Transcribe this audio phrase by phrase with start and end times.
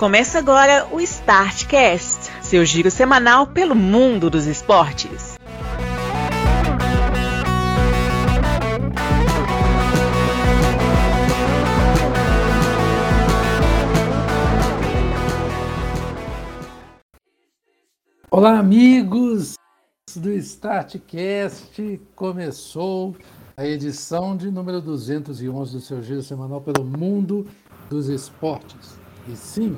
[0.00, 5.36] Começa agora o Startcast, seu giro semanal pelo mundo dos esportes.
[18.30, 19.56] Olá, amigos
[20.16, 22.00] do Startcast.
[22.16, 23.14] Começou
[23.54, 27.46] a edição de número 211 do seu giro semanal pelo mundo
[27.90, 28.98] dos esportes.
[29.28, 29.76] E sim,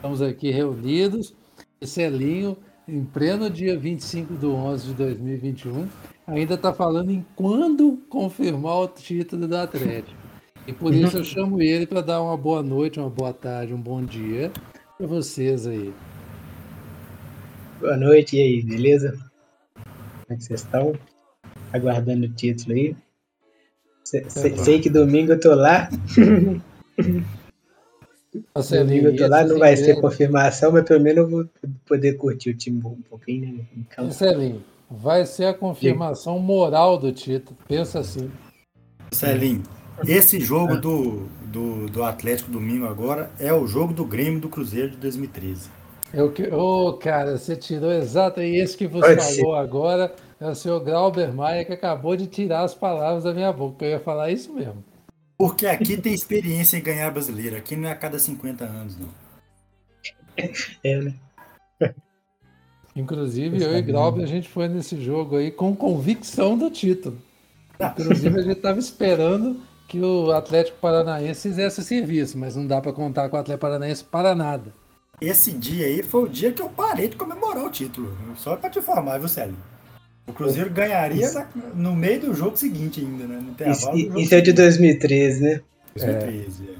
[0.00, 1.34] estamos aqui reunidos.
[1.82, 2.56] Celinho,
[2.88, 5.88] em pleno dia 25 de 11 de 2021,
[6.26, 10.18] ainda está falando em quando confirmar o título do Atlético.
[10.66, 13.80] E por isso eu chamo ele para dar uma boa noite, uma boa tarde, um
[13.80, 14.50] bom dia
[14.96, 15.92] para vocês aí.
[17.80, 19.12] Boa noite, e aí, beleza?
[19.74, 20.94] Como é que vocês estão?
[21.72, 22.96] Aguardando o título aí.
[24.04, 25.88] Sei, sei, sei que domingo eu tô lá.
[28.54, 31.48] Nossa, domingo eu tô lá, não vai ser confirmação, mas pelo menos eu vou
[31.86, 33.64] poder curtir o time um pouquinho, né?
[33.76, 37.56] Então, Celinho, vai ser a confirmação moral do título.
[37.66, 38.30] Pensa assim.
[39.12, 39.62] Celinho,
[40.06, 44.90] esse jogo do, do, do Atlético domingo agora é o jogo do Grêmio do Cruzeiro
[44.90, 45.68] de 2013.
[46.12, 50.48] Eu que, ô, cara, você tirou exato e esse que você Pode falou agora é
[50.48, 53.84] o senhor Grauber Maia que acabou de tirar as palavras da minha boca.
[53.84, 54.82] Eu ia falar isso mesmo.
[55.40, 57.56] Porque aqui tem experiência em ganhar brasileiro.
[57.56, 59.08] Aqui não é a cada 50 anos, não.
[60.84, 61.14] é, né?
[62.94, 67.16] Inclusive, eu e Grauber, a gente foi nesse jogo aí com convicção do título.
[67.80, 72.78] Inclusive, a gente estava esperando que o Atlético Paranaense fizesse o serviço, mas não dá
[72.78, 74.74] para contar com o Atlético Paranaense para nada.
[75.22, 78.14] Esse dia aí foi o dia que eu parei de comemorar o título.
[78.36, 79.56] Só pra te informar, viu, Célio?
[80.30, 83.40] O Cruzeiro ganharia na- no meio do jogo seguinte ainda, né?
[83.42, 84.52] No intervalo Isso, isso é de seguinte.
[84.52, 85.60] 2013, né?
[85.96, 86.74] 2013, é.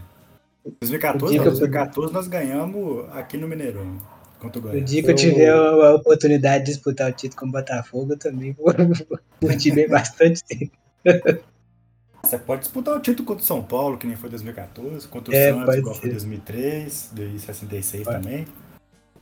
[0.81, 3.99] 2014, O não, dia que eu- 2014 nós ganhamos aqui no Mineirão.
[4.43, 8.15] O dia que eu tiver a a oportunidade de disputar o título com o Botafogo,
[8.15, 8.73] eu também vou
[9.91, 10.73] bastante tempo.
[12.23, 15.37] Você pode disputar o título contra o São Paulo, que nem foi 2014, contra o
[15.37, 16.15] É, Santos, igual foi ser.
[16.15, 18.23] 2003, de 66 Pode.
[18.23, 18.47] também.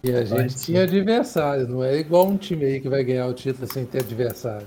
[0.03, 0.65] E a gente ser.
[0.67, 3.99] tinha adversário, não é igual um time aí que vai ganhar o título sem ter
[3.99, 4.67] adversário.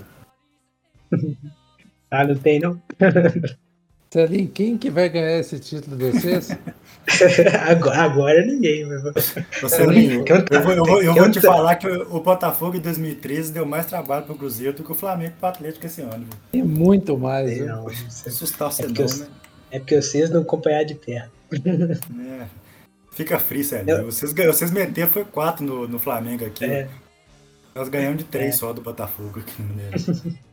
[2.10, 2.80] Ah, não tem não?
[4.12, 6.50] Celinho, quem que vai ganhar esse título de vocês?
[7.66, 8.84] agora, agora ninguém.
[8.84, 9.02] Mas...
[9.62, 12.76] Você, Linho, Eu- eu, vou, eu vou- eu vou te falar que o o Botafogo
[12.76, 16.26] em 2013 deu mais trabalho pro Cruzeiro do que o Flamengo pro Atlético esse ano.
[16.52, 17.50] Tem muito mais.
[17.54, 17.66] Viu?
[17.68, 19.26] não, é- Assustar você É né?
[19.70, 21.30] É porque vocês não acompanharam de perto.
[21.54, 22.46] É.
[23.12, 23.90] Fica frio, sério.
[23.90, 26.64] Eu- Vocês, vocês meteram foi 4 no, no Flamengo aqui.
[26.64, 26.88] É.
[27.74, 28.58] Nós ganhamos de 3 É.
[28.58, 29.92] só do Botafogo aqui no Mineiro.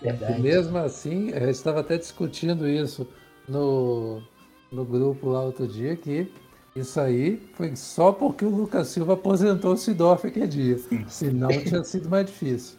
[0.00, 0.40] E Verdade.
[0.40, 3.04] mesmo assim, a gente estava até discutindo isso
[3.48, 4.22] no,
[4.70, 6.30] no grupo lá outro dia, que
[6.76, 10.78] isso aí foi só porque o Lucas Silva aposentou o Sidorf aquele dia.
[11.08, 12.76] Senão tinha sido mais difícil.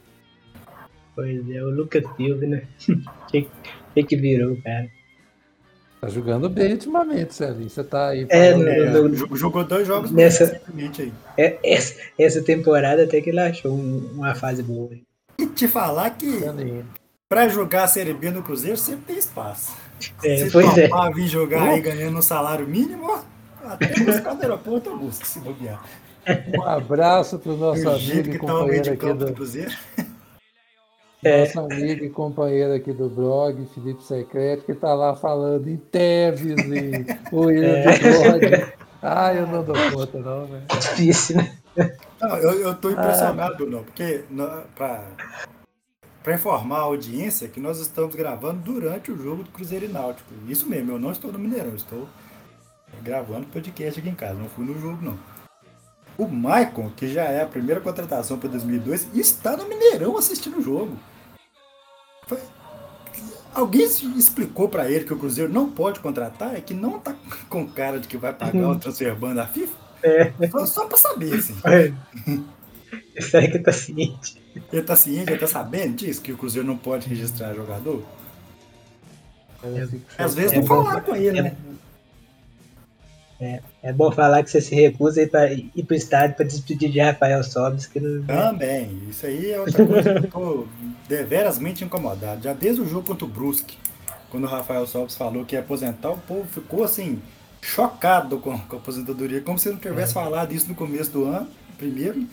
[1.14, 2.64] Pois é, o Lucas Silva, né?
[3.28, 4.90] O que que virou, cara?
[6.02, 7.70] Tá jogando bem ultimamente, Celinho.
[7.70, 11.14] Você tá aí É, falando- no- É, no- jogou- dois jogos Nessa- recentemente aí.
[11.38, 14.92] É, essa, essa temporada até que ele achou um- uma fase boa.
[15.38, 16.42] E te falar que
[17.28, 19.74] pra jogar a Série B no Cruzeiro sempre tem espaço.
[20.24, 20.88] É, Se pois é.
[20.88, 23.20] topar vir jogar aí ganhando um salário mínimo,
[23.66, 25.84] até buscar no aeroporto eu busco, se bobear.
[26.58, 29.16] Um abraço pro nosso Do amigo e que tá o meio companheiro de aqui campo
[29.20, 29.72] do do, Cruzeiro.
[31.24, 31.40] É.
[31.46, 36.56] nosso amigo e companheiro aqui do blog, Felipe Secreto, que tá lá falando em Teves
[36.66, 37.98] e o William É.
[38.00, 38.74] Bigode.
[39.02, 40.64] Ah, eu não dou conta, não, velho.
[40.80, 41.56] Difícil, né?
[42.22, 45.04] Não, eu, tô impressionado, Bruno, porque na- pra,
[46.22, 50.30] pra informar a audiência que nós estamos gravando durante o jogo do Cruzeiro e Náutico.
[50.48, 52.08] Isso mesmo, eu não estou no Mineirão, estou
[53.02, 55.18] gravando podcast aqui em casa, não fui no jogo não.
[56.18, 60.62] O Maicon, que já é a primeira contratação para 2002, está no Mineirão assistindo o
[60.62, 60.98] jogo.
[63.54, 67.16] Alguém explicou para ele que o Cruzeiro não pode contratar e que não tá
[67.50, 69.76] com cara de que vai pagar o transfer ban da FIFA?
[70.04, 70.34] É.
[70.50, 71.56] Só, só para saber, assim.
[73.20, 74.42] Será que tá ciente?
[74.72, 78.04] Ele tá ciente, ele tá sabendo disso, que o Cruzeiro não pode registrar jogador?
[80.18, 80.68] Às vezes É não bom.
[80.68, 81.58] falaram com ele, né?
[83.42, 86.92] É bom falar que você se recusa a ir, pra, ir pro estádio pra despedir
[86.92, 88.26] de Rafael Sobis, que não.
[88.26, 90.68] Também, isso aí é outra coisa que eu tô
[91.08, 92.44] deverasmente incomodado.
[92.44, 93.78] Já desde o jogo contra o Brusque,
[94.30, 97.22] quando o Rafael Sobis falou que ia aposentar, o povo ficou assim,
[97.62, 101.48] chocado com, com a aposentadoria, como se não tivesse falado isso no começo do ano,
[101.78, 102.28] primeiro,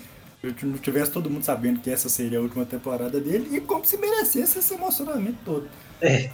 [0.58, 3.84] se não tivesse todo mundo sabendo que essa seria a última temporada dele, e como
[3.84, 5.68] se merecesse esse emocionamento todo.
[6.00, 6.30] É,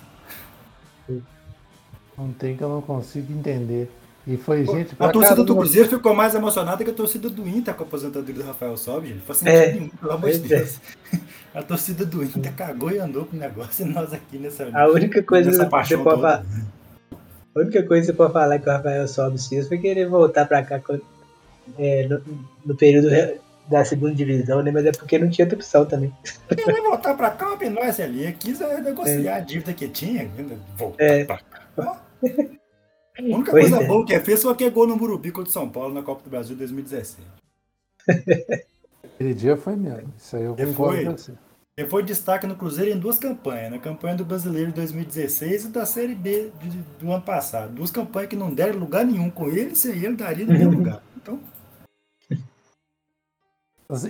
[2.16, 3.90] Não tem que eu não consigo entender.
[4.26, 7.74] E foi gente A torcida do Cruzeiro ficou mais emocionada que a torcida do Inter
[7.74, 9.22] com a aposentadoria do Rafael Sobis, gente.
[9.22, 10.58] Foi sentido é, nenhum, pelo amor de é.
[10.58, 10.80] Deus.
[11.54, 14.66] A torcida do Inter cagou e andou com o negócio e nós aqui nessa.
[14.72, 16.46] A única coisa que você pode falar.
[17.54, 20.46] A única coisa que você pode falar que o Rafael Sobis fez foi querer voltar
[20.46, 20.80] pra cá
[21.78, 22.22] é, no,
[22.64, 23.10] no, período
[23.68, 24.70] da segunda divisão, né?
[24.70, 26.10] Mas é porque não tinha outra opção também.
[26.48, 28.32] Querer voltar pra cá, nós ali.
[28.38, 29.36] Quis negociar é.
[29.36, 30.30] a dívida que tinha.
[30.78, 31.24] Voltar é.
[31.24, 32.00] pra cá.
[33.18, 33.86] A única pois coisa é.
[33.86, 36.02] boa que é fez foi que é gol no Murubi contra o São Paulo na
[36.02, 37.26] Copa do Brasil 2017.
[39.04, 40.12] Aquele dia foi mesmo.
[40.16, 41.06] Isso aí eu ele foi,
[41.76, 43.70] ele foi destaque no Cruzeiro em duas campanhas.
[43.70, 47.74] Na campanha do Brasileiro de 2016 e da Série B de, do ano passado.
[47.74, 51.02] Duas campanhas que não deram lugar nenhum com ele, sem ele daria no mesmo lugar.
[51.16, 51.38] Então...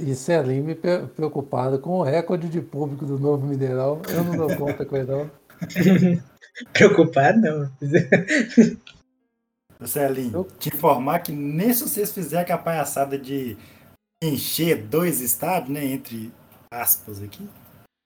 [0.01, 0.77] E Celine
[1.17, 4.01] preocupado com o recorde de público do Novo Mineirão.
[4.09, 5.31] Eu não dou conta com ele, não.
[6.73, 7.73] Preocupado, não.
[9.87, 13.57] Celinho, te informar que nem se vocês fizerem a palhaçada de
[14.23, 15.85] encher dois estádios, né?
[15.85, 16.33] Entre
[16.71, 17.49] aspas aqui.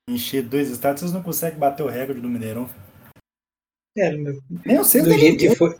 [0.08, 2.70] Encher dois estádios, vocês não conseguem bater o recorde do Mineirão.
[3.96, 5.76] É, meu, Nem do, jeito que foi,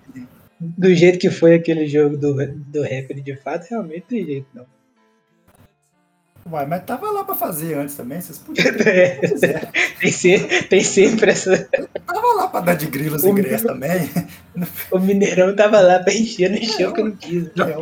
[0.58, 4.66] do jeito que foi aquele jogo do, do recorde de fato, realmente tem jeito, não.
[6.50, 8.88] Uai, mas tava lá pra fazer antes também, vocês podiam ter.
[8.88, 9.18] É,
[10.00, 11.68] tem, sempre, tem sempre essa.
[12.06, 14.10] Tava lá pra dar de grilos e ingressos também.
[14.90, 17.44] O Mineirão tava lá pra encher, não encheu que eu não quis.
[17.54, 17.78] Não.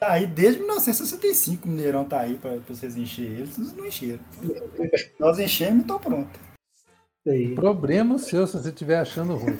[0.00, 4.20] Tá aí desde 1965 o Mineirão tá aí pra, pra vocês encher eles, não encheram.
[5.20, 6.40] Nós enchemos e então pronto.
[7.54, 9.56] Problema seu se você estiver achando ruim.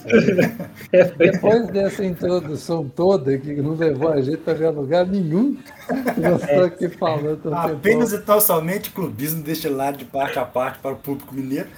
[1.16, 5.56] Depois dessa introdução toda que não levou a gente para ver lugar nenhum,
[6.20, 7.54] eu estou aqui falando.
[7.54, 11.68] Apenas e tão somente clubismo deixa lado de parte a parte para o público mineiro.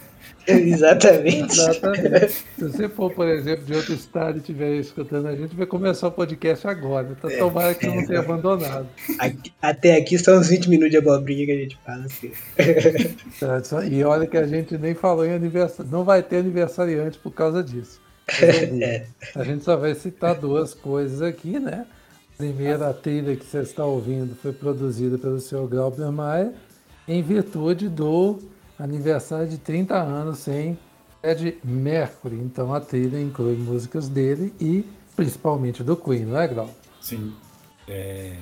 [0.48, 1.52] Exatamente.
[1.52, 2.28] Exatamente.
[2.28, 6.08] Se você for, por exemplo, de outro estado e estiver escutando a gente, vai começar
[6.08, 7.08] o podcast agora.
[7.10, 8.86] Então, é, tomara que não tenha abandonado.
[9.18, 12.04] Aqui, até aqui são uns 20 minutos de abobrinha que a gente fala.
[12.04, 12.32] Assim.
[13.90, 15.90] E olha que a gente nem falou em aniversário.
[15.90, 18.00] Não vai ter aniversariante por causa disso.
[18.82, 19.04] É.
[19.34, 21.86] A gente só vai citar duas coisas aqui, né?
[22.38, 25.66] Primeiro, a trilha que você está ouvindo foi produzida pelo Sr.
[25.68, 26.52] Glauber Maia
[27.06, 28.40] em virtude do
[28.78, 30.78] aniversário de 30 anos sem
[31.20, 32.36] Fred Mercury.
[32.36, 34.84] Então a trilha inclui músicas dele e
[35.16, 36.70] principalmente do Queen, não é, Grau?
[37.00, 37.34] Sim.
[37.88, 38.36] É...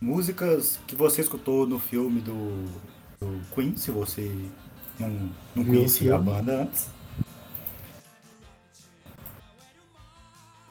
[0.00, 2.64] Músicas que você escutou no filme do,
[3.20, 4.30] do Queen, se você
[4.98, 6.88] não, não conhecia a banda antes.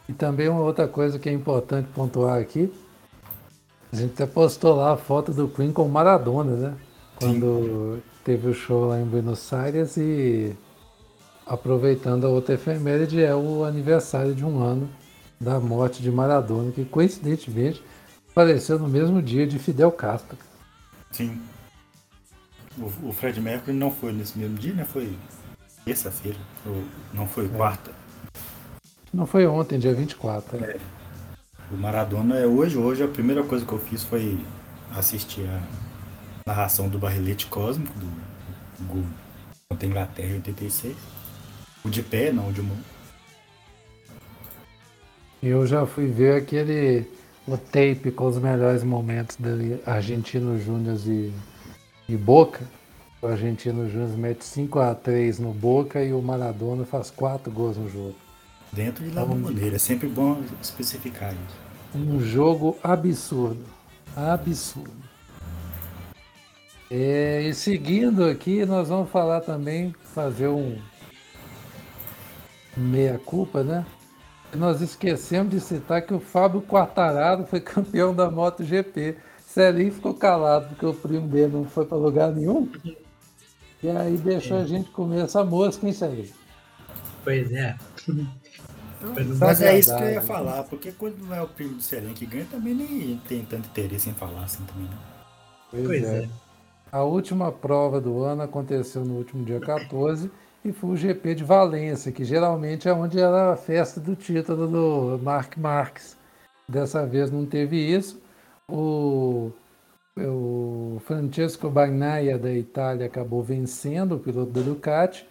[0.07, 2.71] E também uma outra coisa que é importante pontuar aqui.
[3.91, 6.75] A gente até postou lá a foto do Queen com Maradona, né?
[7.15, 8.01] Quando Sim.
[8.24, 10.56] teve o show lá em Buenos Aires e
[11.45, 14.89] aproveitando a outra efeméride é o aniversário de um ano
[15.39, 17.83] da morte de Maradona, que coincidentemente
[18.33, 20.38] faleceu no mesmo dia de Fidel Castro.
[21.12, 21.39] Sim.
[22.77, 24.86] O, o Fred Mercury não foi nesse mesmo dia, né?
[24.86, 25.15] Foi
[25.86, 26.83] terça-feira, ou
[27.13, 27.50] não foi é.
[27.50, 27.92] quarta.
[29.13, 30.63] Não foi ontem, dia 24.
[30.63, 30.71] É.
[30.71, 30.80] É.
[31.71, 32.77] O Maradona é hoje.
[32.77, 34.39] Hoje a primeira coisa que eu fiz foi
[34.95, 35.62] assistir a
[36.45, 38.05] narração do Barrilete Cósmico, do,
[38.79, 39.07] do
[39.69, 40.95] contra a Inglaterra em 86.
[41.83, 42.77] O de pé, não o de mão.
[45.41, 47.05] Eu já fui ver aquele
[47.45, 51.33] o tape com os melhores momentos dele, Argentino Júnior e,
[52.07, 52.65] e Boca.
[53.21, 57.77] O Argentino Júnior mete 5 a 3 no Boca e o Maradona faz 4 gols
[57.77, 58.15] no jogo.
[58.71, 61.97] Dentro de La Bombonera, é sempre bom especificar isso.
[61.97, 63.63] Um jogo absurdo.
[64.15, 65.12] Absurdo.
[66.95, 70.77] É, e seguindo aqui, nós vamos falar também, fazer um
[72.77, 73.83] meia-culpa, né?
[74.53, 79.17] Nós esquecemos de citar que o Fábio Quartararo foi campeão da MotoGP.
[79.43, 82.71] Celinho ficou calado porque o primo dele não foi para lugar nenhum.
[83.81, 86.31] E aí deixou a gente comer essa mosca, hein, Celinho?
[87.23, 87.75] Pois é.
[89.39, 92.13] Mas é isso que eu ia falar, porque quando não é o primo do Celinho
[92.13, 95.13] que ganha, também nem tem tanto interesse em falar assim também, não.
[95.71, 96.17] Pois, pois é.
[96.25, 96.42] é.
[96.93, 100.29] A última prova do ano aconteceu no último dia 14
[100.63, 104.67] e foi o GP de Valência, que geralmente é onde era a festa do título
[104.67, 106.15] do Mark Marques.
[106.69, 108.21] Dessa vez não teve isso.
[108.69, 109.51] O,
[110.15, 115.27] o Francesco Bagnaia da Itália acabou vencendo o piloto da Ducati,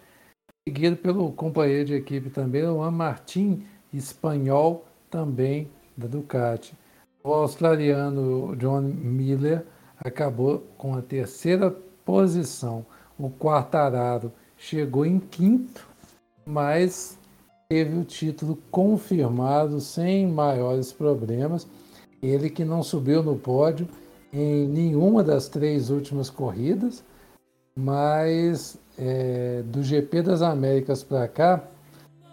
[0.67, 6.75] seguido pelo companheiro de equipe também, Juan Martin, espanhol também da Ducati.
[7.23, 9.65] O australiano John Miller
[10.03, 11.71] acabou com a terceira
[12.03, 12.85] posição.
[13.17, 15.87] O Quartararo chegou em quinto,
[16.45, 17.17] mas
[17.69, 21.67] teve o título confirmado sem maiores problemas.
[22.21, 23.87] Ele que não subiu no pódio
[24.31, 27.03] em nenhuma das três últimas corridas,
[27.75, 31.63] mas é, do GP das Américas para cá,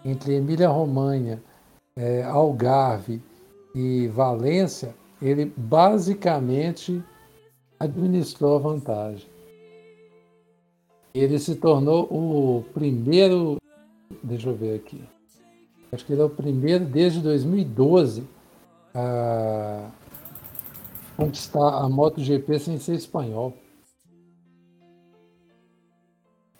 [0.03, 1.41] entre Emília-Romanha,
[1.95, 3.21] é, Algarve
[3.75, 7.03] e Valência, ele basicamente
[7.81, 9.27] administrou a vantagem.
[11.13, 13.57] Ele se tornou o primeiro,
[14.23, 15.03] deixa eu ver aqui,
[15.91, 18.23] acho que ele é o primeiro desde 2012
[18.93, 19.89] a
[21.17, 23.57] conquistar a MotoGP sem ser espanhol.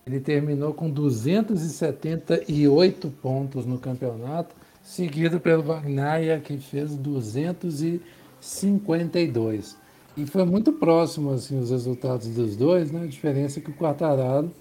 [0.05, 9.79] Ele terminou com 278 pontos no campeonato, seguido pelo Bagnaia, que fez 252.
[10.17, 13.03] E foi muito próximo assim, os resultados dos dois, né?
[13.03, 14.51] A diferença é que o Quartararo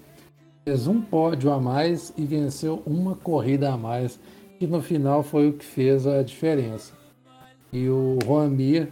[0.63, 4.19] fez um pódio a mais e venceu uma corrida a mais,
[4.57, 6.93] que no final foi o que fez a diferença.
[7.73, 8.89] E o Juan Mir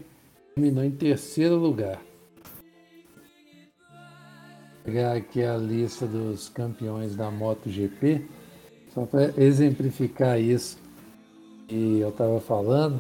[0.54, 2.02] terminou em terceiro lugar.
[4.84, 8.26] Vou pegar aqui a lista dos campeões da MotoGP,
[8.94, 10.78] só para exemplificar isso
[11.68, 13.00] que eu estava falando.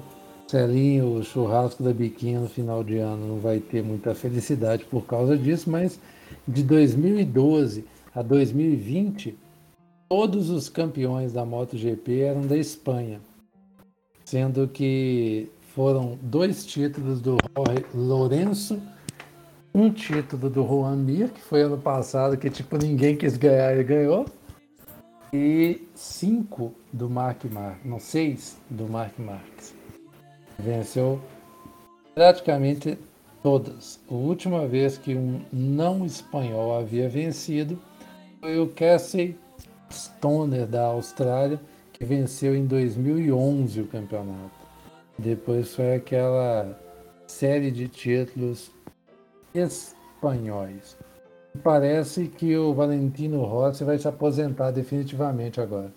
[0.50, 5.06] Celinho, o churrasco da biquinha no final de ano não vai ter muita felicidade por
[5.06, 6.00] causa disso, mas
[6.48, 9.38] de 2012 a 2020,
[10.10, 13.22] todos os campeões da MotoGP eram da Espanha,
[14.26, 17.38] sendo que foram dois títulos do
[17.94, 18.82] Lourenço,
[19.72, 23.84] um título do Juan Mir, que foi ano passado, que tipo ninguém quis ganhar e
[23.84, 24.26] ganhou,
[25.32, 29.78] e cinco do Mark Marques, não seis do Mark Marques.
[30.60, 31.20] Venceu
[32.14, 32.98] praticamente
[33.42, 34.00] todas.
[34.10, 37.80] A última vez que um não espanhol havia vencido
[38.42, 39.38] foi o Casey
[39.90, 41.60] Stoner da Austrália,
[41.94, 44.60] que venceu em 2011 o campeonato.
[45.18, 46.78] Depois foi aquela
[47.28, 48.72] série de títulos
[49.54, 50.98] espanhóis.
[51.64, 55.92] Parece que o Valentino Rossi vai se aposentar definitivamente agora.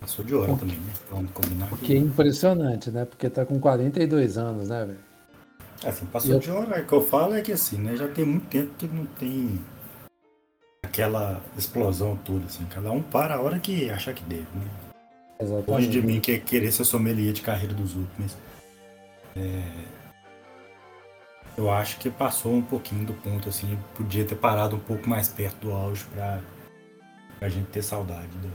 [0.00, 0.92] Passou de hora também, né?
[1.10, 1.68] Vamos combinar.
[1.78, 3.04] Que é impressionante, né?
[3.04, 4.98] Porque tá com 42 anos, né, velho?
[5.84, 6.38] Assim, passou eu...
[6.38, 6.80] de hora.
[6.80, 7.96] O que eu falo é que assim, né?
[7.96, 9.58] Já tem muito tempo que não tem
[10.82, 12.64] aquela explosão toda, assim.
[12.66, 14.66] Cada um para a hora que achar que deve, né?
[15.40, 15.70] Exatamente.
[15.70, 18.36] Longe de mim que é querer ser sommelier de carreira dos outros,
[19.36, 19.62] é,
[21.56, 25.28] eu acho que passou um pouquinho do ponto, assim, podia ter parado um pouco mais
[25.28, 26.40] perto do auge para
[27.40, 28.50] a gente ter saudade do,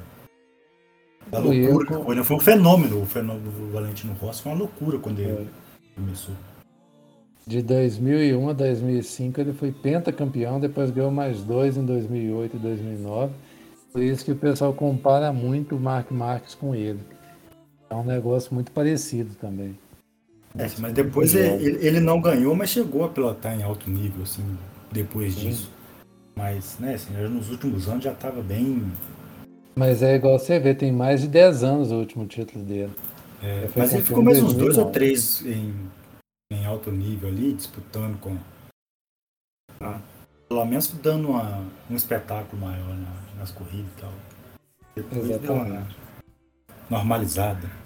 [1.29, 2.15] da loucura que foi.
[2.15, 2.23] Né?
[2.23, 5.45] Foi um fenômeno, o fenômeno do Valentino Rossi foi uma loucura quando ele é.
[5.95, 6.35] começou.
[7.45, 13.33] De 2001 a 2005 ele foi pentacampeão, depois ganhou mais dois em 2008 e 2009
[13.93, 16.99] por isso que o pessoal compara muito o Mark Marques com ele.
[17.87, 19.77] É um negócio muito parecido também.
[20.57, 24.43] É, mas depois ele, ele, não ganhou, mas chegou a pilotar em alto nível, assim,
[24.91, 25.49] depois Sim.
[25.49, 25.71] disso.
[26.35, 28.83] Mas, né, assim, nos últimos anos já estava bem.
[29.75, 32.91] Mas é igual você vê, tem mais de 10 anos o último título dele.
[33.41, 35.73] É, mas ele ficou mais uns dois ou três em,
[36.51, 38.37] em alto nível ali, disputando com.
[39.81, 39.99] Ah,
[40.47, 44.11] pelo menos dando uma, um espetáculo maior na, nas corridas e tal.
[44.95, 45.95] Depois Exatamente.
[46.89, 47.83] normalizada.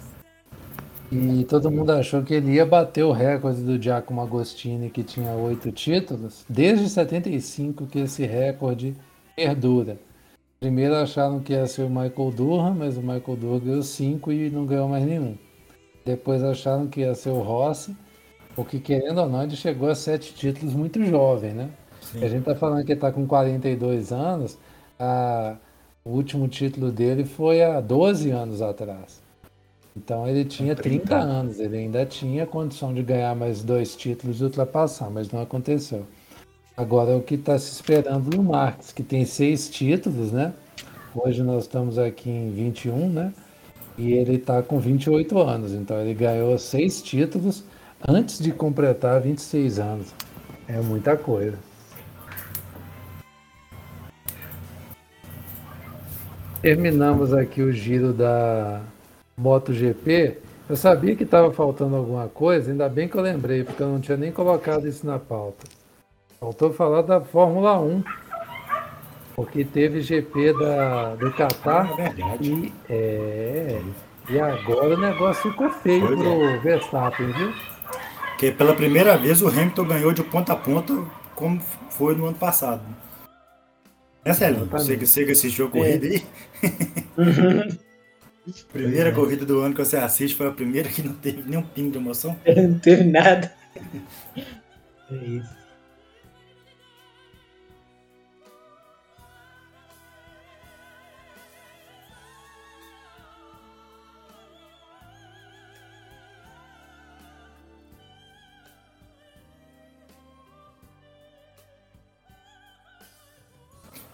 [1.10, 5.32] E todo mundo achou que ele ia bater o recorde do Giacomo Agostini, que tinha
[5.32, 8.94] oito títulos, desde 75 que esse recorde
[9.34, 9.98] perdura.
[10.60, 14.50] Primeiro acharam que ia ser o Michael Durham, mas o Michael Durham ganhou cinco e
[14.50, 15.36] não ganhou mais nenhum.
[16.04, 17.96] Depois acharam que ia ser o Rossi,
[18.56, 21.70] porque querendo ou não, ele chegou a sete títulos muito jovem, né?
[22.00, 22.24] Sim.
[22.24, 24.58] A gente tá falando que ele tá com 42 anos,
[24.98, 25.56] a,
[26.04, 29.22] o último título dele foi há 12 anos atrás.
[29.96, 31.06] Então ele tinha 30.
[31.06, 35.40] 30 anos, ele ainda tinha condição de ganhar mais dois títulos e ultrapassar, mas não
[35.40, 36.04] aconteceu.
[36.78, 40.52] Agora o que está se esperando no Marques, que tem seis títulos, né?
[41.12, 43.34] Hoje nós estamos aqui em 21, né?
[43.98, 47.64] E ele está com 28 anos, então ele ganhou seis títulos
[48.06, 50.14] antes de completar 26 anos.
[50.68, 51.58] É muita coisa.
[56.62, 58.82] Terminamos aqui o giro da
[59.36, 60.38] MotoGP.
[60.68, 64.00] Eu sabia que estava faltando alguma coisa, ainda bem que eu lembrei, porque eu não
[64.00, 65.77] tinha nem colocado isso na pauta.
[66.40, 68.04] Faltou falar da Fórmula 1,
[69.34, 73.80] porque teve GP da, do Qatar é e, é,
[74.30, 76.58] e agora o negócio ficou feio pois pro é.
[76.58, 77.52] Verstappen, viu?
[78.30, 81.04] Porque pela primeira vez o Hamilton ganhou de ponta a ponta,
[81.34, 82.82] como foi no ano passado.
[84.24, 84.64] É, Célio?
[84.66, 86.10] Você, você que assistiu a corrida é.
[86.10, 86.22] aí?
[88.72, 89.12] Primeira é.
[89.12, 91.98] corrida do ano que você assiste foi a primeira que não teve nenhum pingo de
[91.98, 92.38] emoção?
[92.46, 93.52] não teve nada.
[95.10, 95.57] É isso.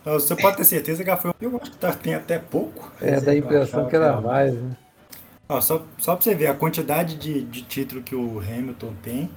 [0.04, 1.32] Você pode ter certeza que foi.
[1.40, 2.92] Eu acho que tá, tem até pouco.
[3.00, 4.76] É, dá a impressão que era mais, né?
[5.48, 9.30] Ó, só, só pra você ver a quantidade de, de título que o Hamilton tem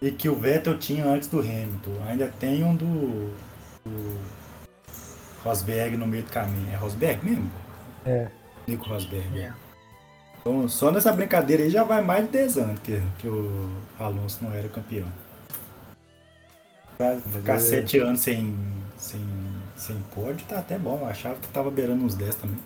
[0.00, 1.92] e que o Vettel tinha antes do Hamilton.
[2.06, 3.30] Ainda tem um do,
[3.84, 4.18] do
[5.44, 6.72] Rosberg no meio do caminho.
[6.72, 7.50] É Rosberg mesmo?
[8.04, 8.28] É.
[8.66, 9.40] Nico Rosberg.
[9.40, 9.52] É.
[10.40, 14.38] Então, só nessa brincadeira aí já vai mais de 10 anos que, que o Alonso
[14.42, 15.06] não era campeão.
[16.98, 18.56] Pra ficar 7 anos sem,
[18.96, 19.20] sem
[19.82, 20.98] sem pódio tá até bom.
[21.00, 22.58] Eu achava que tava beirando uns 10 também.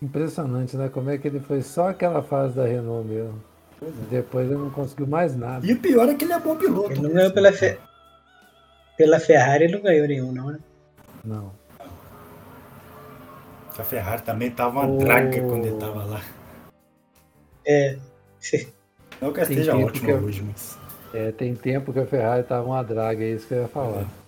[0.00, 0.88] Impressionante, né?
[0.88, 3.42] Como é que ele foi só aquela fase da Renault mesmo.
[3.82, 3.86] É.
[4.10, 5.66] Depois ele não conseguiu mais nada.
[5.66, 6.92] E o pior é que ele é bom piloto.
[6.92, 7.78] Ele não ganhou pela, fe...
[8.96, 10.58] pela Ferrari, ele não ganhou nenhum, não, né?
[11.24, 11.52] Não.
[13.78, 14.98] A Ferrari também tava uma oh.
[14.98, 16.22] draga quando ele tava lá.
[17.66, 17.98] É.
[19.20, 20.78] Não que esteja ótimo hoje, mas.
[21.12, 24.02] É, tem tempo que a Ferrari tava uma draga, é isso que eu ia falar.
[24.02, 24.25] É.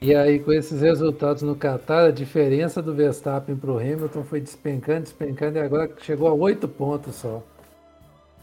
[0.00, 4.40] E aí, com esses resultados no Qatar, a diferença do Verstappen para o Hamilton foi
[4.40, 7.42] despencando, despencando, e agora chegou a oito pontos só.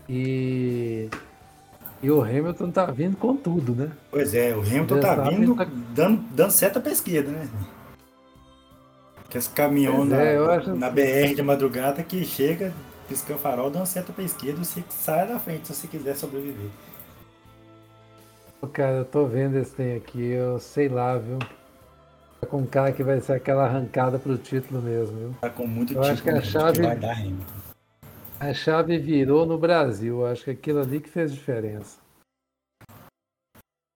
[0.07, 1.09] E,
[2.03, 3.91] e o Hamilton tá vindo com tudo, né?
[4.11, 5.67] Pois é, o Hamilton o tá vindo tá...
[5.95, 7.49] Dando, dando seta para esquerda, né?
[9.27, 10.75] Que esse caminhão na, é, acho...
[10.75, 12.71] na BR de madrugada que chega,
[13.09, 16.69] pisca o farol, dando seta para esquerda, você sai da frente se você quiser sobreviver.
[18.73, 21.37] Cara, eu tô vendo esse trem aqui, eu sei lá, viu?
[22.41, 25.33] Tá com um cara que vai ser aquela arrancada pro título mesmo, viu?
[25.39, 26.81] Tá com muito eu acho que a chave
[28.39, 31.99] A chave virou no Brasil, eu acho que aquilo ali que fez diferença.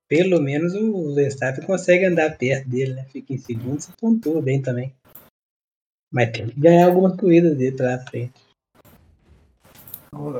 [0.07, 3.05] Pelo menos o Verstappen consegue andar perto dele, né?
[3.05, 4.93] Fica em segundo, se pontua bem também.
[6.11, 8.41] Mas tem que ganhar algumas corridas dele pela frente.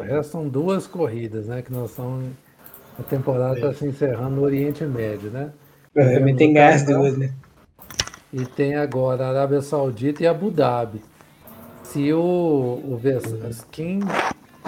[0.03, 1.61] Restam duas corridas, né?
[1.61, 2.31] Que nós estamos
[2.99, 5.51] a temporada está se encerrando no Oriente Médio, né?
[5.93, 7.31] Também tem gás duas, né?
[8.31, 11.01] E tem agora a Arábia Saudita e Abu Dhabi.
[11.83, 13.01] Se o, o
[13.69, 13.99] quem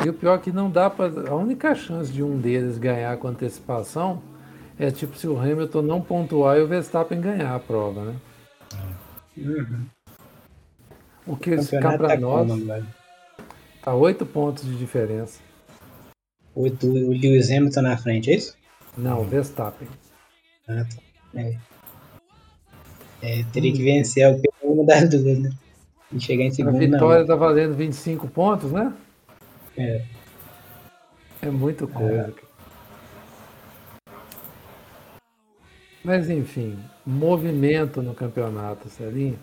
[0.03, 3.15] e o pior é que não dá para a única chance de um deles ganhar
[3.17, 4.21] com antecipação
[4.77, 8.15] é tipo se o Hamilton não pontuar e o Verstappen ganhar a prova, né?
[9.37, 9.85] Uhum.
[11.25, 12.49] O que ficar para tá nós
[13.81, 15.39] tá oito pontos de diferença.
[16.55, 18.55] O, o Lewis Hamilton na frente, é isso?
[18.97, 19.87] Não, o Verstappen.
[20.67, 21.39] Ah, tá.
[21.39, 21.57] É.
[23.21, 25.49] É, teria que vencer uma das duas, né?
[26.11, 26.75] E chegar em segundo.
[26.75, 27.27] A vitória não.
[27.27, 28.93] tá valendo 25 pontos, né?
[29.77, 30.03] É.
[31.41, 32.33] É muita coisa.
[32.37, 32.53] É.
[36.03, 39.39] Mas enfim, movimento no campeonato, Celinho.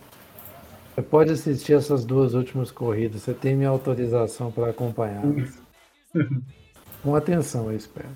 [0.94, 3.22] Você pode assistir essas duas últimas corridas.
[3.22, 5.58] Você tem minha autorização para acompanhá-las.
[7.02, 8.08] com atenção, eu espero.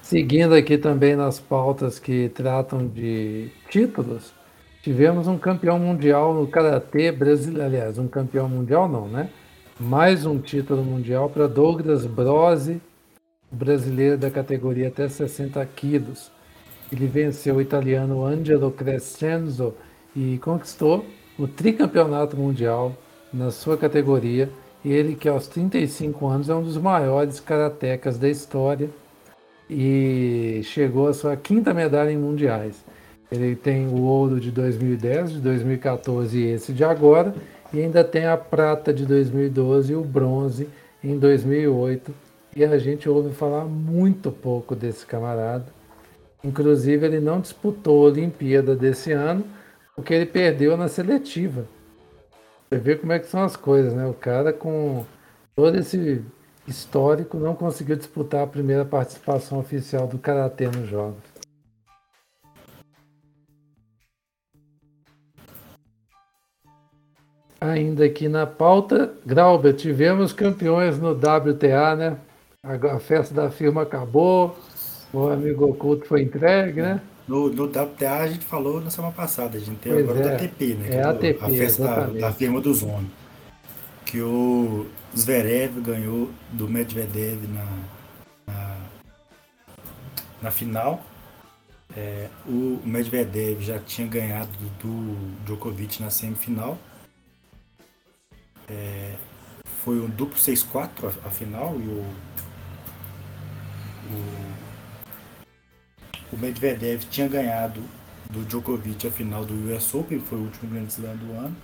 [0.00, 4.32] Seguindo aqui também nas pautas que tratam de títulos,
[4.82, 9.30] tivemos um campeão mundial no Karatê brasileiro, aliás, um campeão mundial não, né?
[9.78, 12.80] Mais um título mundial para Douglas Brose,
[13.50, 16.32] brasileiro da categoria até 60 quilos.
[16.90, 19.74] Ele venceu o italiano Angelo Crescenzo
[20.16, 21.04] e conquistou
[21.38, 22.96] o tricampeonato mundial
[23.32, 24.50] na sua categoria
[24.90, 28.88] ele que aos 35 anos é um dos maiores karatecas da história
[29.68, 32.84] e chegou à sua quinta medalha em mundiais.
[33.30, 37.34] Ele tem o ouro de 2010, de 2014 e esse de agora,
[37.72, 40.68] e ainda tem a prata de 2012 e o bronze
[41.04, 42.10] em 2008.
[42.56, 45.66] E a gente ouve falar muito pouco desse camarada.
[46.42, 49.44] Inclusive, ele não disputou a Olimpíada desse ano,
[49.94, 51.66] porque ele perdeu na seletiva.
[52.68, 54.06] Você vê como é que são as coisas, né?
[54.06, 55.06] O cara com
[55.56, 56.22] todo esse
[56.66, 61.22] histórico não conseguiu disputar a primeira participação oficial do Karatê nos Jogos.
[67.58, 72.18] Ainda aqui na pauta, Grauber, tivemos campeões no WTA, né?
[72.62, 74.56] A festa da firma acabou,
[75.12, 77.00] o amigo oculto foi entregue, né?
[77.28, 80.32] No, no WTA a gente falou na semana passada, a gente tem pois agora é.
[80.32, 80.88] o ATP, né?
[80.88, 83.10] É, é ATP, a festa da, da, firma dos homens.
[84.06, 87.66] Que o Zverev ganhou do Medvedev na,
[88.46, 88.76] na,
[90.40, 91.04] na final.
[91.94, 94.50] É, o Medvedev já tinha ganhado
[94.82, 96.78] do Djokovic na semifinal.
[98.70, 99.12] É,
[99.84, 102.06] foi um duplo 6-4 a, a, final e o,
[104.12, 104.67] o,
[106.32, 107.82] o Medvedev tinha ganhado
[108.30, 111.56] do Djokovic a final do US Open, foi o último grande slam do ano.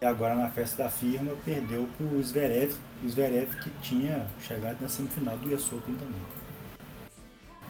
[0.00, 4.80] E agora na festa da firma perdeu para o Zverev, o Zverev que tinha chegado
[4.80, 6.20] na semifinal do US Open também.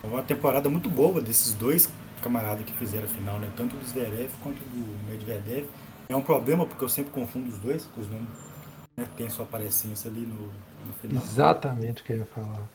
[0.01, 1.89] Foi uma temporada muito boa desses dois
[2.23, 3.51] camaradas que fizeram a final, né?
[3.57, 5.67] tanto do Zverev quanto do Medvedev.
[6.09, 8.29] É um problema porque eu sempre confundo os dois, os nomes
[8.97, 9.09] né?
[9.17, 10.53] tem sua aparência ali no,
[10.87, 11.23] no final.
[11.23, 12.69] Exatamente o que eu ia falar.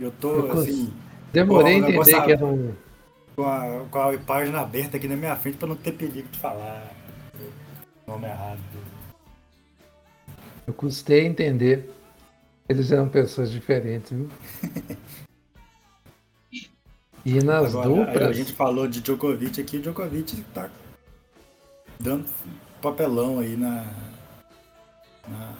[0.00, 0.92] Eu tô eu assim.
[1.32, 2.74] Demorei a entender que era um.
[3.34, 6.38] Com a, com a página aberta aqui na minha frente para não ter perigo de
[6.38, 6.92] falar
[8.06, 8.60] nome errado.
[10.66, 11.90] Eu custei entender.
[12.68, 14.28] Eles eram pessoas diferentes, viu?
[17.24, 18.28] E nas Agora, duplas.
[18.30, 20.68] A gente falou de Djokovic aqui, o Djokovic tá
[22.00, 22.28] dando
[22.80, 23.86] papelão aí na,
[25.28, 25.54] na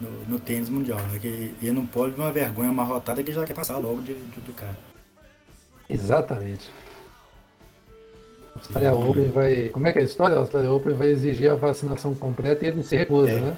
[0.00, 1.18] no, no, tênis mundial, né?
[1.18, 4.52] Que ele não pode uma vergonha amarrotada que já quer passar logo de, de, do
[4.52, 4.76] cara.
[5.88, 6.70] Exatamente.
[8.54, 9.68] A Austrália Open vai.
[9.68, 10.36] Como é que é a história?
[10.36, 13.40] A Austrália Open vai exigir a vacinação completa e ele se recusa, é.
[13.40, 13.56] né?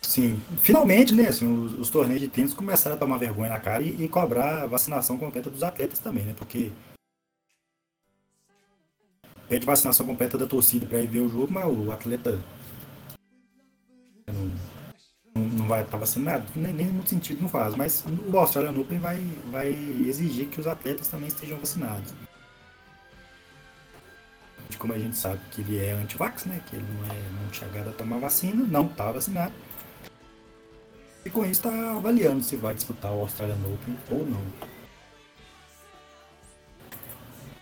[0.00, 1.28] Sim, finalmente, né?
[1.28, 4.62] Assim, os, os, torneios de tênis começaram a tomar vergonha na cara e, e, cobrar
[4.62, 6.34] a vacinação completa dos atletas também, né?
[6.36, 6.70] Porque
[9.48, 12.38] pede vacinação completa da torcida para ir ver o jogo, mas o atleta
[15.68, 17.76] vai estar vacinado, nem, nem muito sentido não faz.
[17.76, 22.12] Mas o Australian Open vai, vai exigir que os atletas também estejam vacinados.
[24.78, 26.60] Como a gente sabe que ele é anti-vax, né?
[26.68, 29.52] Que ele não é não chegado a tomar vacina, não está vacinado.
[31.24, 34.40] E com isso está avaliando se vai disputar o Australian Open ou não.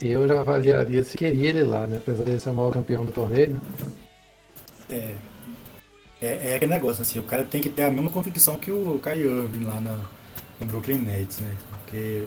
[0.01, 1.97] Eu já avaliaria se queria ele lá, né?
[1.97, 3.59] Apesar de ser o maior campeão do torneio.
[4.91, 5.15] É.
[6.21, 8.99] É, é aquele negócio, assim, o cara tem que ter a mesma convicção que o
[8.99, 9.99] Kai Irving lá na,
[10.61, 11.55] no Brooklyn Nets, né?
[11.71, 12.27] Porque.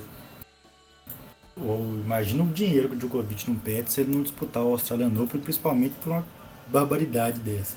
[1.58, 5.12] Ou, imagina o dinheiro que o Djokovic não perde se ele não disputar o Australian
[5.22, 6.26] Open, principalmente por uma
[6.68, 7.76] barbaridade dessa.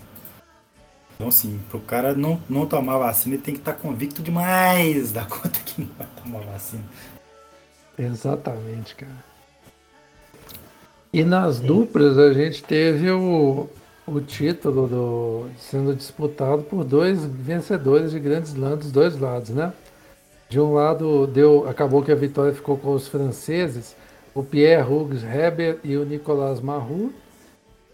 [1.15, 5.13] Então, assim, pro cara não, não tomar vacina, ele tem que estar tá convicto demais
[5.13, 6.85] da conta que não vai tomar vacina.
[7.99, 9.33] Exatamente, cara.
[11.13, 13.69] E nas duplas a gente teve o,
[14.07, 19.73] o título do, sendo disputado por dois vencedores de grandes slams dos dois lados, né?
[20.49, 23.97] De um lado deu, acabou que a vitória ficou com os franceses,
[24.35, 27.11] o Pierre Hugues Heber e o Nicolas Mahou,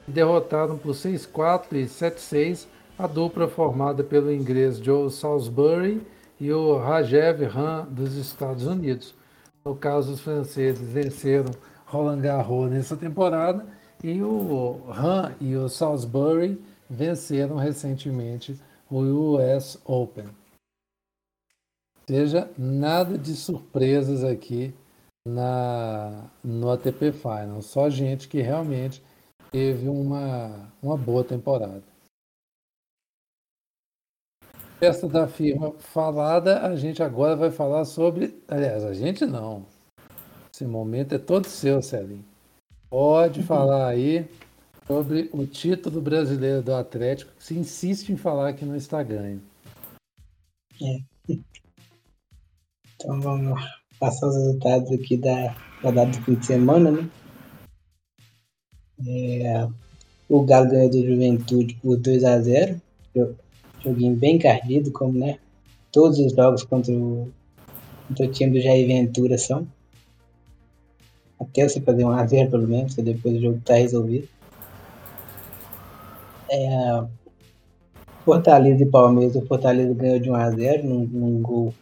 [0.07, 2.67] derrotaram por 6-4 e 7-6
[2.99, 6.01] a dupla formada pelo inglês Joe Salisbury
[6.41, 9.15] e o Rajev Ram dos Estados Unidos.
[9.65, 11.51] No caso, os franceses venceram
[11.87, 13.65] Roland Garros nessa temporada
[14.03, 18.59] e o Ram e o Salisbury venceram recentemente
[18.91, 19.01] o
[19.37, 20.27] US Open.
[20.27, 24.75] Ou seja, nada de surpresas aqui
[25.27, 27.61] na, no ATP Final.
[27.61, 29.03] Só gente que realmente
[29.51, 31.83] teve uma, uma boa temporada
[34.79, 38.41] festa da firma falada, a gente agora vai falar sobre.
[38.47, 39.67] Aliás, a gente não.
[40.53, 42.25] Esse momento é todo seu, Celinho.
[42.91, 44.27] Pode falar aí
[44.87, 49.43] sobre o título brasileiro do Atlético, que se insiste em falar que não está ganho.
[50.83, 50.99] É.
[52.97, 53.61] Então vamos
[54.01, 57.11] passar os resultados aqui da rodada do fim de semana, né?
[59.07, 59.69] É,
[60.29, 62.81] o Galo ganhou do Juventude por 2 a 0
[63.83, 65.39] joguinho bem cardido, como né,
[65.93, 67.31] todos os jogos contra o,
[68.09, 69.67] contra o time do Jair Ventura são.
[71.41, 74.29] Até você fazer um a pelo menos, depois o jogo tá resolvido.
[76.51, 77.05] É,
[78.25, 81.75] Fortaleza e Palmeiras, o Fortaleza ganhou de 1 a 0 num, num gol,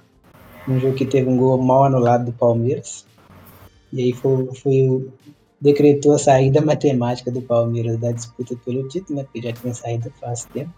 [0.66, 3.07] num jogo que teve um gol mal anulado do Palmeiras.
[3.92, 5.09] E aí foi, foi
[5.61, 9.25] decretou a saída matemática do Palmeiras da disputa pelo título, né?
[9.25, 10.73] Porque já tinha saído faz tempo.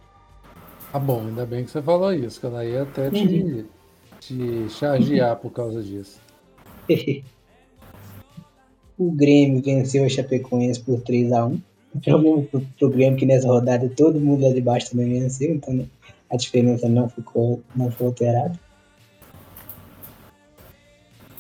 [0.92, 3.64] Ah, bom, ainda bem que você falou isso, que ela ia até te, uhum.
[4.20, 6.18] te chargear por causa disso.
[8.98, 11.60] o Grêmio venceu a Chapecoense por 3x1.
[11.94, 12.46] O problema
[12.78, 15.88] pro Grêmio que nessa rodada todo mundo lá de baixo também venceu, então
[16.28, 18.58] a diferença não ficou não foi alterada.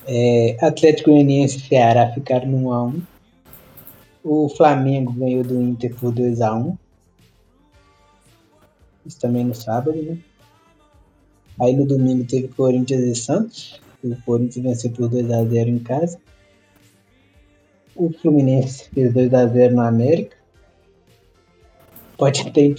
[0.06, 3.02] É, Atlético Goianiense e Ceará ficaram no 1x1.
[4.24, 6.78] O Flamengo ganhou do Inter por 2x1.
[9.04, 10.16] Isso também no sábado, né?
[11.60, 13.80] Aí no domingo teve Corinthians e Santos.
[14.02, 16.18] O Corinthians venceu por 2x0 em casa.
[17.98, 20.36] O Fluminense fez 2x0 no América.
[22.16, 22.74] Pode ter,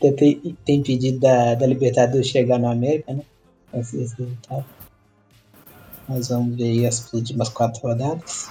[0.00, 3.22] ter, ter impedido da, da Libertadores chegar no América, né?
[3.72, 4.64] Esse, esse resultado.
[6.08, 8.48] Nós vamos ver aí as últimas quatro rodadas.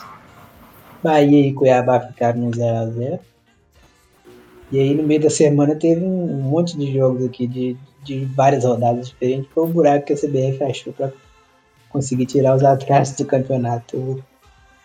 [1.04, 3.20] Bahia e Cuiabá ficaram no 0x0.
[4.72, 8.64] E aí no meio da semana teve um, monte de jogos aqui de, de várias
[8.64, 9.52] rodadas diferentes.
[9.54, 11.14] Foi um buraco que a CBF achou para
[11.90, 14.24] conseguir tirar os atrasos do campeonato.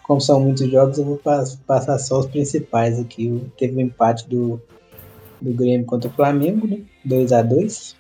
[0.08, 1.20] Como são muitos jogos, eu vou
[1.66, 3.46] passar só os principais aqui.
[3.58, 4.58] Teve o um empate do,
[5.38, 6.80] do Grêmio contra o Flamengo, né?
[7.06, 7.94] 2x2.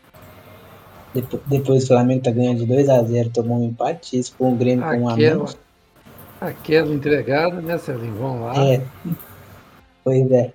[1.14, 4.18] Depois, depois o Flamengo tá ganhando de 2x0, tomou um empate.
[4.18, 5.58] Isso foi um Grêmio com um a menos.
[6.40, 8.14] Aquela entregada, né, Celinho?
[8.14, 8.64] Vamos lá.
[8.64, 8.82] É.
[10.02, 10.52] Pois é.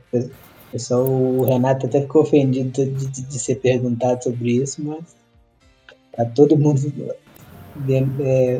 [0.71, 5.15] Pessoal, o Renato até ficou ofendido de, de, de, ser perguntado sobre isso, mas
[6.13, 7.15] tá todo mundo é,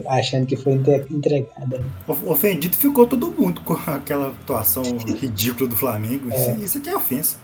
[0.07, 1.79] achando que foi entregada.
[1.79, 1.85] Né?
[2.07, 4.83] Ofendido ficou todo mundo com aquela atuação
[5.19, 6.31] ridícula do Flamengo.
[6.31, 6.35] É.
[6.35, 7.37] Isso, isso aqui é ofensa.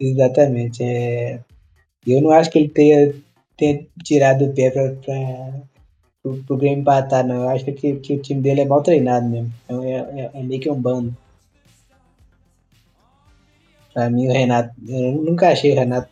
[0.00, 0.82] Exatamente.
[0.82, 1.40] É...
[2.06, 3.14] Eu não acho que ele tenha,
[3.56, 4.94] tenha tirado o pé para
[6.24, 7.42] o Grêmio empatar, não.
[7.42, 9.52] Eu acho que, que o time dele é mal treinado mesmo.
[9.64, 11.14] Então é, é, é meio que um bando.
[13.92, 16.08] Pra mim, o Renato, eu nunca achei o Renato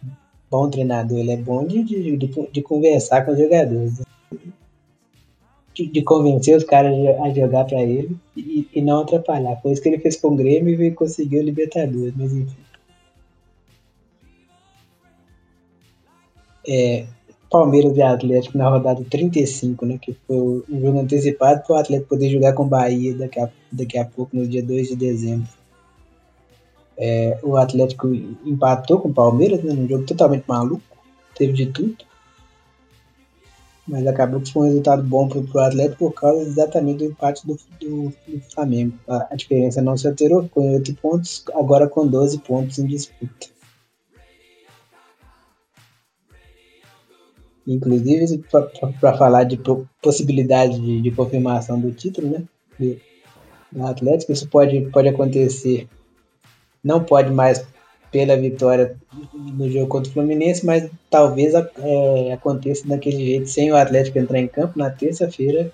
[0.51, 1.19] bom treinador.
[1.19, 4.01] Ele é bom de, de, de, de conversar com os jogadores.
[5.75, 9.61] De, de, convencer os caras a jogar para ele e, e, não atrapalhar.
[9.61, 12.57] Foi isso que ele fez com o Grêmio e conseguiu o Libertadores, mas enfim.
[16.67, 17.07] É,
[17.51, 19.99] Palmeiras e Atlético na rodada 35, né?
[20.01, 23.49] Que foi um jogo antecipado para o Atlético poder jogar com o Bahia daqui a,
[23.71, 25.49] daqui a pouco, no dia 2 de dezembro.
[26.99, 28.09] É, o Atlético
[28.45, 30.83] empatou com o Palmeiras, né, num jogo totalmente maluco,
[31.37, 32.06] teve de tudo.
[33.87, 37.47] Mas acabou que foi um resultado bom para o Atlético por causa exatamente do empate
[37.47, 38.99] do, do, do Flamengo.
[39.09, 43.49] A, a, diferença não se alterou, com 8 pontos, agora com 12 pontos em disputa.
[47.67, 48.45] Inclusive,
[49.01, 49.61] para falar de
[50.03, 52.45] possibilidade de, de, confirmação do título, né?
[52.79, 52.97] Do,
[53.73, 55.89] do Atlético, isso pode, pode acontecer
[56.87, 57.67] não pode mais
[58.17, 58.97] pela vitória
[59.35, 64.39] no jogo contra o Fluminense, mas talvez é, aconteça daquele jeito sem o Atlético entrar
[64.39, 65.71] em campo na terça-feira,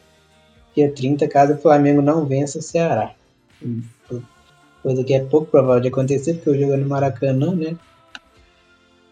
[0.74, 3.14] dia 30, caso o Flamengo não vença o Ceará.
[4.82, 7.76] Coisa que é pouco provável de acontecer, porque o jogo é no Maracanã, né?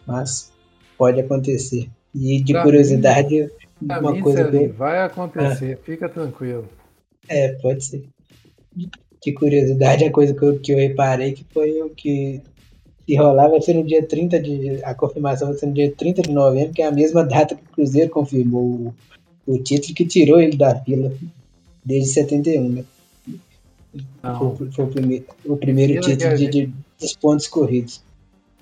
[0.04, 0.52] Mas
[0.98, 1.88] pode acontecer.
[2.12, 3.48] E de pra curiosidade,
[3.80, 4.50] mim, uma mim, coisa.
[4.50, 4.66] que...
[4.66, 5.84] Vai acontecer, ah.
[5.84, 6.68] fica tranquilo.
[7.28, 8.08] É, pode ser
[9.22, 12.40] de curiosidade, a coisa que eu, que eu reparei que foi o que
[13.10, 14.84] se rolar vai ser no dia 30 de.
[14.84, 17.62] A confirmação vai ser no dia 30 de novembro, que é a mesma data que
[17.62, 18.94] o Cruzeiro confirmou o,
[19.46, 21.12] o título que tirou ele da fila
[21.84, 22.84] desde 71, né?
[24.22, 26.66] Foi, foi, o primeiro, o primeiro título de, gente...
[26.66, 28.00] de, dos pontos corridos.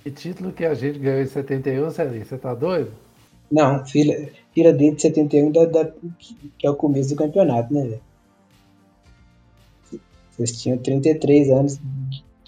[0.03, 2.25] Que título que a gente ganhou em 71, Celinho?
[2.25, 2.91] Você tá doido?
[3.51, 4.15] Não, fila,
[4.53, 5.93] fila desde 71 da, da,
[6.57, 8.01] que é o começo do campeonato, né, velho?
[10.39, 11.79] Eles tinham 33 anos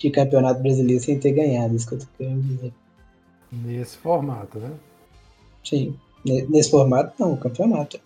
[0.00, 2.72] de campeonato brasileiro sem ter ganhado, isso que eu tô querendo dizer.
[3.52, 4.70] Nesse formato, né?
[5.62, 5.94] Sim.
[6.24, 8.00] Nesse formato, não, campeonato.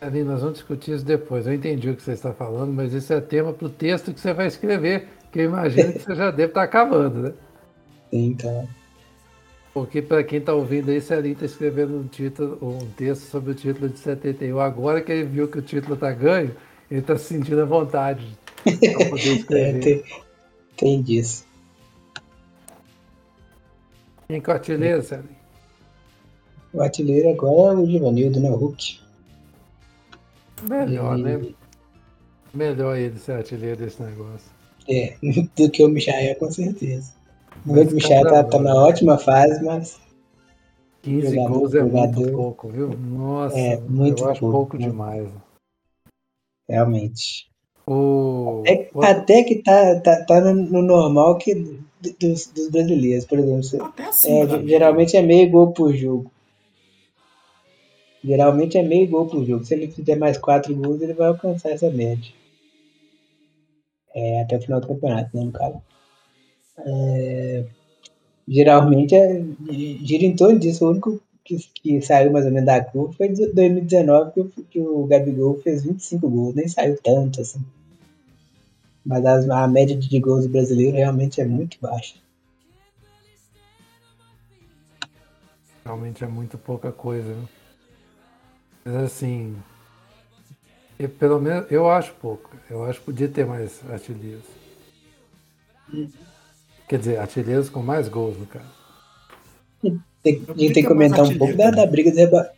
[0.00, 1.46] Ali, nós vamos discutir isso depois.
[1.46, 4.18] Eu entendi o que você está falando, mas isso é tema para o texto que
[4.18, 7.32] você vai escrever, que eu imagino que você já deve estar tá acabando, né?
[8.10, 8.64] Sim, tá.
[9.72, 13.54] Porque para quem está ouvindo aí, Celinho está escrevendo um, título, um texto sobre o
[13.54, 14.58] título de 71.
[14.58, 16.50] Agora que ele viu que o título está ganho,
[16.90, 18.26] ele tá se sentindo à vontade
[18.64, 19.76] pra poder é, escrever.
[19.76, 20.02] é, tem,
[20.80, 21.44] tem disso.
[24.26, 25.28] Quem que o artilheiro, Sérgio?
[26.72, 28.50] O artilheiro agora é o Givanildo, né?
[28.50, 29.00] O Hulk.
[30.62, 31.22] Melhor, e...
[31.22, 31.54] né?
[32.54, 34.50] Melhor ele ser artilheiro desse negócio.
[34.88, 35.16] É,
[35.56, 37.12] do que o Michael, com certeza.
[37.66, 40.00] O Michael tá, tá na ótima fase, mas
[41.02, 42.88] 15 gols é muito pouco, viu?
[42.96, 44.86] Nossa, é, muito eu acho pouco, pouco né?
[44.86, 45.28] demais
[46.70, 47.49] realmente.
[47.92, 48.60] O...
[48.60, 49.02] Até, o...
[49.02, 51.54] até que tá, tá, tá no, no normal que
[52.20, 53.84] dos, dos, brasileiros, por exemplo.
[53.84, 56.30] Até assim, é, geralmente é meio gol por jogo.
[58.22, 59.64] Geralmente é meio gol por jogo.
[59.64, 62.32] Se ele fizer mais quatro gols, ele vai alcançar essa média.
[64.14, 65.82] É, até o final do campeonato, né, no caso.
[66.78, 67.64] É,
[68.46, 70.86] geralmente é, gira em torno disso.
[70.86, 74.80] O único que, que saiu mais ou menos da curva foi em 2019 que, que
[74.80, 77.60] o Gabigol fez 25 gols, nem saiu tanto assim.
[79.04, 82.16] Mas as, a média de gols do brasileiro realmente é muito baixa.
[85.84, 87.48] Realmente é muito pouca coisa, né?
[88.84, 89.56] Mas assim,
[91.00, 92.50] E, pelo menos eu acho pouco.
[92.68, 94.44] Eu acho que podia ter mais artilheiros.
[96.86, 98.66] Quer dizer, artilheiros com mais gols, no caso.
[100.22, 102.50] Tem, a gente tem que comentar um pouco da, da briga de reba...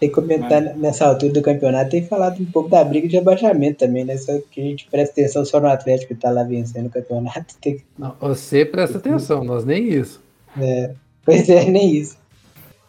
[0.00, 3.80] Tem que comentar nessa altura do campeonato, tem falado um pouco da briga de rebaixamento
[3.80, 4.16] também, né?
[4.16, 7.54] Só que a gente presta atenção só no Atlético que tá lá vencendo o campeonato.
[7.60, 7.84] Tem que...
[7.98, 10.22] Não, você presta atenção, nós nem isso.
[10.58, 12.16] É, pois é, nem isso.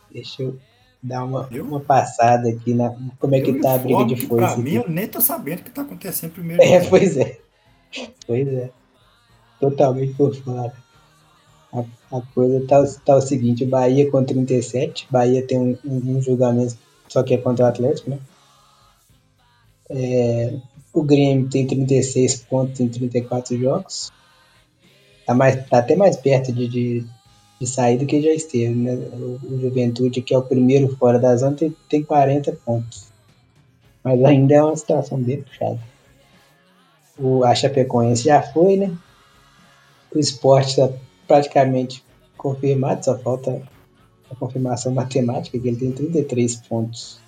[0.09, 0.57] Deixa eu
[1.03, 4.53] dar uma, uma passada aqui na como é que tá a briga de força.
[4.53, 4.87] Pra mim, aqui.
[4.87, 6.63] eu nem tô sabendo o que tá acontecendo primeiro.
[6.63, 7.37] É, pois é.
[8.25, 8.69] Pois é.
[9.59, 10.73] Totalmente por fora.
[11.73, 11.83] A,
[12.17, 16.21] a coisa tá, tá o seguinte, o Bahia com 37, Bahia tem um, um, um
[16.21, 16.77] julgamento,
[17.11, 18.19] só que é contra o Atlético, né?
[19.89, 20.53] É,
[20.93, 24.09] o Grêmio tem 36 pontos em 34 jogos.
[25.25, 27.05] Tá, mais, tá até mais perto de, de,
[27.59, 28.93] de sair do que já esteve, né?
[28.93, 33.07] O, o Juventude, que é o primeiro fora da zona, tem, tem 40 pontos.
[34.01, 35.79] Mas ainda é uma situação bem puxada.
[37.19, 38.97] O, a Chapecoense já foi, né?
[40.15, 40.89] O esporte está
[41.27, 42.05] praticamente
[42.37, 43.61] confirmado, só falta
[44.31, 47.19] a confirmação matemática, que ele tem 33 pontos.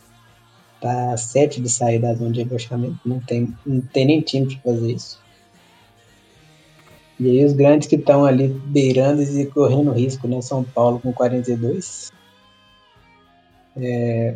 [0.82, 4.74] Tá 7 de sair da zona de rebaixamento, não tem, não tem nem time para
[4.74, 5.24] fazer isso.
[7.20, 10.42] E aí os grandes que estão ali beirando e correndo risco, né?
[10.42, 12.12] São Paulo com 42.
[13.78, 14.36] É,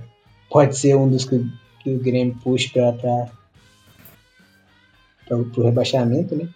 [0.50, 1.46] pode ser um dos que,
[1.84, 3.30] que o Grêmio puxe para
[5.30, 6.48] o rebaixamento, né?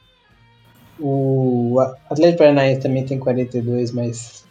[1.00, 4.46] O Atlético Paranaense também tem 42, mas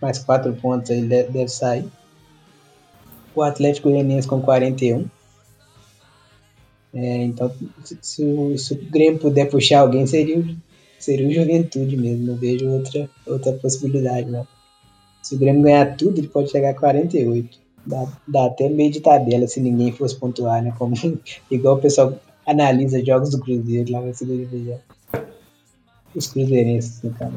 [0.00, 1.86] mais 4 pontos aí deve, deve sair.
[3.34, 5.06] O Atlético Goianiense com 41.
[6.94, 7.52] É, então,
[7.84, 10.42] se, se, se, o, Grêmio puder puxar alguém, seria
[10.98, 12.26] seria o Juventude mesmo.
[12.26, 14.46] Não vejo outra, outra possibilidade, não.
[15.22, 17.58] Se o Grêmio ganhar tudo, ele pode chegar a 48.
[17.84, 20.72] Dá, dá até meio de tabela se ninguém fosse pontuar, né?
[20.78, 20.94] Como,
[21.50, 24.80] igual o pessoal analisa jogos do Cruzeiro lá segunda divisão
[26.16, 27.34] os cruzeirenses, no caso.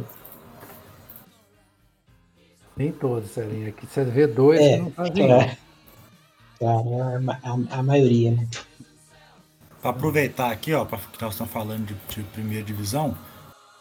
[2.80, 3.68] Nem todos, Celinho.
[3.68, 5.48] Aqui você vê dois É, não fazem claro.
[5.48, 5.58] isso.
[6.58, 8.48] Claro, a, a- a maioria, né?
[9.82, 13.18] Pra aproveitar aqui, ó, pra que nós estamos falando de, de primeira divisão,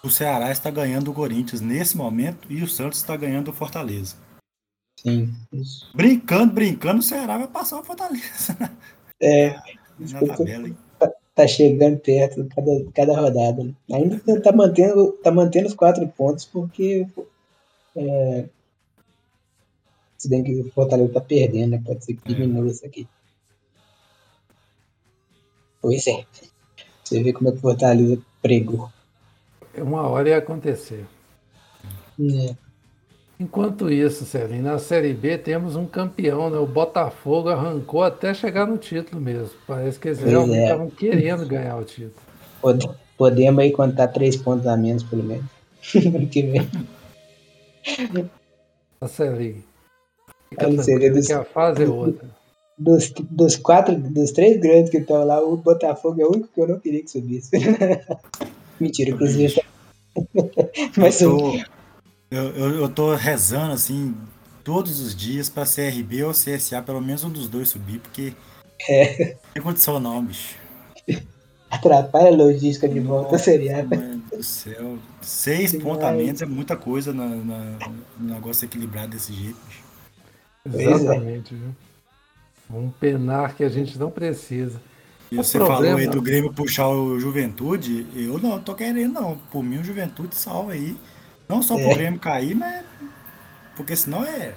[0.04, 4.16] o Ceará está ganhando o Corinthians nesse momento e o Santos está ganhando o Fortaleza.
[5.00, 5.32] Sim.
[5.52, 5.88] isso.
[5.94, 8.56] Brincando, brincando, o Ceará vai passar o Fortaleza
[9.22, 9.50] É,
[9.98, 10.66] na tabela.
[10.68, 10.76] hein?
[11.36, 13.62] tá chegando perto cada, cada rodada.
[13.62, 13.72] Né?
[13.92, 17.06] Ainda tá- tá mantendo, tá mantendo os quatro pontos porque
[17.96, 18.44] é,
[20.18, 21.82] se bem que o Fortaleza tá perdendo, né?
[21.84, 23.06] Pode ser que diminua isso aqui.
[25.80, 26.24] Pois é.
[27.04, 28.90] Você vê como é que o Fortaleza pregou.
[29.76, 31.06] Uma hora ia acontecer.
[32.20, 32.54] É,
[33.40, 36.58] Enquanto isso, Celinho, na Série B temos um campeão, né?
[36.58, 39.56] O Botafogo arrancou até chegar no título mesmo.
[39.64, 40.64] Parece que eles realmente é.
[40.64, 42.14] estavam querendo ganhar o título.
[42.60, 45.44] pode- podemos aí contar três pontos a menos, pelo menos.
[46.32, 46.68] Que vem.
[49.00, 49.62] A Celinho.
[50.50, 52.28] Fica seria dos- que a fase é outra.
[52.78, 56.60] Dos, dos quatro, dos três grandes que estão lá, o Botafogo é o único que
[56.60, 57.50] eu não queria que subisse.
[58.80, 59.60] Mentira, inclusive.
[60.96, 61.58] Mas Eu o tô,
[62.30, 64.14] eu, eu, eu tô rezando assim
[64.62, 68.32] todos os dias pra CRB ou CSA, pelo menos um dos dois subir, porque
[68.88, 69.30] É.
[69.34, 70.54] não tem condição não, bicho.
[71.70, 73.82] atrapalha a logística de volta Nossa, seria.
[73.84, 74.98] mãe do céu.
[75.20, 76.16] Seis Demais.
[76.16, 77.76] menos é muita coisa na, na-
[78.18, 79.56] no negócio equilibrado desse jeito,
[80.74, 80.82] é.
[80.82, 81.74] Exatamente, viu?
[82.70, 84.80] Um penar que a gente não precisa.
[85.30, 89.12] E O você problema- falou aí do Grêmio puxar o Juventude, eu não tô querendo
[89.14, 89.36] não.
[89.50, 90.96] Por mim o Juventude salva aí.
[91.48, 91.94] Não só pro É.
[91.94, 92.84] Grêmio cair, mas.
[93.76, 94.52] Porque senão é.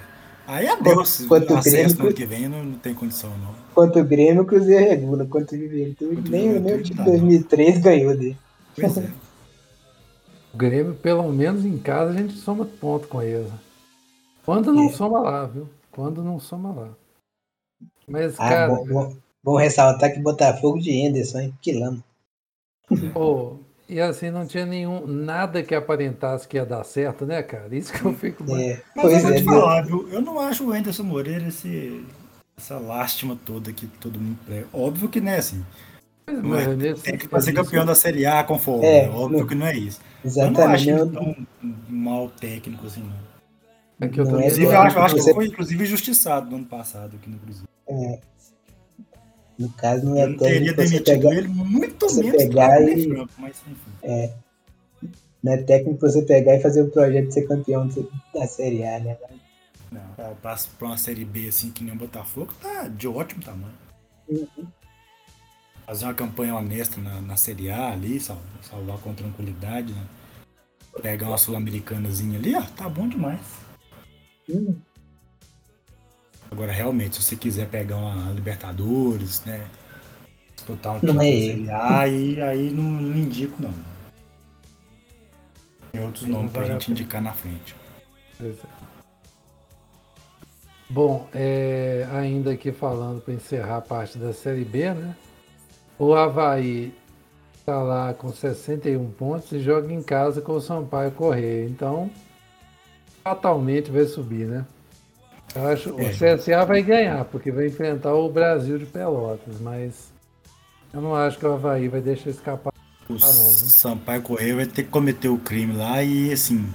[0.46, 1.24] Aí é Deus.
[1.26, 3.54] Quanto o Acesso Grêmio- no ano que vem não, não tem condição, não.
[3.74, 5.24] Quanto o Grêmio, o Cruzeiro regula.
[5.26, 8.36] Quanto o Juventude, Quanto nem, nem o time dá, de 2003 ganhou dele.
[8.74, 9.10] Pois é.
[10.52, 13.48] O Grêmio, pelo menos em casa, a gente soma ponto com eles.
[14.44, 14.92] Quando não É.
[14.92, 15.68] soma lá, viu?
[15.92, 16.88] Quando não soma lá.
[18.08, 21.58] Mas, Ah, cara, bom, bom, bom ressaltar que Botafogo de Henderson, hein?
[21.62, 22.02] Que lama.
[23.12, 27.74] pô, e assim, não tinha nenhum, nada que aparentasse que ia dar certo, né, cara?
[27.74, 28.42] Isso que eu fico.
[28.56, 30.08] É, Mas pois eu vou é, te falar, viu?
[30.08, 32.04] Eu não acho o Anderson Moreira esse,
[32.56, 34.66] essa lástima toda que todo mundo prega.
[34.72, 35.64] Óbvio que não é assim.
[36.26, 38.86] É, Mas nesse- tem que fazer campeão da Série A com folga.
[38.86, 40.00] É, Óbvio não- que não é isso.
[40.24, 40.90] Eu não acho exatamente.
[40.90, 41.46] ele tão
[41.88, 43.31] mal técnico assim, não.
[44.02, 46.66] É eu também é Inclusive, eu acho, eu acho que foi inclusive injustiçado no ano
[46.66, 47.68] passado aqui no Cruzeiro.
[49.58, 51.36] No caso, não é Eu teria técnico pra você demitido pegar.
[51.36, 54.32] ele muito você menos pegar e- Franco, mas enfim.
[55.42, 57.88] Não é técnico pra você pegar e fazer o projeto de ser campeão
[58.34, 59.16] da Série A, né?
[59.90, 60.56] Não, pra, pra-
[60.88, 63.74] uma série B assim que nem o Botafogo, tá de ótimo tamanho.
[65.86, 70.02] fazer uma campanha honesta na, na Série A ali, salvar, salvar com tranquilidade, né?
[71.02, 73.40] Pegar uma sul-americanazinha ali, ó, tá bom demais.
[76.50, 79.66] Agora, realmente, se você quiser pegar uma Libertadores, né?
[80.54, 83.72] Disputar um não é A, aí, aí não, não indico, não.
[85.92, 87.74] Tem outros nomes pra gente indicar na frente.
[90.90, 95.16] Bom, é, ainda aqui falando para encerrar a parte da Série B, né?
[95.98, 96.92] O Havaí
[97.58, 101.64] está lá com 61 pontos e joga em casa com o Sampaio Correia.
[101.64, 102.10] Então,
[103.22, 104.66] fatalmente vai subir, né?
[105.54, 106.10] Eu acho é.
[106.10, 110.10] o CSA vai ganhar, porque vai enfrentar o Brasil de Pelotas, mas
[110.92, 112.72] eu não acho que o Havaí vai deixar escapar.
[113.08, 116.66] O não, Sampaio Correia vai ter que cometer o crime lá e assim.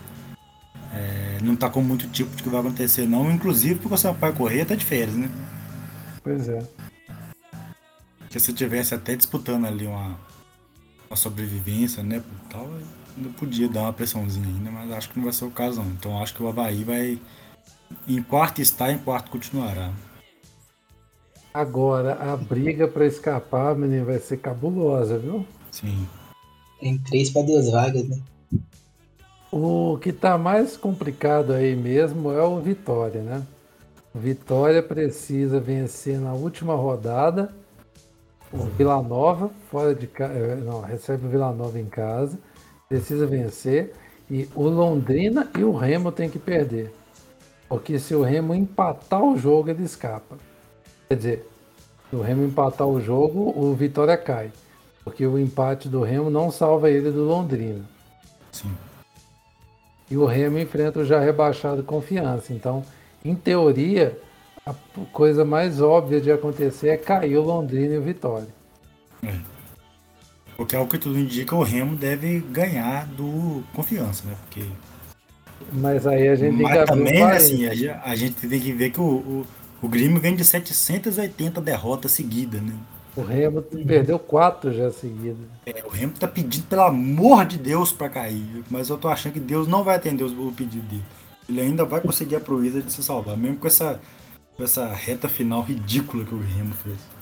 [0.94, 3.32] É, não tá com muito tipo de que vai acontecer, não.
[3.32, 5.30] Inclusive porque o Sampaio Correia tá de férias, né?
[6.24, 6.60] Pois é.
[8.20, 10.18] Porque se tivesse até disputando ali uma,
[11.10, 12.22] uma sobrevivência, né?
[12.50, 12.70] Tal,
[13.18, 15.90] ainda podia dar uma pressãozinha ainda, mas acho que não vai ser o caso não.
[15.92, 17.20] Então acho que o Havaí vai
[18.08, 19.92] em quarto está, em quarto continuará.
[21.54, 25.46] Agora, a briga para escapar, menino, vai ser cabulosa, viu?
[25.72, 26.08] Sim.
[26.80, 28.20] Tem três para duas vagas, né?
[29.52, 33.42] O que está mais complicado aí mesmo é o Vitória, né?
[34.14, 37.52] O Vitória precisa vencer na última rodada
[38.52, 40.34] o Vila Nova, fora de casa.
[40.34, 42.38] Eh, não, recebe o Vila Nova em casa,
[42.88, 43.94] precisa vencer.
[44.30, 46.94] E o Londrina e o Remo tem que perder.
[47.70, 50.38] Porque se o Remo empatar o jogo, ele escapa.
[51.08, 51.50] Quer dizer,
[52.10, 54.52] se o Remo empatar o jogo, o Vitória cai.
[55.04, 57.86] Porque o empate do Remo não salva ele do Londrina.
[58.52, 58.72] Sim.
[60.10, 62.54] E o Remo enfrenta o já rebaixado confiança.
[62.54, 62.84] Então,
[63.24, 64.18] em teoria,
[64.66, 64.74] a
[65.12, 68.48] coisa mais óbvia de acontecer é cair o Londrina e o Vitória.
[69.24, 69.57] É.
[70.58, 74.36] Porque é o que tudo indica, o Remo deve ganhar do confiança, né?
[74.42, 74.64] Porque
[75.72, 79.04] mas aí a gente Mas também, assim, a, a, gente tem que ver que o,
[79.04, 79.48] o,
[79.82, 82.74] o Grêmio vem de 780 derrotas seguidas, né?
[83.16, 85.48] O Remo perdeu quatro já seguidas.
[85.66, 88.64] É, o Remo tá pedindo, pelo amor de Deus, para cair.
[88.70, 91.04] Mas eu tô achando que Deus não vai atender o pedido dele.
[91.50, 94.00] Ele ainda vai conseguir a proeza de se salvar, mesmo com essa,
[94.56, 97.17] com essa reta final ridícula que o Remo fez.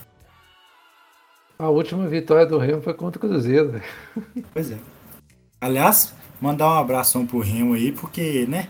[1.58, 3.80] A última vitória do Remo foi contra o Cruzeiro.
[4.52, 4.78] Pois é.
[5.60, 8.68] Aliás, Mandar um abração pro Remo aí, porque, né?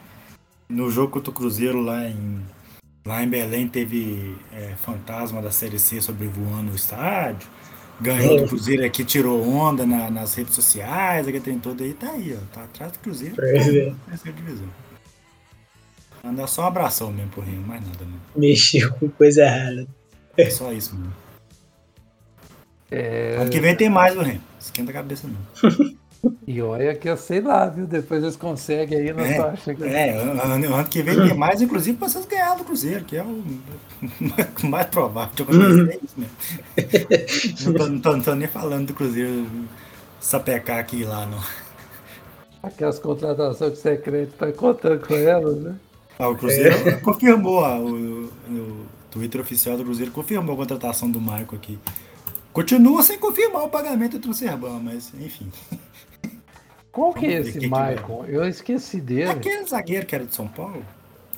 [0.68, 2.40] No jogo contra o Cruzeiro lá em,
[3.04, 7.48] lá em Belém teve é, fantasma da Série C sobrevoando o estádio.
[8.00, 12.10] Ganhou do Cruzeiro aqui, tirou onda na, nas redes sociais, aquele trem todo aí, tá
[12.10, 12.54] aí, ó.
[12.54, 13.34] Tá atrás do Cruzeiro.
[13.42, 13.56] É.
[13.56, 14.68] É divisão.
[16.22, 18.40] Mandar só um abração mesmo pro Remo, mais nada, não.
[18.40, 19.86] Mexeu com coisa errada.
[20.36, 21.25] É só isso mesmo.
[22.90, 23.36] É...
[23.38, 24.40] Ano que vem tem mais, o Remo.
[24.58, 25.96] Esquenta a cabeça não.
[26.46, 27.86] E olha que eu sei lá, viu?
[27.86, 29.84] Depois eles conseguem aí, não é, acha que...
[29.84, 33.22] É, ano, ano que vem tem mais, inclusive, para vocês ganhar do Cruzeiro, que é
[33.22, 33.44] o
[34.66, 35.88] mais provável de acontecer uhum.
[35.88, 37.72] é isso mesmo.
[37.72, 39.46] não, tô, não, tô, não tô nem falando do Cruzeiro
[40.20, 41.40] sapecar aqui lá, não.
[42.62, 45.76] Aquelas contratações que você crente tá contando com elas, né?
[46.18, 46.92] Ah, o Cruzeiro é.
[46.92, 51.78] confirmou, ah, o, o Twitter oficial do Cruzeiro confirmou a contratação do Marco aqui.
[52.56, 55.52] Continua sem confirmar o pagamento do Transferban, mas enfim.
[56.90, 58.24] Qual que é esse que Michael?
[58.24, 59.28] Que eu esqueci dele.
[59.28, 60.82] Aquele zagueiro que era de São Paulo?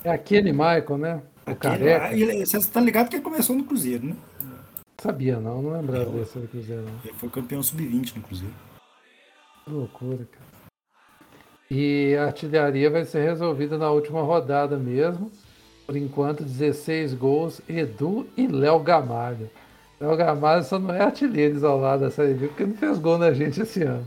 [0.01, 1.21] É aquele Michael, né?
[1.45, 2.15] O aquele, careca.
[2.15, 4.15] Ele, você tá ligado que ele começou no Cruzeiro, né?
[4.97, 6.93] Sabia não, não lembrava é, desse do Cruzeiro não.
[7.03, 8.55] Ele foi campeão sub-20 no Cruzeiro.
[9.65, 10.73] Que loucura, cara.
[11.69, 15.29] E a artilharia vai ser resolvida na última rodada mesmo.
[15.85, 19.49] Por enquanto, 16 gols, Edu e Léo Gamalho.
[19.99, 23.33] Léo Gamalho só não é artilheiro isolado da Série B porque não fez gol na
[23.33, 24.05] gente esse ano.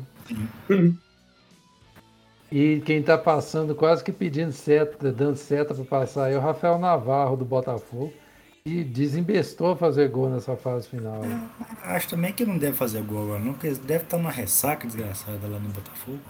[2.50, 6.78] E quem está passando quase que pedindo seta, dando seta para passar é o Rafael
[6.78, 8.12] Navarro do Botafogo.
[8.64, 11.20] E desembestou a fazer gol nessa fase final.
[11.24, 14.86] É, acho também que não deve fazer gol agora, não, porque deve estar numa ressaca
[14.86, 16.20] desgraçada lá no Botafogo.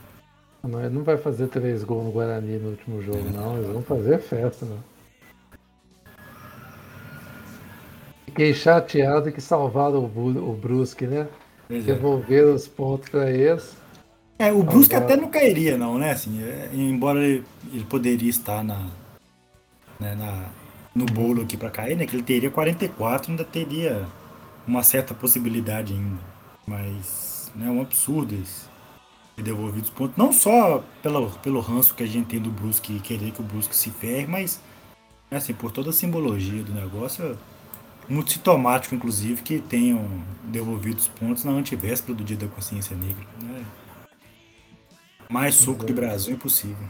[0.63, 3.57] Não, ele não vai fazer três gols no Guarani no último jogo, não.
[3.59, 4.92] Eles vão fazer festa, não.
[8.33, 11.29] Fiquei chateado que salvaram o, o Brusque, né?
[11.69, 11.81] É.
[11.81, 13.77] Devolveram os pontos para eles.
[14.39, 16.13] É, o Brusque até não cairia, não, né?
[16.13, 18.87] Assim, é, embora ele, ele, poderia estar na,
[20.01, 20.47] né, na,
[20.95, 22.07] no bolo aqui para cair, né?
[22.07, 24.07] Que ele teria 44, ainda teria
[24.67, 26.19] uma certa possibilidade ainda.
[26.67, 28.67] Mas né, é um absurdo isso.
[29.37, 30.17] Ter devolvido os pontos.
[30.17, 33.45] Não só pelo, pelo ranço que a gente tem do Brusque e querer que o
[33.45, 34.59] Brusque se ferre, mas
[35.31, 37.39] assim, por toda a simbologia do negócio,
[38.13, 40.07] muito sintomático, inclusive, que tenham
[40.45, 43.27] devolvido os pontos na antivéspera do Dia da Consciência Negra.
[43.43, 43.65] Né?
[45.31, 46.87] Mais suco de Brasil impossível.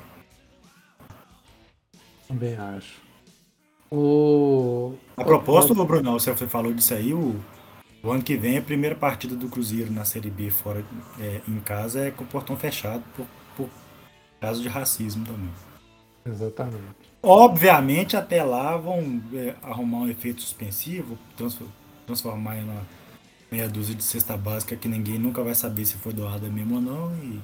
[2.26, 3.00] Também acho.
[3.90, 4.94] O...
[5.16, 5.84] A propósito, o...
[5.84, 7.36] Brunão, você falou disso aí, o...
[8.02, 10.84] o, ano que vem a primeira partida do Cruzeiro na Série B fora
[11.20, 13.68] é, em casa é com o portão fechado por, por
[14.40, 15.50] caso de racismo também.
[16.24, 17.11] Exatamente.
[17.22, 21.16] Obviamente, até lá vão é, arrumar um efeito suspensivo,
[22.04, 22.82] transformar em uma
[23.50, 26.80] meia dúzia de cesta básica que ninguém nunca vai saber se foi doada mesmo ou
[26.80, 27.40] não e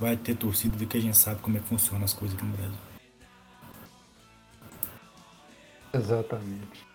[0.00, 2.44] vai ter torcida de que a gente sabe como é que funciona as coisas aqui
[2.44, 2.78] no Brasil.
[5.94, 6.86] Exatamente.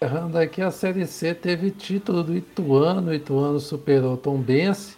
[0.00, 3.10] Errando aqui, a Série C teve título do Ituano.
[3.10, 4.96] O Ituano superou Tom Bense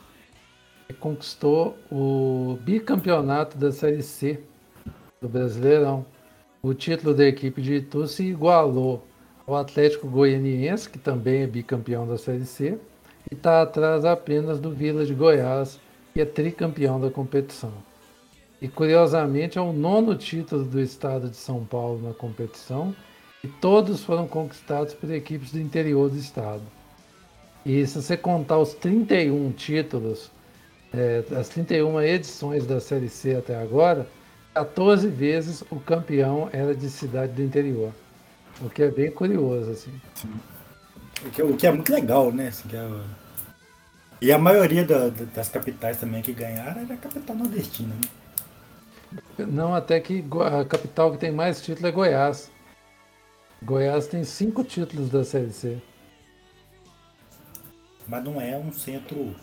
[0.89, 4.43] e conquistou o bicampeonato da Série C
[5.21, 6.05] do Brasileirão.
[6.63, 9.07] O título da equipe de Itu se igualou
[9.47, 12.79] ao Atlético Goianiense, que também é bicampeão da Série C,
[13.31, 15.79] e está atrás apenas do Vila de Goiás,
[16.13, 17.73] que é tricampeão da competição.
[18.61, 22.95] E curiosamente é o nono título do estado de São Paulo na competição,
[23.45, 26.63] e todos foram conquistados por equipes do interior do estado.
[27.65, 30.31] E se você contar os 31 títulos,
[30.93, 34.07] é, as 31 edições da Série C até agora,
[34.57, 37.93] 14 vezes o campeão era de cidade do interior.
[38.63, 39.93] O que é bem curioso, assim.
[41.23, 42.49] O que, o que é muito legal, né?
[42.49, 43.01] Assim, é...
[44.19, 49.45] E a maioria da, das capitais também que ganharam era a capital nordestina, né?
[49.47, 52.51] Não, até que a capital que tem mais título é Goiás.
[53.63, 55.83] Goiás tem cinco títulos da Série C.
[58.09, 59.37] Mas não é um centro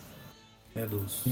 [0.74, 1.24] né, dos,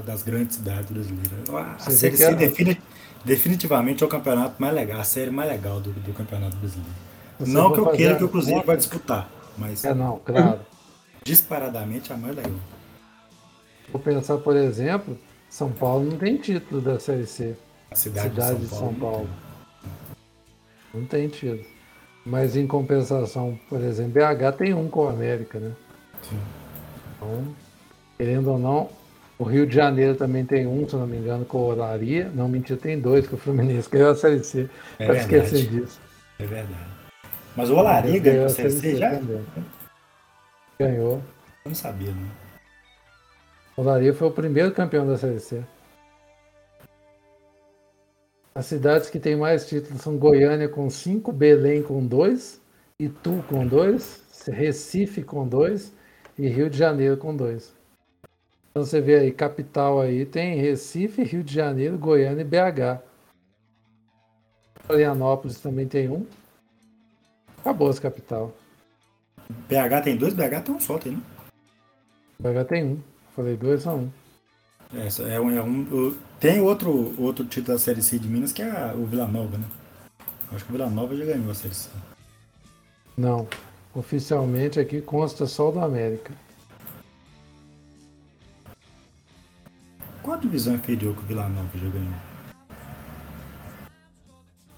[0.00, 1.50] das grandes cidades brasileiras.
[1.50, 2.80] A Você Série C define,
[3.24, 6.92] definitivamente é o campeonato mais legal, a série mais legal do, do campeonato brasileiro.
[7.38, 9.84] Você não que eu queira que o Cruzeiro vai disputar, mas.
[9.84, 10.60] É, não, claro.
[11.24, 12.52] Disparadamente a mais legal.
[13.92, 15.16] Vou pensar, por exemplo,
[15.48, 17.56] São Paulo não tem título da Série C.
[17.90, 18.90] A cidade, cidade de São, Paulo.
[18.90, 19.28] São Paulo.
[20.94, 21.64] Não tem título.
[22.24, 25.72] Mas em compensação, por exemplo, BH tem um com a América, né?
[26.22, 26.38] Sim.
[27.16, 27.54] Então,
[28.16, 28.88] querendo ou não,
[29.42, 32.30] o Rio de Janeiro também tem um, se não me engano, com o Olaria.
[32.32, 34.70] Não, mentira, tem dois com o Fluminense, ganhou a Série C.
[35.00, 36.00] É esquecer disso.
[36.38, 36.86] É verdade.
[37.56, 39.10] Mas o Olaria ganhou a Série C já?
[39.10, 39.44] Também.
[40.78, 41.14] Ganhou.
[41.64, 42.28] Eu não sabia, né?
[43.76, 45.60] O Olaria foi o primeiro campeão da Série C.
[48.54, 52.60] As cidades que têm mais títulos são Goiânia com 5, Belém com 2,
[52.96, 55.92] Itu com 2, Recife com 2
[56.38, 57.81] e Rio de Janeiro com 2.
[58.72, 63.02] Então você vê aí, capital aí, tem Recife, Rio de Janeiro, Goiânia e BH.
[64.86, 66.26] Florianópolis também tem um.
[67.58, 68.50] Acabou as capital.
[69.68, 71.22] BH tem dois, BH tem um só, tem, né?
[72.40, 72.98] BH tem um.
[73.36, 74.10] Falei dois, são um.
[74.94, 78.62] É, é um, é um, tem outro, outro título da Série C de Minas que
[78.62, 79.66] é o Vila Nova, né?
[80.50, 81.90] Acho que o Vila Nova já ganhou a Série C.
[83.18, 83.46] Não.
[83.94, 86.32] Oficialmente aqui consta só o do América.
[90.42, 92.14] Divisão inferior que o Vila Nova já ganhou?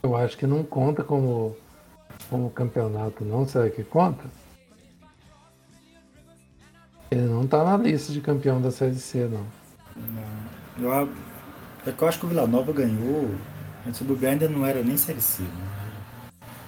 [0.03, 1.57] Eu acho que não conta como,
[2.29, 3.49] como campeonato, não.
[3.49, 4.25] Será que conta?
[7.11, 9.47] Ele não tá na lista de campeão da Série C, não.
[9.97, 11.05] Não.
[11.07, 11.09] Eu,
[11.87, 13.31] é que eu acho que o Vila Nova ganhou.
[13.87, 15.43] Antes do Bem ainda não era nem Série C.
[15.43, 15.49] Né?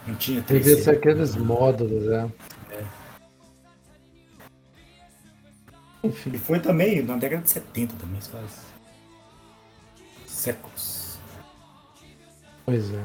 [0.06, 0.64] Não tinha três.
[0.64, 2.30] Devia ser aqueles módulos, né?
[2.70, 2.84] É.
[6.04, 6.30] Enfim.
[6.32, 8.75] E foi também na década de 70 também, faz
[10.36, 11.18] séculos.
[12.64, 13.02] Pois é.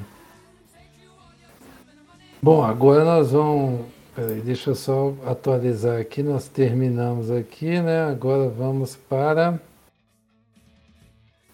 [2.41, 3.85] Bom, agora nós vamos.
[4.15, 6.21] Peraí, deixa eu só atualizar aqui.
[6.21, 8.03] Nós terminamos aqui, né?
[8.03, 9.59] Agora vamos para a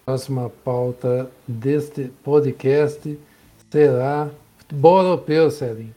[0.04, 3.18] próxima pauta deste podcast.
[3.70, 5.94] Será futebol europeu, Celinho.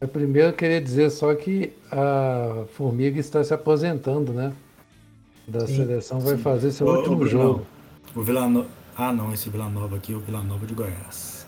[0.00, 4.52] Eu primeiro queria dizer só que a Formiga está se aposentando, né?
[5.46, 6.42] Da sim, seleção vai sim.
[6.42, 7.66] fazer seu o, último o jogo.
[8.14, 8.48] O Vila,
[9.00, 11.46] ah, não, esse Vila Nova aqui é o Vila Nova de Goiás.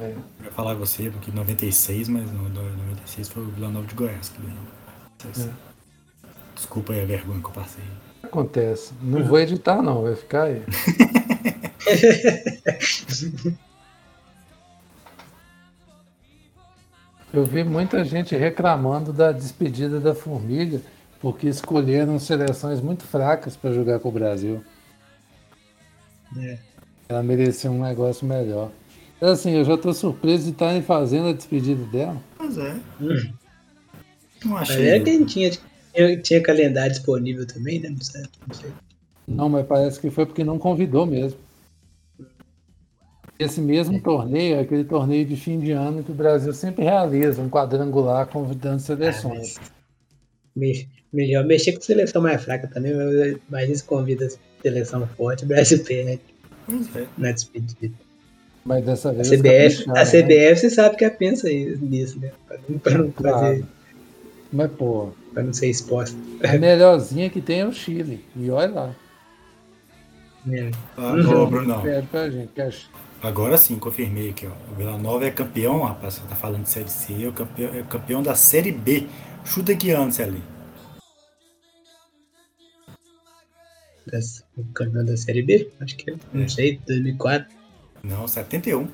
[0.00, 0.14] É.
[0.38, 4.30] Eu ia falar você, porque 96, mas não, 96 foi o Vila Nova de Goiás
[4.30, 4.64] que ganhou.
[5.24, 5.50] É.
[6.54, 7.84] Desculpa aí a vergonha que eu passei.
[8.22, 8.92] Acontece.
[9.02, 10.62] Não vou editar, não, vai ficar aí.
[17.32, 20.80] Eu vi muita gente reclamando da despedida da Formiga,
[21.20, 24.64] porque escolheram seleções muito fracas para jogar com o Brasil.
[26.38, 26.67] É.
[27.08, 28.70] Ela merecia um negócio melhor.
[29.20, 32.16] Assim, eu já estou surpreso de estarem fazendo a despedida dela.
[32.36, 32.76] Pois é.
[33.00, 34.88] Não Mas achei.
[34.88, 35.50] era quem tinha,
[35.94, 37.88] tinha, tinha calendário disponível também, né?
[37.90, 38.22] Não sei.
[38.46, 38.70] Não sei.
[39.26, 41.38] Não, mas parece que foi porque não convidou mesmo.
[43.38, 47.40] Esse mesmo torneio é aquele torneio de fim de ano que o Brasil sempre realiza,
[47.40, 49.56] um quadrangular convidando seleções.
[50.54, 54.28] Me- Melhor mexer com seleção mais fraca também, mas mas isso convida
[54.60, 56.20] seleção forte, o Brasil perde
[56.94, 57.06] é.
[57.16, 57.94] na despedida.
[58.64, 59.28] Mas dessa A vez.
[59.28, 60.04] CBF, a capricharam, né?
[60.04, 62.30] CBF você sabe que ela pensa aí nisso, né?
[62.46, 63.66] Pra não, pra não fazer, Claro.
[64.52, 66.16] Mas, pô, pra não ser exposta.
[66.42, 68.24] a melhorzinha que tem é o Chile.
[68.36, 68.96] E olha lá,
[70.44, 70.70] né?
[70.96, 71.14] Ah,
[72.30, 72.52] gente.
[72.52, 72.70] Que é
[73.20, 74.72] Agora sim, confirmei aqui, ó.
[74.72, 76.14] O Vila Nova é campeão, rapaz.
[76.14, 79.06] Você tá falando de Série C, é o campeão, é campeão da Série B.
[79.44, 80.42] Chuta que ano, Celinho.
[84.56, 86.48] O campeão da Série B, acho que é, não É.
[86.48, 87.48] sei, 2004.
[88.02, 88.88] Não, 71.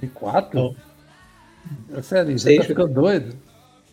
[0.00, 0.58] de quatro?
[0.60, 3.34] Bom, Sério, você tá ficando doido?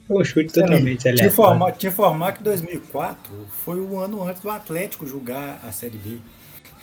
[0.07, 1.31] Foi um chute totalmente Te aleatório.
[1.31, 3.31] informar, te informar que 2004
[3.63, 6.17] foi o ano antes do Atlético julgar a Série B.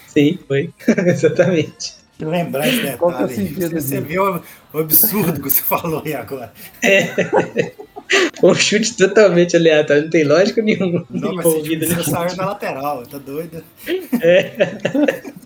[0.06, 0.72] Sim, foi.
[1.06, 1.96] Exatamente.
[2.18, 2.96] Lembrar esse detalhe.
[2.98, 4.42] Qual que é o sentido Você, você viu
[4.72, 6.52] o, absurdo que você falou aí agora.
[6.80, 7.74] Foi
[8.42, 13.06] um chute totalmente aleatório, não tem lógica nenhuma Não, mas você, envolvida saiu na lateral,
[13.06, 13.62] tá doido?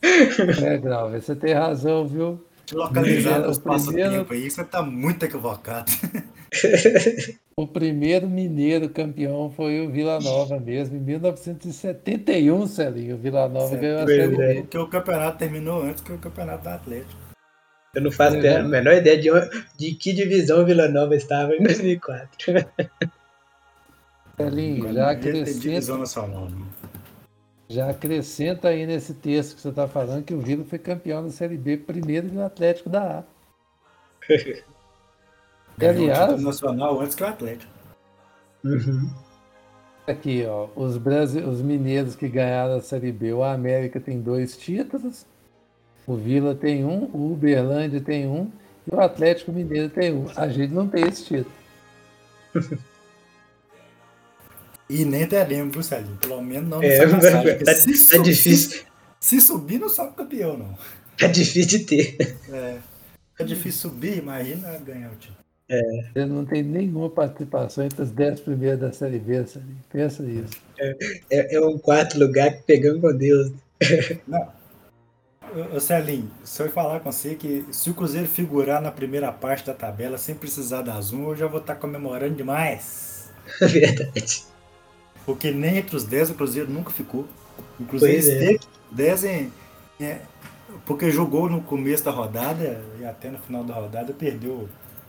[0.00, 2.40] É, Grau, você tem razão, viu?
[2.64, 5.90] Te localizar É, nos o primeiro- passatempo aí, você tá muito equivocado.
[7.58, 13.16] O primeiro mineiro campeão foi o Vila Nova mesmo, em 1971, Celinho.
[13.16, 14.28] O Vila Nova ganhou a Série é.
[14.28, 14.54] B.
[14.60, 17.27] Porque o campeonato terminou antes que o campeonato do Atlético.
[17.94, 21.62] Eu não faço a menor ideia de, onde- de que divisão Vila Nova estava em
[21.62, 22.28] 2004.
[24.36, 26.48] Celinho, já acrescenta, nacional.
[26.48, 26.64] né?
[27.68, 31.30] já acrescenta aí nesse texto que você está falando que o Vila foi campeão da
[31.30, 33.24] Série B primeiro do Atlético da A.
[35.80, 37.72] Aliás- nacional antes que o Atlético.
[38.64, 39.10] Uhum.
[40.06, 45.26] Aqui, ó, os, os mineiros que ganharam a Série B, o América tem dois títulos,
[46.08, 48.50] o Vila tem um, o Uberlândia tem um
[48.90, 50.26] e o Atlético Mineiro tem um.
[50.34, 51.52] A gente não tem esse título.
[54.90, 56.16] E nem teremos, viu, Celinho?
[56.16, 58.80] Pelo menos não É, nessa passagem, tá, se, tá subir- difícil,
[59.20, 60.78] se subir, não sobe campeão, não.
[61.18, 62.36] tá difícil de ter.
[62.50, 62.78] É,
[63.38, 65.36] é difícil subir, imagina ganhar o título.
[66.14, 69.44] Ele não tem nenhuma participação entre os dez primeiros da Série B.
[69.92, 70.54] Pensa nisso.
[71.30, 73.52] É, é um quarto lugar que pegamos com Deus.
[74.26, 74.48] Não.
[75.80, 79.74] Celinho, se eu falar com você que se o Cruzeiro figurar na primeira parte da
[79.74, 83.30] tabela sem precisar da Zoom, eu já vou estar comemorando demais.
[83.60, 84.44] Verdade.
[85.24, 87.26] Porque nem entre os 10 o Cruzeiro nunca ficou.
[87.78, 88.32] O Cruzeiro Pois é.
[88.52, 88.60] esteve
[88.92, 89.52] 10 em,
[90.00, 90.18] é,
[90.86, 94.68] porque jogou no começo da rodada e até no final da rodada perdeu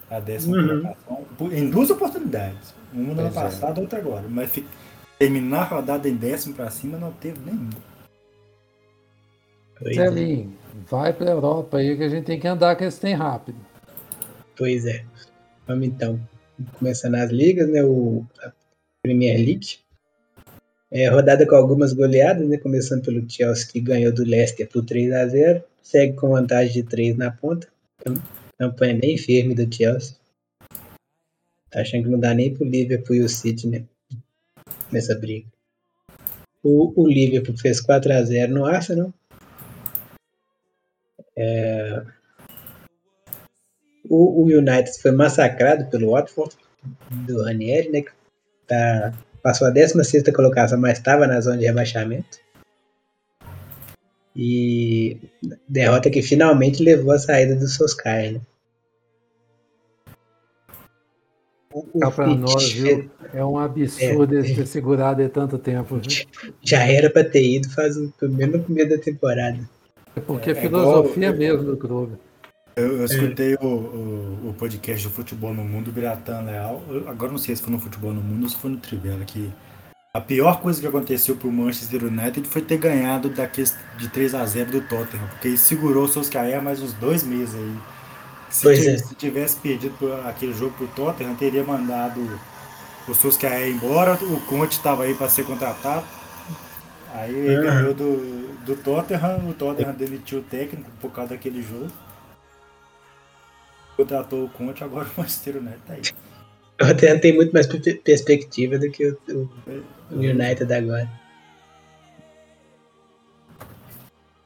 [0.09, 0.67] a décima Uhum.
[1.07, 2.73] colocação em duas oportunidades.
[2.93, 3.31] Uma no ano é.
[3.31, 4.25] passado, outra agora.
[4.27, 4.51] Mas
[5.17, 7.69] terminar a rodada em décimo pra cima não teve nenhum.
[9.81, 10.05] Pois é.
[10.09, 10.53] Celinho,
[10.89, 13.57] vai pra Europa aí que a gente tem que andar com esse trem rápido.
[14.57, 15.05] Pois é.
[15.67, 16.19] Vamos então.
[16.77, 17.83] Começando as ligas, né?
[17.83, 18.51] O, a
[19.01, 19.77] Premier League.
[20.91, 22.57] É, rodada com algumas goleadas, né?
[22.57, 26.83] Começando pelo Chelsea, que ganhou do Leicester por 3 a 0 Segue com vantagem de
[26.83, 27.67] 3 na ponta.
[28.03, 28.21] Cam-
[28.57, 30.15] Campanha bem firme do Chelsea.
[31.69, 33.83] Tá achando que não dá nem pro Liverpool e o City, né?
[34.91, 35.47] Nessa briga.
[36.63, 39.13] O, o Liverpool fez 4 a 0 no Arsenal.
[41.41, 42.03] É,
[44.09, 46.53] o, o United foi massacrado pelo Watford,
[47.11, 48.01] do Ranieri, né?
[48.01, 48.11] Que
[48.67, 52.39] tá, passou a 16 colocação, mas estava na zona de rebaixamento.
[54.35, 55.17] E
[55.67, 58.41] derrota que finalmente levou a saída do Solskjaer, né?
[61.71, 63.09] O, pra nós, viu?
[63.31, 66.25] É um absurdo ele ter segurado aí tanto tempo, viu?
[66.61, 69.59] já era para ter ido faz o, menos no começo da temporada.
[70.19, 72.13] É porque É, é filosofia igual- mesmo do clube.
[72.75, 76.81] Eu, eu escutei o, o, o podcast do Futebol no Mundo, do Biratan Leal.
[76.89, 79.23] Eu- agora não sei se foi no Futebol no Mundo ou se foi no Trivela,
[79.25, 79.49] que
[80.13, 84.45] a pior coisa que aconteceu pro Manchester United foi ter ganhado daqueles de 3 a
[84.45, 87.73] 0 do Tottenham, porque ele segurou o Solskjaer mais uns dois meses aí.
[88.49, 88.97] Se, Pois ti- é.
[88.97, 89.93] se tivesse perdido
[90.25, 92.19] aquele jogo pro Tottenham, teria mandado
[93.07, 96.03] o Solskjaer embora, o Conte estava aí para ser contratado.
[97.13, 97.63] Aí ele Aham.
[97.63, 101.87] ganhou do, do Tottenham, o Tottenham demitiu o técnico por causa daquele jogo.
[103.97, 106.01] Contratou o Conte, agora o Manchester United tá aí.
[106.01, 109.49] O Tottenham tem muito mais per- perspectiva do que o, o-
[110.11, 111.09] o United agora.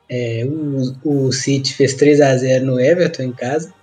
[0.09, 3.73] É, o, o City fez 3 a 0 no Everton em casa.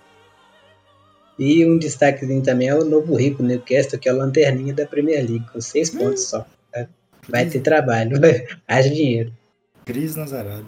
[1.37, 5.19] E um destaquezinho também é o novo rico Newcastle, que é a lanterninha da Premier
[5.27, 6.45] League, com seis pontos só.
[7.31, 8.19] Vai ter trabalho,
[8.67, 9.31] haja dinheiro.
[9.85, 10.65] Cris Nazarado.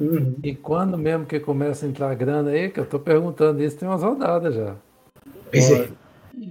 [0.00, 0.36] Uhum.
[0.42, 3.88] E quando mesmo que começa a entrar grana aí, que eu tô perguntando isso, tem
[3.88, 4.74] umas rodadas já.
[5.52, 5.88] É.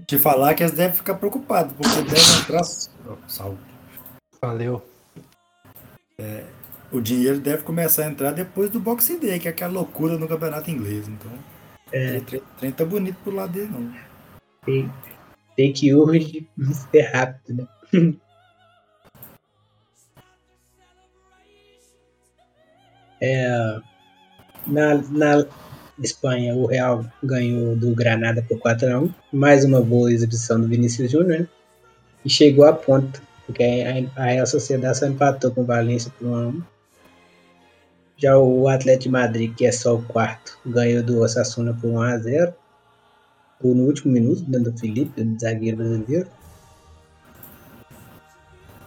[0.08, 2.64] Te falar que eles devem ficar preocupados, porque devem entrar.
[3.28, 3.58] Salve.
[4.42, 4.82] Valeu.
[6.18, 6.44] É,
[6.92, 10.28] o dinheiro deve começar a entrar depois do Boxing Day, que é aquela loucura no
[10.28, 11.08] campeonato inglês.
[11.08, 11.32] Então,
[11.92, 12.18] é.
[12.18, 13.92] o trem tá bonito pro lado dele, não.
[14.66, 14.92] Tem,
[15.56, 16.48] tem que hoje
[16.92, 18.14] ser rápido, né?
[23.22, 23.80] É,
[24.66, 25.46] na, na
[26.00, 29.14] Espanha, o Real ganhou do Granada por 4x1.
[29.32, 31.42] Mais uma boa exibição do Vinícius Júnior.
[31.42, 31.48] Né?
[32.26, 36.28] E chegou a ponta, porque a, a Real Sociedade só empatou com o Valência por
[36.28, 36.64] 1x1.
[38.18, 42.54] Já o Atlético de Madrid, que é só o quarto, ganhou do Osasuna por 1x0.
[43.64, 46.28] No último minuto, dando do Felipe, zagueiro brasileiro.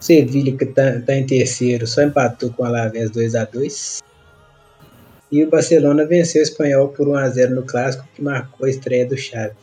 [0.01, 4.03] Sevilha, que está tá em terceiro, só empatou com o Alavés 2x2.
[5.31, 8.71] E o Barcelona venceu o Espanhol por 1 a 0 no clássico, que marcou a
[8.71, 9.57] estreia do Xavi.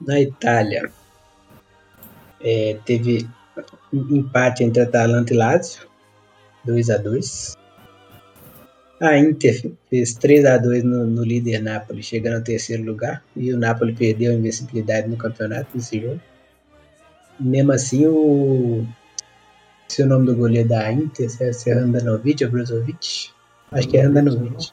[0.00, 0.90] Na Itália,
[2.42, 3.26] é, teve
[3.92, 5.88] um empate entre Atalanta e Lazio,
[6.64, 7.56] 2 a 2.
[9.00, 13.52] A Inter fez 3 a 2 no, no líder Napoli, chegando ao terceiro lugar, e
[13.52, 16.20] o Napoli perdeu a invencibilidade no campeonato nesse jogo.
[17.40, 18.86] Mesmo assim, o
[19.88, 23.30] se o nome do goleiro da Inter, se é, se é ou Brozovic.
[23.70, 24.70] Acho que é Randanovic.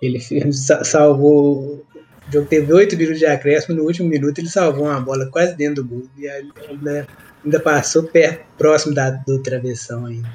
[0.00, 0.20] Ele
[0.52, 1.84] salvou.
[2.26, 5.54] O jogo teve oito minutos de acréscimo, no último minuto ele salvou uma bola quase
[5.56, 6.08] dentro do gol.
[6.16, 7.06] E ainda,
[7.44, 10.28] ainda passou perto, próximo da, do travessão ainda.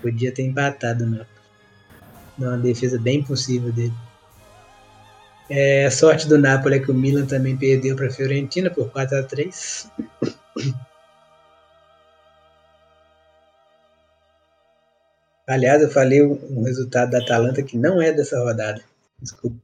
[0.00, 1.26] Podia ter empatado, né?
[2.38, 3.92] Uma defesa bem impossível dele.
[5.50, 8.90] É, a sorte do Napoli é que o Milan também perdeu para a Fiorentina por
[8.90, 9.90] 4 a 3
[15.52, 18.82] Aliás, eu falei um resultado da Atalanta que não é dessa rodada.
[19.20, 19.58] Desculpa.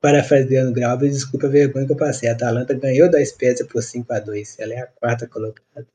[0.00, 2.28] Parafraseando Grauber, desculpa a vergonha que eu passei.
[2.28, 5.86] A Atalanta ganhou da Spezia por 5 a 2 Ela é a quarta colocada.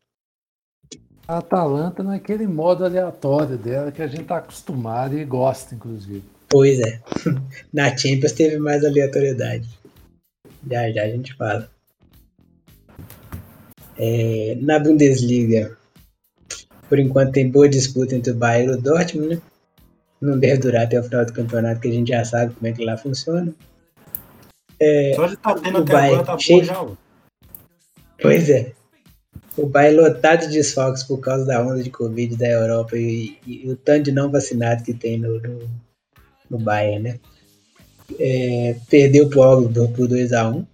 [1.28, 6.24] A Atalanta naquele modo aleatório dela que a gente está acostumado e gosta, inclusive.
[6.48, 7.02] Pois é.
[7.74, 9.68] Na Champions teve mais aleatoriedade.
[10.72, 11.70] Já já a gente fala.
[13.98, 15.78] É, na Bundesliga,
[16.90, 19.42] por enquanto tem boa disputa entre o Bayern e o Dortmund, né?
[20.22, 22.72] Não deve durar até o final do campeonato, que a gente já sabe como é
[22.72, 23.54] que lá funciona.
[24.80, 26.64] É, Só de tá tendo o até Bayern agora, tá cheio...
[26.64, 26.86] já.
[28.22, 28.74] Pois é.
[29.58, 33.66] O Bayern lotado de desfalques por causa da onda de Covid da Europa e, e,
[33.66, 35.70] e o tanto de não vacinado que tem no, no,
[36.50, 37.20] no Bayern, né?
[38.20, 40.66] É, perdeu pro Augsburg por 2x1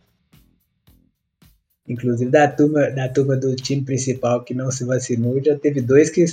[1.91, 6.09] inclusive da turma, da turma do time principal que não se vacinou, já teve dois
[6.09, 6.25] que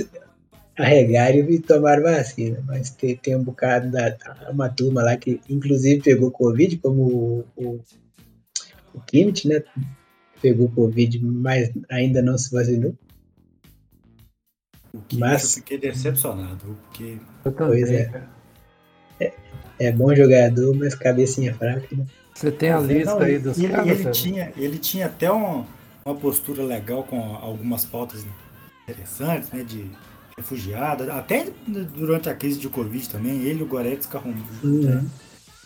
[0.79, 2.63] arregaram e tomaram vacina.
[2.67, 4.17] Mas tem, tem um bocado da
[4.51, 7.81] uma turma lá que inclusive pegou Covid, como o, o,
[8.95, 9.63] o Kimmich, né?
[10.41, 12.95] Pegou Covid, mas ainda não se vacinou.
[14.93, 17.19] O Kimmich mas, eu fiquei decepcionado, porque.
[17.57, 18.29] Pois é.
[19.21, 19.33] é.
[19.81, 19.93] é.
[19.93, 22.07] bom jogador, mas cabecinha fraca, né?
[22.39, 23.89] Você tem a lista não, aí dos ele, caras?
[23.89, 25.65] Ele tinha, ele tinha até um,
[26.05, 28.25] uma postura legal com algumas pautas
[28.85, 29.65] interessantes, né?
[29.65, 29.91] De
[30.37, 34.83] refugiada, até durante a crise de Covid também, ele e o Goretzka arrum, uhum.
[34.83, 35.05] né,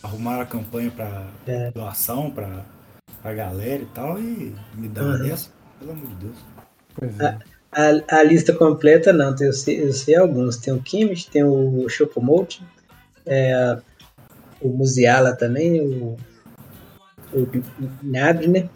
[0.03, 1.71] arrumaram a campanha para é.
[1.73, 2.65] doação para
[3.23, 5.23] a galera e tal, e me dá uma uhum.
[5.25, 6.37] dessa, pelo amor de Deus.
[7.21, 7.27] É.
[7.27, 10.57] A, a, a, lista completa não, eu sei, eu sei alguns.
[10.57, 12.63] Tem o Kimmich, tem o Chocomote,
[13.27, 13.77] é,
[14.59, 16.17] o Musiala também, o
[18.03, 18.69] Gnabry, né?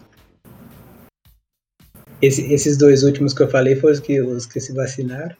[2.21, 5.35] Esse, esses dois últimos que eu falei foram os que, os que se vacinaram.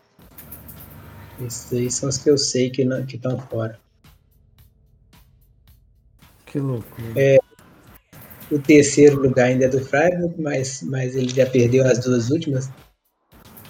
[1.46, 3.80] Esses aí são os que eu sei que estão fora.
[6.46, 7.14] Que loucura.
[7.16, 7.40] É,
[8.52, 12.70] o terceiro lugar ainda é do Freiburg, mas, mas ele já perdeu as duas últimas.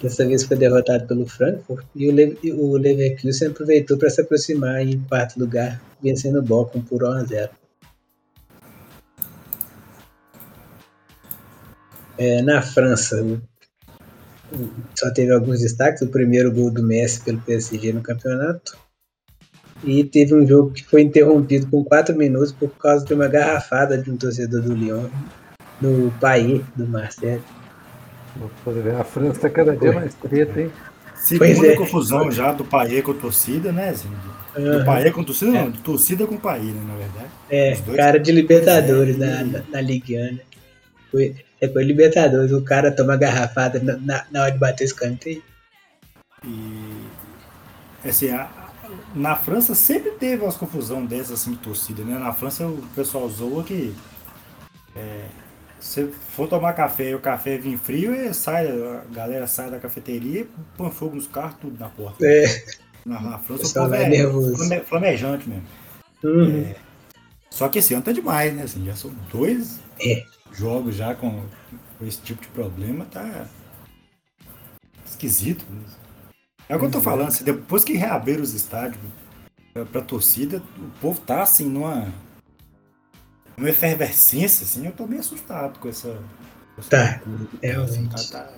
[0.00, 1.84] Dessa vez foi derrotado pelo Frankfurt.
[1.94, 6.80] E o, Le o Leverkusen aproveitou para se aproximar em quarto lugar, vencendo o Bochum
[6.82, 7.50] por 1 a 0.
[12.18, 13.24] É, na França,
[14.94, 16.02] só teve alguns destaques.
[16.02, 18.76] O primeiro gol do Messi pelo PSG no campeonato.
[19.84, 23.96] E teve um jogo que foi interrompido com 4 minutos por causa de uma garrafada
[23.96, 25.06] de um torcedor do Lyon
[25.80, 27.44] no País do Marcelo.
[28.98, 30.70] A França está cada dia mais treta, hein?
[31.14, 31.76] Segunda é.
[31.76, 34.16] confusão já do Paê com a torcida, né, Zinho?
[34.54, 37.28] Do Paê com torcida, não, de torcida com Paê, né, na verdade.
[37.50, 40.38] É, cara de Libertadores É, na, na, na Ligue 1, né?
[41.10, 45.42] Foi, é, foi Libertadores, o cara toma garrafada na, na, na hora de bater escanteio.
[46.44, 48.48] E assim, a-
[49.14, 52.18] na França sempre teve umas confusão dessas assim de torcida, né?
[52.18, 53.94] Na França o pessoal zoa que
[54.96, 55.24] é,
[55.80, 59.78] se for tomar café e o café vir frio, e sai, a galera sai da
[59.78, 62.24] cafeteria e põe fogo nos carros, tudo na porta.
[62.24, 62.64] É,
[63.04, 64.56] Na, na França o vai é nervoso.
[64.56, 65.64] flame- flamejante mesmo.
[66.24, 66.74] uhum.
[67.50, 68.62] Só que esse ano tá demais, né?
[68.62, 70.22] Assim, já são dois É.
[70.52, 71.44] jogos já com,
[71.98, 73.46] com esse tipo de problema, tá
[75.04, 75.64] esquisito.
[76.68, 79.00] É o que eu tô falando, assim, depois que reabriram os estádios
[79.92, 82.12] pra, torcida, o povo tá assim numa,
[83.56, 86.12] numa efervescência, assim, eu tô meio assustado com essa.
[86.74, 88.30] com essa Tá, loucura é, tá, assim, realmente.
[88.30, 88.52] tá, tá,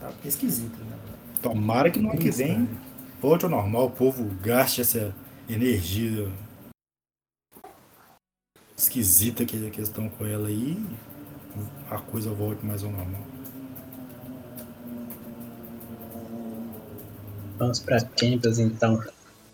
[0.00, 0.96] tá, tá esquisito, né?
[1.42, 2.68] Tomara que no ano que vem
[3.20, 5.14] volte ao normal, o povo gaste essa
[5.48, 6.30] energia
[8.76, 10.78] esquisita que, que eles estão com ela aí,
[11.90, 13.20] a coisa volte mais ao normal.
[17.58, 19.02] Vamos pra Champions então.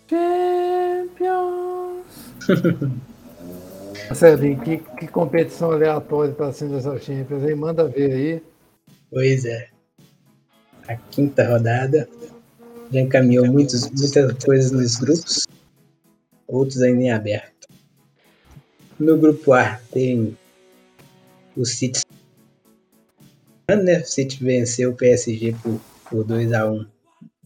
[0.09, 2.05] Champions!
[4.07, 7.53] Marcelinho, que, que competição aleatória está sendo essa Champions aí?
[7.53, 8.43] Manda ver aí.
[9.11, 9.67] Pois é.
[10.87, 12.07] A quinta rodada
[12.91, 15.45] já encaminhou muitos, muitas coisas nos grupos,
[16.47, 17.67] outros ainda em aberto.
[18.97, 20.37] No grupo A tem
[21.57, 22.01] o City.
[23.69, 23.99] Né?
[23.99, 26.87] O City venceu o PSG por, por 2x1.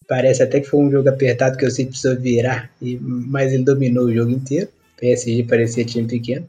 [0.06, 3.64] Parece até que foi um jogo apertado que o City precisou virar, e, mas ele
[3.64, 4.68] dominou o jogo inteiro.
[4.96, 6.48] O PSG parecia time pequeno.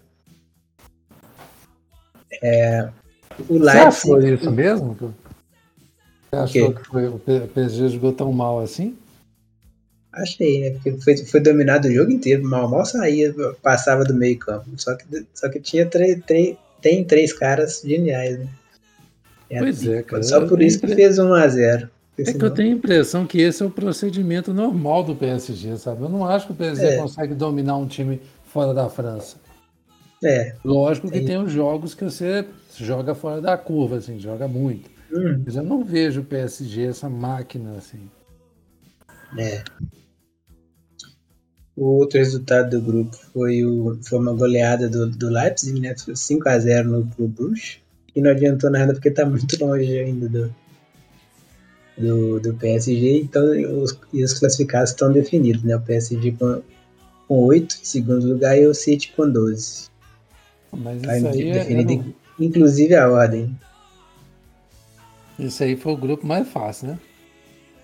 [2.42, 2.90] É,
[3.40, 3.88] o Você Leipzig.
[3.88, 4.96] achou isso mesmo?
[4.96, 5.16] Você
[6.36, 6.82] achou quê?
[6.82, 8.98] que foi, o PSG jogou tão mal assim?
[10.12, 10.70] Achei, né?
[10.72, 13.34] Porque foi, foi dominado o jogo inteiro, mal, mal saía,
[13.64, 14.70] passava do meio campo.
[14.78, 18.48] Só que, só que tinha três, três, tem três caras geniais, né?
[19.50, 19.94] É Pois assim.
[19.94, 20.22] é, cara.
[20.22, 21.90] Só por isso que fez 1x0.
[22.20, 26.04] É que eu tenho a impressão que esse é o procedimento normal do PSG, sabe?
[26.04, 26.98] Eu não acho que o PSG É.
[26.98, 29.38] consegue dominar um time fora da França.
[30.24, 30.56] É.
[30.64, 31.26] Lógico que Sim.
[31.26, 32.46] tem os jogos que você
[32.78, 34.90] joga fora da curva, assim, joga muito.
[35.12, 38.10] Hum, Mas eu não vejo o PSG essa máquina assim.
[39.38, 39.64] é.
[41.76, 45.96] O outro resultado do grupo foi, o, foi uma goleada do, do Leipzig, né?
[45.98, 47.80] Foi 5x0 no Clube Bruges.
[48.16, 50.56] E não adiantou nada porque tá muito longe ainda do,
[51.98, 53.22] do, do PSG.
[53.22, 53.44] Então,
[53.82, 55.76] os, e os classificados estão definidos, né?
[55.76, 56.62] O PSG com,
[57.28, 59.88] com 8 em segundo lugar e o City com 12.
[60.72, 63.58] Mas Tá isso aí, é, definido, era o- inclusive a ordem.
[65.40, 67.00] isso aí foi o grupo mais fácil, né?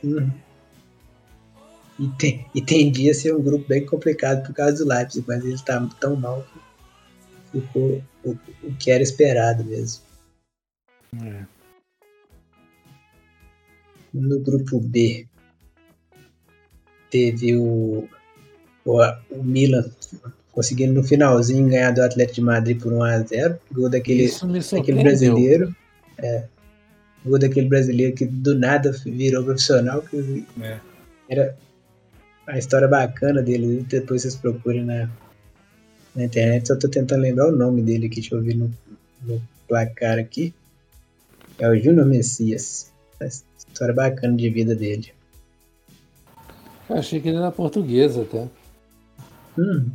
[0.03, 0.29] Uhum.
[1.99, 5.43] E, tem, e tendia a ser um grupo bem complicado por causa do Leipzig, mas
[5.43, 6.45] ele tá tão mal
[7.51, 10.03] que ficou o, o que era esperado mesmo.
[11.21, 11.45] É.
[14.13, 15.27] No grupo B
[17.11, 18.07] teve o,
[18.85, 19.89] o, o Milan
[20.51, 23.57] conseguindo no finalzinho ganhar do Atlético de Madrid por 1x0.
[23.71, 24.29] Gol daquele,
[24.71, 25.75] daquele brasileiro.
[26.17, 26.45] É,
[27.25, 30.01] gol daquele brasileiro que do nada virou profissional.
[30.01, 30.79] Que É.
[31.29, 31.57] era
[32.49, 33.85] a história bacana dele.
[33.87, 35.09] Depois vocês procurem na,
[36.15, 36.67] na internet.
[36.67, 38.15] Só tô tentando lembrar o nome dele aqui.
[38.15, 38.71] Deixa eu ver no,
[39.21, 40.53] no placar aqui.
[41.59, 42.91] É o Júnior Messias.
[43.19, 45.13] Essa História bacana de vida dele.
[46.89, 48.47] Eu achei que ele era português até.
[49.57, 49.91] Hum.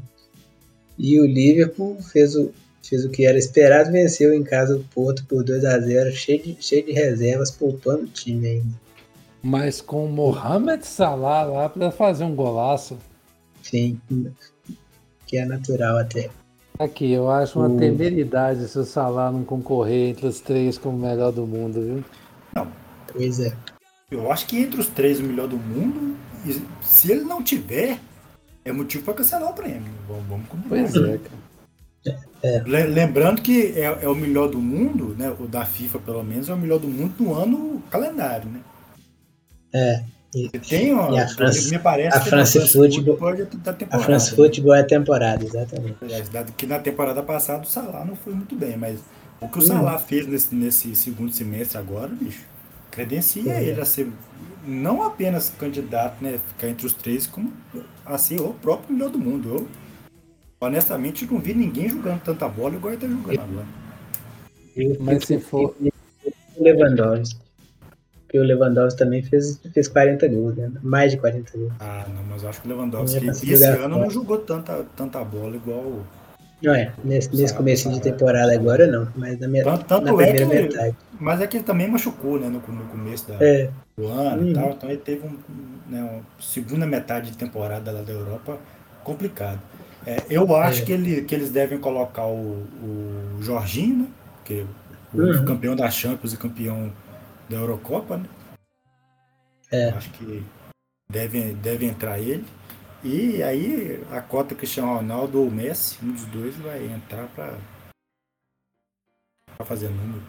[0.96, 2.52] E o Liverpool fez o,
[2.82, 6.40] fez o que era esperado, venceu em casa o Porto por 2 a 0 cheio
[6.40, 8.83] de, cheio de reservas, poupando o time ainda.
[9.44, 12.96] Mas com o Mohamed Salah lá para fazer um golaço.
[13.62, 14.00] Sim,
[15.26, 16.30] que é natural até.
[16.78, 21.00] Aqui, eu acho uma temeridade se o Salah não concorrer entre os três como o
[21.00, 22.04] melhor do mundo, viu?
[23.12, 23.54] Pois é.
[24.10, 26.16] Eu acho que entre os três o melhor do mundo,
[26.82, 27.98] se ele não tiver,
[28.64, 29.92] é motivo para cancelar o prêmio.
[30.08, 30.68] Vamos, vamos combinar.
[30.68, 32.64] Pois é, cara.
[32.66, 35.34] Le- Lembrando que é, é o melhor do mundo, né?
[35.38, 38.60] O da FIFA pelo menos é o melhor do mundo no ano calendário, né?
[39.74, 40.02] É.
[40.34, 43.70] E Tem uma, E a France- me parece a que France na Football- pode da
[43.70, 44.04] a temporada.
[44.04, 44.36] France né?
[44.36, 45.96] Football é temporada, exatamente.
[46.56, 48.98] Que na temporada passada o Salah não foi muito bem, mas
[49.40, 49.66] o que o Hum.
[49.66, 52.42] Salah fez nesse, nesse segundo semestre agora, bicho,
[52.90, 53.62] credencia É.
[53.62, 54.08] ele a ser
[54.66, 57.52] não apenas candidato, né, ficar entre os três, como
[58.04, 59.48] a ser o próprio melhor do mundo.
[59.54, 59.68] Eu,
[60.60, 63.66] honestamente, não vi ninguém jogando tanta bola igual ele tá jogando agora.
[65.00, 65.74] Mas se for-
[66.56, 67.43] O Lewandowski.
[68.34, 70.68] Porque o Lewandowski também fez, fez 40 gols, né?
[70.82, 71.72] Mais de 40 gols.
[71.78, 73.88] Ah, não, mas eu acho que o Lewandowski esse ano fora.
[73.88, 76.04] não jogou tanta, tanta bola igual.
[76.60, 80.14] Não é, nesse, nesse começo de temporada agora não, mas na, minha, tanto, tanto na
[80.14, 80.96] primeira é que, metade.
[81.20, 83.70] Mas é que ele também machucou, né, no, no começo da, é.
[83.96, 84.50] do ano uhum.
[84.50, 85.36] e tal, então ele teve um,
[85.88, 88.58] né, uma segunda metade de temporada lá da Europa
[89.04, 89.60] complicado.
[90.06, 90.84] É, eu acho é.
[90.86, 94.06] que, ele, que eles devem colocar o, o Jorginho, né,
[94.44, 94.64] que
[95.12, 95.44] o uhum.
[95.44, 96.90] campeão da Champions e campeão
[97.48, 98.28] da Eurocopa, né?
[99.70, 99.90] É.
[99.90, 100.44] Acho que
[101.08, 102.44] deve, deve entrar ele.
[103.02, 107.58] E aí a cota Cristiano Ronaldo ou Messi, um dos dois vai entrar para
[109.64, 110.22] fazer número.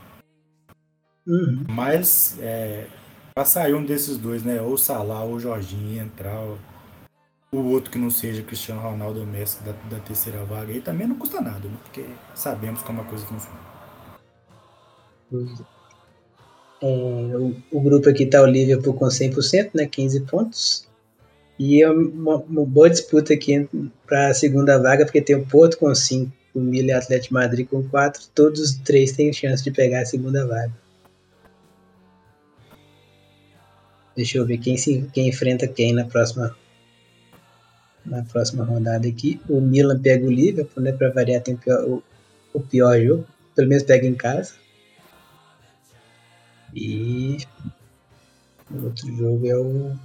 [1.28, 1.64] Uhum.
[1.70, 2.88] Mas é,
[3.34, 4.62] para sair um desses dois, né?
[4.62, 6.40] Ou Salah ou Jorginho entrar.
[7.52, 11.08] O outro que não seja Cristiano Ronaldo ou Messi da, da terceira vaga aí também
[11.08, 11.78] não custa nada, né?
[11.84, 13.60] Porque sabemos como a coisa funciona.
[15.32, 15.75] É,
[16.82, 19.86] o, o, grupo aqui tá o Liverpool com 100%, né?
[19.86, 20.88] 15 pontos.
[21.58, 23.68] E é uma, uma boa disputa aqui
[24.06, 27.34] para a segunda vaga, porque tem o Porto com 5, o Milan e o Atlético
[27.34, 28.24] Madrid com 4.
[28.36, 30.74] Todos os três têm chance de pegar a segunda vaga.
[34.16, 36.56] Deixa eu ver quem, se, quem enfrenta quem na próxima
[38.06, 39.42] na próxima rodada aqui.
[39.50, 40.92] O Milan pega o Liverpool, né?
[40.92, 42.04] Para variar, tem o pior, o,
[42.54, 43.26] o pior jogo.
[43.56, 44.54] Pelo menos pega em casa.
[46.76, 47.38] E
[48.70, 49.96] o outro jogo é o,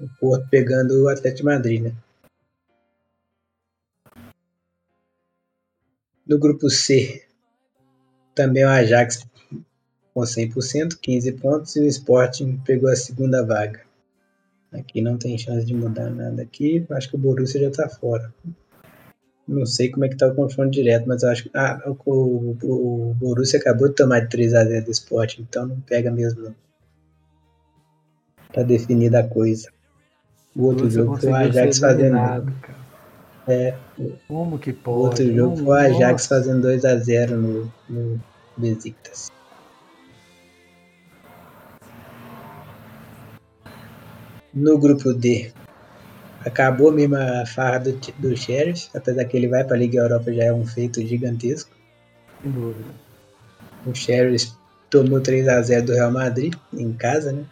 [0.00, 1.94] o Porto pegando o Atlético Madrid, né?
[6.26, 7.26] No grupo C,
[8.34, 9.26] também o Ajax
[10.14, 13.84] com 100%, 15 pontos, e o Sporting pegou a segunda vaga.
[14.72, 18.34] Aqui não tem chance de mudar nada aqui, acho que o Borussia já está fora.
[19.46, 21.92] Não sei como é que tá o confronto direto, mas eu acho que ah, o,
[22.04, 26.54] o, o Borussia acabou de tomar de 3x0 do Sport, então não pega mesmo não.
[28.52, 29.70] Tá definida a coisa.
[30.54, 32.16] O outro jogo foi o Ajax fazendo.
[33.46, 33.76] É,
[34.26, 34.98] como que pode?
[34.98, 38.20] O outro jogo foi o Ajax fazendo 2x0 no, no
[38.56, 39.30] Besiktas.
[44.52, 45.52] No grupo D,
[46.46, 50.32] acabou mesmo a farra do, do Sheriff, apesar que ele vai para a Liga Europa
[50.32, 51.70] já é um feito gigantesco.
[52.40, 52.88] Sem dúvida.
[53.84, 54.52] O Sheriff
[54.88, 57.44] tomou 3 a 0 do Real Madrid em casa, né?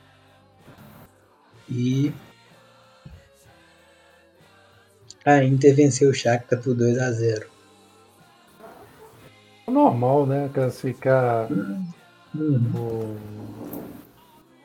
[1.69, 2.13] E
[5.25, 7.47] a Inter venceu o Shakhtar por 2 a 0.
[9.67, 10.49] É normal, né?
[10.55, 12.71] Classificar uhum.
[12.77, 13.17] o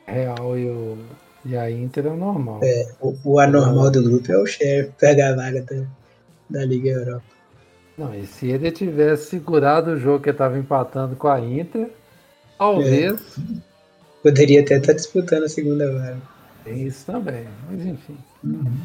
[0.06, 0.98] Real e o
[1.44, 2.60] e a Inter é o normal.
[2.62, 5.86] É, o, o anormal do grupo é o Sheriff pegar a vaga da,
[6.50, 7.24] da Liga Europa.
[7.96, 11.90] Não, e se ele tivesse segurado o jogo que estava empatando com a Inter,
[12.58, 13.20] talvez.
[13.38, 13.60] É,
[14.22, 16.20] poderia até estar tá disputando a segunda vaga.
[16.64, 18.16] Tem isso também, mas enfim.
[18.44, 18.80] Uhum.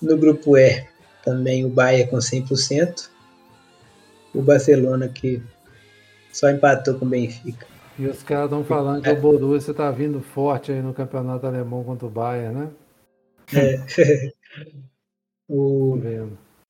[0.00, 0.86] No grupo E,
[1.24, 3.10] também o Bahia com 100%.
[4.34, 5.42] O Barcelona que
[6.32, 7.66] só empatou com o Benfica.
[7.98, 11.82] E os caras estão falando que o Borussia está vindo forte aí no campeonato alemão
[11.82, 12.70] contra o Bayern, né?
[13.52, 14.32] É.
[15.48, 15.98] o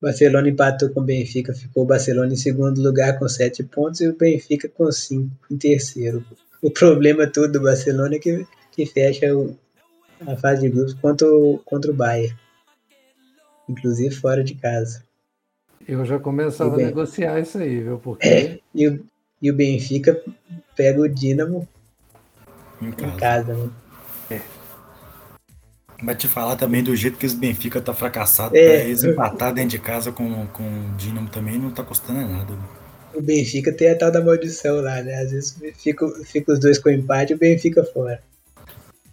[0.01, 4.07] Barcelona empatou com o Benfica, ficou o Barcelona em segundo lugar com sete pontos e
[4.07, 6.25] o Benfica com cinco em terceiro.
[6.63, 9.55] O problema todo do Barcelona é que, que fecha o,
[10.25, 12.35] a fase de grupos contra o, contra o Bayern,
[13.67, 15.03] inclusive fora de casa.
[15.87, 17.99] Eu já começava a negociar isso aí, viu?
[17.99, 18.27] Porque...
[18.27, 19.05] É, e o,
[19.41, 20.21] e o Benfica
[20.75, 21.67] pega o Dinamo
[22.81, 23.69] em casa, em casa né?
[24.31, 24.41] É.
[26.01, 29.71] Mas te falar também do jeito que os Benfica tá fracassado, é, eles empatar dentro
[29.71, 32.53] de casa com, com o Dinamo também não tá custando nada.
[32.53, 32.63] Né?
[33.13, 35.15] O Benfica tem a tal da maldição lá, né?
[35.15, 38.21] Às vezes fica, fica os dois com empate e o Benfica fora.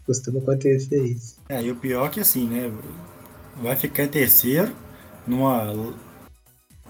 [0.04, 1.36] Costuma acontecer isso.
[1.48, 2.70] É, e o pior é que assim, né?
[3.60, 4.72] Vai ficar em terceiro,
[5.26, 5.72] numa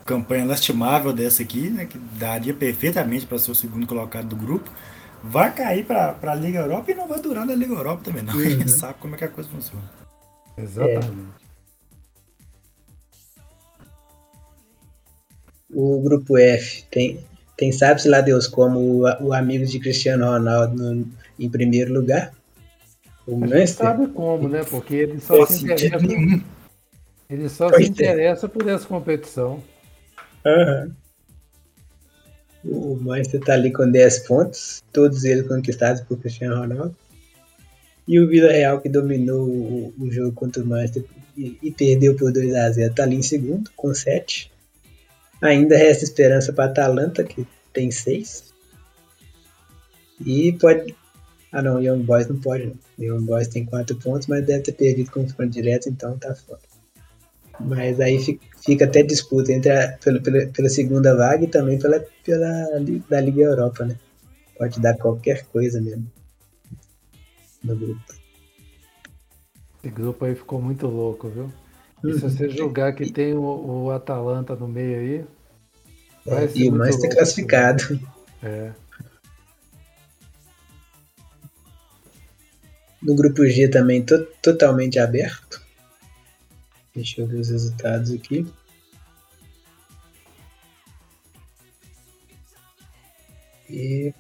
[0.07, 4.71] campanha lastimável dessa aqui, né, que daria perfeitamente para ser o segundo colocado do grupo,
[5.23, 8.35] vai cair para a Liga Europa e não vai durar na Liga Europa também, não.
[8.35, 8.69] Uhum.
[8.69, 9.85] sabe como é que a coisa funciona.
[10.57, 11.11] Exatamente.
[11.43, 11.47] É.
[15.75, 17.21] O grupo F tem,
[17.57, 21.07] tem sabe-se lá Deus como o, o amigo de Cristiano Ronaldo no,
[21.39, 22.33] em primeiro lugar.
[23.27, 23.87] O Manchester.
[23.87, 24.63] sabe como, né?
[24.63, 25.97] Porque ele só se interessa,
[27.29, 27.87] ele só se é.
[27.87, 29.61] interessa por essa competição.
[30.47, 30.93] Uhum.
[32.65, 36.97] O Manchester está ali com 10 pontos, todos eles conquistados por Cristiano Ronaldo.
[38.07, 41.05] E o Vila Real, que dominou o, o, jogo contra o Manchester
[41.37, 44.53] e, e perdeu por 2 a 0 está ali em segundo, com 7.
[45.43, 48.55] Ainda resta esperança para a Atalanta, que tem 6.
[50.25, 50.95] E pode.
[51.53, 52.77] Ah não, Young Boys não pode não.
[52.99, 56.61] Young Boys tem 4 pontos, mas deve ter perdido confronto direto, então tá fora.
[57.59, 58.19] Mas aí
[58.65, 63.21] fica até disputa entre a, pela, pela, pela, segunda vaga e também pela, pela da
[63.21, 63.97] Liga Europa, né?
[64.59, 66.11] Pode dar qualquer coisa mesmo
[67.67, 68.15] no grupo.
[69.83, 71.53] Esse grupo aí ficou muito louco, viu?
[72.05, 75.25] E se você julgar que tem o, o Atalanta no meio aí.
[76.27, 77.99] É, e o mais ter classificado.
[78.43, 78.73] É.
[83.03, 85.66] No grupo G também to totalmente aberto.
[86.97, 88.47] Deixa eu ver os resultados aqui.
[93.69, 94.15] E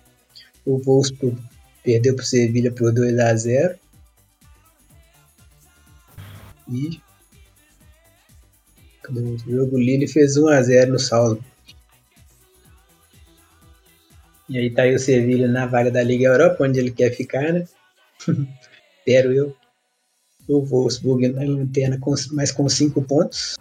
[0.66, 1.42] o Wolfsburg
[1.82, 3.78] perdeu para o Sevilha por 2 a 0.
[6.68, 7.00] E
[9.02, 9.78] cadê o jogo?
[9.78, 11.46] Lille fez 1 a 0 no Salzburg.
[14.50, 17.54] E aí tá aí o Sevilha na vaga da Liga Europa, onde ele quer ficar,
[17.54, 17.66] né?
[18.98, 19.56] Espero eu
[20.48, 23.56] o Wolfsburg na lanterna com, mais com 5 pontos,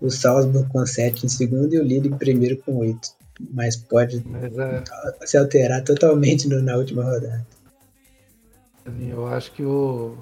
[0.00, 3.20] o Salzburg com 7 em segundo e o Lille em primeiro com 8.
[3.52, 4.84] Mas pode Mas, é...
[5.26, 7.46] se alterar totalmente no, na última rodada.
[9.00, 10.16] Eu acho que o,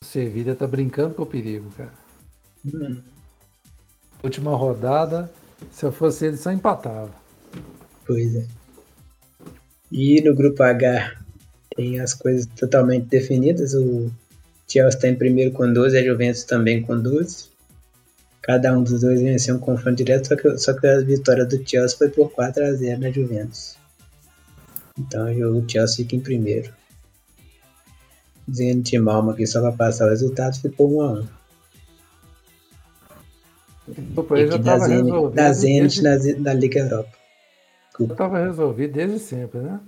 [0.00, 1.92] o Sevilla tá brincando com o perigo, cara.
[2.66, 3.00] Hum.
[4.22, 5.30] Última rodada,
[5.72, 7.10] se eu fosse ele, só empatava.
[8.06, 8.46] Pois é.
[9.90, 11.16] E no grupo H
[11.76, 13.74] tem as coisas totalmente definidas.
[13.74, 14.10] O
[14.72, 17.50] Chelsea está em primeiro com 12, a Juventus também com 12.
[18.40, 21.62] Cada um dos dois venceu um confronto direto, só que, só que a vitória do
[21.68, 23.76] Chelsea foi por 4 a 0 na Juventus.
[24.98, 26.72] Então o Chelsea fica em primeiro.
[28.50, 31.28] Zenit Malma aqui só para passar o resultado ficou 1 a 1.
[33.88, 36.32] Depois já da Zenit, da Zenit desde...
[36.34, 37.12] na, na Liga Europa.
[38.00, 39.80] Já estava resolvido desde sempre, né?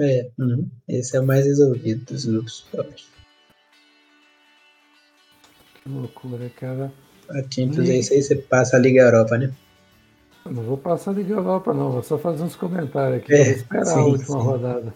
[0.00, 0.70] É, uhum.
[0.88, 3.17] esse é o mais resolvido dos grupos, eu acho.
[5.88, 6.92] Que loucura, cara.
[7.30, 9.50] A Champions é isso aí, você passa a Liga Europa, né?
[10.44, 11.92] Eu não vou passar a Liga Europa, não.
[11.92, 13.34] Vou só fazer uns comentários aqui.
[13.34, 14.46] É, vou esperar sim, a última sim.
[14.46, 14.94] rodada.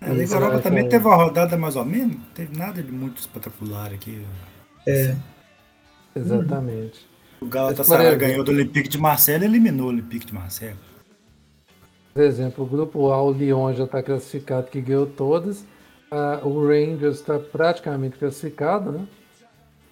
[0.00, 2.16] A Liga Europa também teve uma rodada mais ou menos.
[2.16, 4.24] Não teve nada de muito espetacular aqui.
[4.86, 5.14] É.
[6.14, 7.06] Exatamente.
[7.40, 10.76] O Galatasaray ganhou do Olympique de Marseille e eliminou o Olympique de Marseille.
[12.14, 15.60] Por exemplo, o grupo A, o Lyon já está classificado, que ganhou todas.
[16.10, 19.06] Uh, o Rangers está praticamente classificado, né?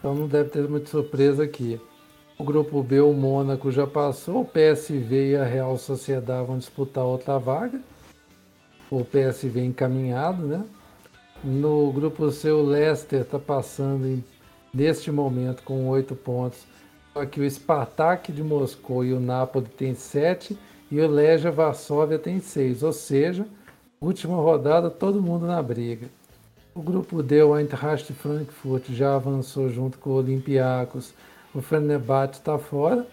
[0.04, 1.80] Então não deve ter muita surpresa aqui.
[2.38, 7.04] O grupo B, o Mônaco já passou, o PSV e a Real Sociedade vão disputar
[7.04, 7.80] outra vaga.
[8.90, 10.62] O PSV encaminhado, né?
[11.42, 14.22] No grupo C, o Leicester está passando em,
[14.74, 16.66] neste momento com oito pontos.
[17.14, 20.58] Só que o Spartak de Moscou e o Napoli têm sete
[20.90, 22.82] e o Legia Varsóvia tem seis.
[22.82, 23.46] Ou seja,
[23.98, 26.10] última rodada, todo mundo na briga.
[26.74, 31.14] O grupo D, o Eintracht Frankfurt, já avançou junto com o Olympiacos.
[31.54, 33.06] O Fenerbahçe está fora.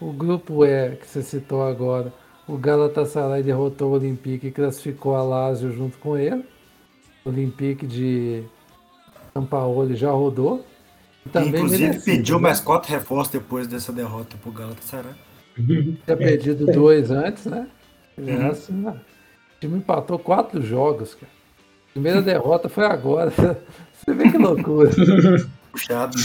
[0.00, 2.12] O grupo E, que você citou agora,
[2.46, 6.44] o Galatasaray derrotou o Olympique e classificou a Lazio junto com ele.
[7.24, 8.44] O Olympique de
[9.32, 10.64] São Paulo já rodou.
[11.32, 12.42] Também Inclusive merecido, pediu né?
[12.42, 15.14] mais quatro reforços depois dessa derrota para o Galatasaray.
[16.04, 17.66] Tinha perdido dois antes, né?
[18.16, 18.50] Uhum.
[18.50, 18.90] Assim, né?
[19.56, 21.33] O time empatou quatro jogos, cara.
[21.94, 23.30] Primeira derrota foi agora.
[23.94, 24.90] Você vê que loucura.
[25.70, 26.16] Puxado.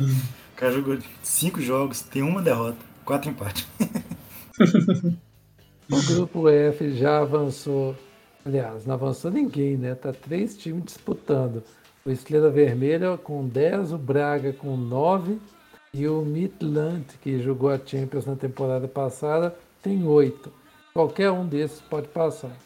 [0.00, 3.66] O cara jogou cinco jogos, tem uma derrota, quatro empates.
[5.90, 7.94] O grupo F já avançou.
[8.46, 9.94] Aliás, não avançou ninguém, né?
[9.94, 11.62] Tá três times disputando.
[12.06, 15.38] O Estrela Vermelha com 10, o Braga com 9
[15.92, 20.50] e o Midland, que jogou a Champions na temporada passada, tem 8.
[20.94, 22.56] Qualquer um desses pode passar.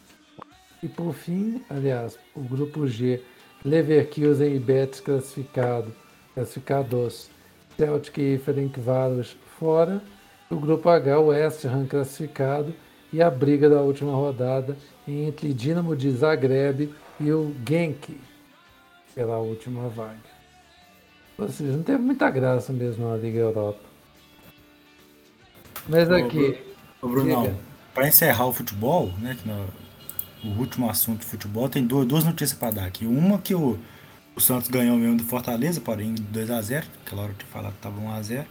[0.81, 3.21] E por fim, aliás, o grupo G,
[3.65, 5.93] Leverkusen e Betis classificado,
[6.33, 7.29] classificados,
[7.77, 10.01] Celtic e Ferencváros fora,
[10.49, 12.73] o grupo H, o West Ham classificado
[13.11, 14.77] e a briga da última rodada
[15.07, 18.19] entre Dinamo de Zagreb e o Genk
[19.15, 20.37] pela última vaga.
[21.37, 23.79] Ou seja, não teve muita graça mesmo na Liga Europa.
[25.87, 26.57] Mas aqui.
[27.01, 27.55] Ô, Brunão,
[27.93, 29.37] para encerrar o futebol, né?
[29.39, 29.47] Que
[30.43, 33.05] o último assunto de futebol, tem duas, duas notícias para dar aqui.
[33.05, 33.77] Uma que o,
[34.35, 37.99] o Santos ganhou mesmo do Fortaleza, porém 2x0, aquela hora eu tinha falado que estava
[37.99, 38.45] 1x0.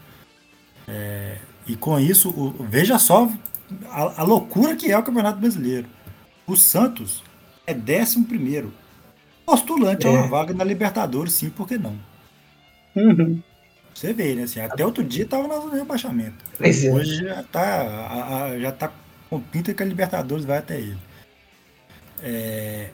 [0.89, 3.31] É, e com isso, o, veja só
[3.89, 5.87] a, a, loucura que é o Campeonato Brasileiro.
[6.47, 7.23] O Santos
[7.67, 8.69] é 11
[9.45, 10.11] postulante é.
[10.11, 11.97] a uma vaga na Libertadores, sim, por que não?
[12.95, 13.43] Uhum.
[13.95, 14.43] Você vê, né?
[14.43, 16.37] Assim, até outro dia tava no rebaixamento.
[16.61, 16.69] É.
[16.91, 18.93] Hoje já tá, a, a, já tá
[19.31, 20.99] com pinta que a Libertadores vai até ele.
[22.23, 22.89] É,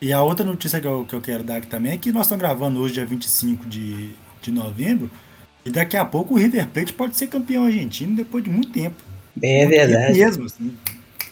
[0.00, 2.26] e a outra notícia que eu, que eu quero dar aqui também é que nós
[2.26, 4.10] estamos gravando hoje, dia 25 de,
[4.42, 5.10] de novembro,
[5.64, 8.96] e daqui a pouco o River Plate pode ser campeão argentino depois de muito tempo.
[9.42, 10.18] É muito verdade.
[10.18, 10.76] Mesmo, assim,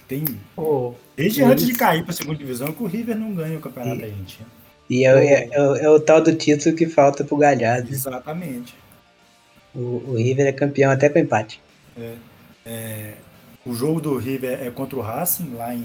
[0.08, 0.24] tem,
[0.56, 1.52] oh, desde eles...
[1.52, 4.04] antes de cair para a segunda divisão que o River não ganha o campeonato e,
[4.04, 4.48] argentino.
[4.88, 7.90] E é, é, é, é, o tal do título que falta pro Galhardo.
[7.90, 8.74] Exatamente.
[9.74, 11.60] O, o River é campeão até com empate.
[11.96, 12.14] É,
[12.66, 13.14] é,
[13.64, 15.84] o jogo do River é contra o Racing, lá em,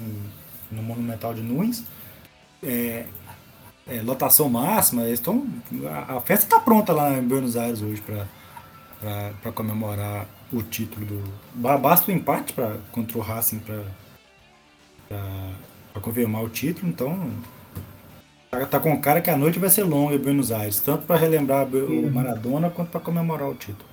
[0.72, 1.84] no Monumental de Nunes.
[2.62, 3.06] É,
[3.88, 5.48] é, lotação máxima, eles estão.
[5.88, 11.24] A, a, festa está pronta lá em Buenos Aires hoje para comemorar o título do.
[11.56, 13.84] Basta o empate pra, contra o Racing para
[16.02, 17.32] confirmar o título, então.
[18.52, 21.18] Tá, tá com cara que a noite vai ser longa em Buenos Aires, tanto para
[21.18, 22.12] relembrar o.
[22.12, 23.89] Maradona quanto para comemorar o título.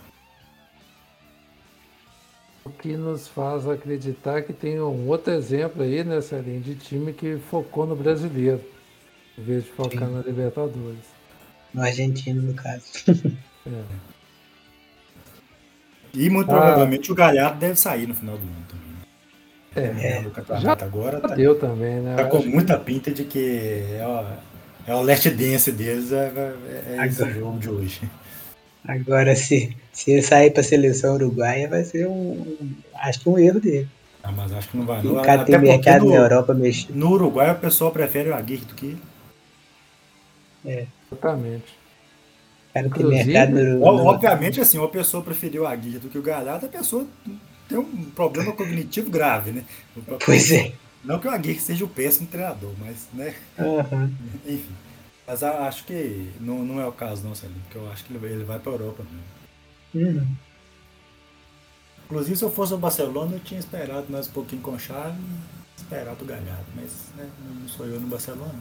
[2.66, 7.12] O que nos faz acreditar que tem um outro exemplo aí nessa linha de time
[7.12, 8.60] que focou no brasileiro,
[9.38, 10.14] em vez de focar Sim.
[10.14, 11.04] na Libertadores.
[11.72, 12.82] No argentino, no caso.
[13.64, 14.16] é.
[16.12, 18.86] E muito ah, provavelmente o Galhardo deve sair no final do ano também.
[19.76, 22.16] É, é já agora tá, deu também, né?
[22.16, 26.96] Tá com muita pinta de que é o, é o last dance deles é, é,
[26.98, 28.10] é esse jogo de hoje.
[28.86, 32.56] Agora, se, se ele sair para a seleção uruguaia, vai ser um,
[32.94, 33.88] acho que um erro dele.
[34.22, 35.04] Ah, mas acho que não vai.
[35.06, 36.92] O cara tem mercado no, na Europa mexer.
[36.92, 38.96] No Uruguai, o pessoal prefere o Aguirre do que.
[40.64, 40.86] É.
[41.10, 41.78] Exatamente.
[42.74, 44.04] Cara, tem mercado no, no...
[44.04, 47.06] Obviamente, assim, uma pessoa preferiu o Aguirre do que o Galhardo, a pessoa
[47.68, 49.64] tem um problema cognitivo grave, né?
[50.24, 50.72] Pois é.
[51.04, 53.32] Não que o Aguirre seja o péssimo treinador, mas, né?
[53.58, 54.12] Uhum.
[54.44, 54.74] Enfim.
[55.26, 58.18] Mas acho que não, não é o caso, não, Celinho, porque eu acho que ele
[58.18, 59.04] vai, ele vai para a Europa.
[59.94, 60.36] Uhum.
[62.04, 65.80] Inclusive, se eu fosse o Barcelona, eu tinha esperado mais um pouquinho com chave e
[65.80, 67.28] esperado o Galhardo, mas né,
[67.60, 68.54] não sou eu no Barcelona.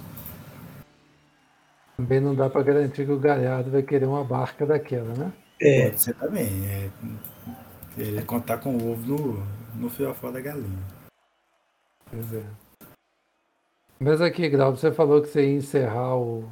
[1.95, 5.31] Também não dá para garantir que o Galhardo vai querer uma barca daquela, né?
[5.61, 5.89] É.
[5.89, 6.47] Pode ser também.
[6.67, 6.89] É,
[7.97, 10.83] ele contar com o ovo no, no fiofó da galinha.
[12.09, 12.43] Pois é.
[13.99, 16.43] Mas aqui, Grau, você falou que você ia encerrar o,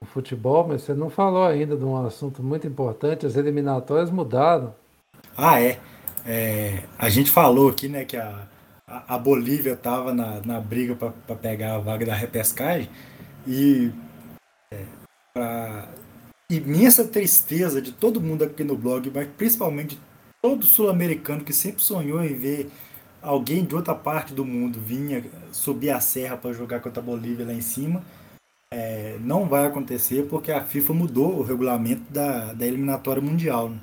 [0.00, 3.26] o, futebol, mas você não falou ainda de um assunto muito importante.
[3.26, 4.74] As eliminatórias mudaram.
[5.36, 5.78] Ah, é.
[6.26, 8.48] é a gente falou aqui, né, que a,
[8.86, 12.88] a, a Bolívia estava na, na briga para pegar a vaga da repescagem
[13.46, 13.92] e
[14.72, 14.82] é,
[15.34, 15.88] para
[16.50, 20.00] imensa tristeza de todo mundo aqui no blog, mas principalmente
[20.40, 22.70] todo sul-americano que sempre sonhou em ver
[23.22, 27.46] alguém de outra parte do mundo vinha subir a serra para jogar contra a Bolívia
[27.46, 28.02] lá em cima,
[28.72, 33.70] é, não vai acontecer porque a FIFA mudou o regulamento da, da eliminatória mundial.
[33.70, 33.80] Né?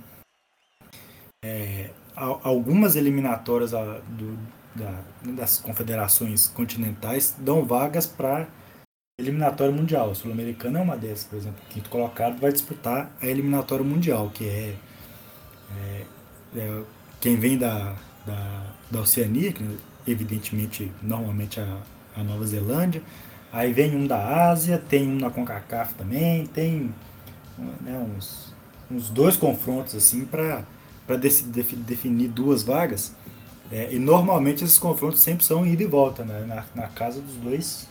[1.43, 4.37] É, algumas eliminatórias do,
[4.73, 8.47] da, das confederações continentais dão vagas para
[9.19, 10.11] eliminatória mundial.
[10.11, 11.59] A Sul-Americana é uma dessas, por exemplo.
[11.65, 14.75] O quinto colocado vai disputar a eliminatória mundial, que é,
[15.71, 16.05] é
[16.57, 16.83] é,
[17.19, 17.95] quem vem da,
[18.25, 19.63] da, da Oceania, que
[20.07, 21.77] evidentemente, normalmente a,
[22.15, 23.01] a Nova Zelândia,
[23.51, 26.93] aí vem um da Ásia, tem um na CONCACAF também, tem
[27.57, 28.53] né, uns,
[28.89, 30.63] uns dois confrontos assim para
[31.17, 33.13] definir duas vagas.
[33.71, 37.35] É, e normalmente esses confrontos sempre são ida e volta, né, na, na casa dos
[37.37, 37.87] dois,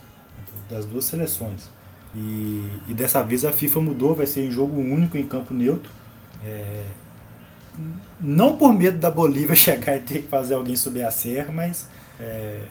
[0.70, 1.68] das duas seleções.
[2.14, 5.90] E, e, dessa vez a FIFA mudou, vai ser em jogo único em campo neutro.
[6.44, 6.84] É,
[8.20, 11.88] não por medo da Bolívia chegar e ter que fazer alguém subir a serra, mas,
[12.18, 12.62] é,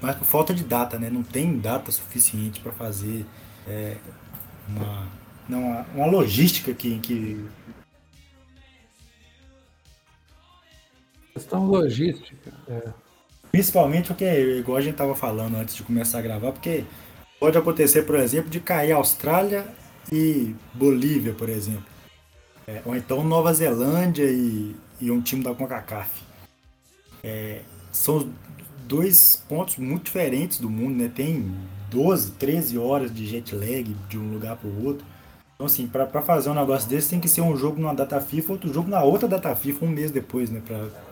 [0.00, 1.08] mas por falta de data, né?
[1.10, 3.24] Não tem data suficiente para fazer
[3.66, 3.96] é,
[4.68, 5.06] uma,
[5.48, 7.48] não, uma, uma logística que, que
[11.34, 12.52] questão logística.
[12.68, 12.88] É.
[13.50, 14.24] Principalmente porque,
[14.58, 16.84] igual a gente estava falando antes de começar a gravar, porque
[17.38, 19.66] pode acontecer, por exemplo, de cair Austrália
[20.12, 21.89] e Bolívia, por exemplo.
[22.66, 26.22] É, ou então Nova Zelândia e, e um time da CONCACAF.
[27.22, 27.62] É,
[27.92, 28.30] são
[28.86, 31.10] dois pontos muito diferentes do mundo, né?
[31.14, 31.52] Tem
[31.90, 35.04] 12, 13 horas de jet lag de um lugar para o outro.
[35.54, 38.52] Então, assim, para fazer um negócio desse tem que ser um jogo numa data FIFA,
[38.52, 40.62] outro jogo na outra data FIFA, um mês depois, né?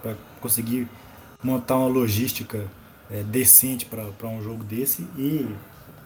[0.02, 0.88] Para conseguir
[1.42, 2.66] montar uma logística
[3.10, 5.02] é, decente para um jogo desse.
[5.16, 5.46] E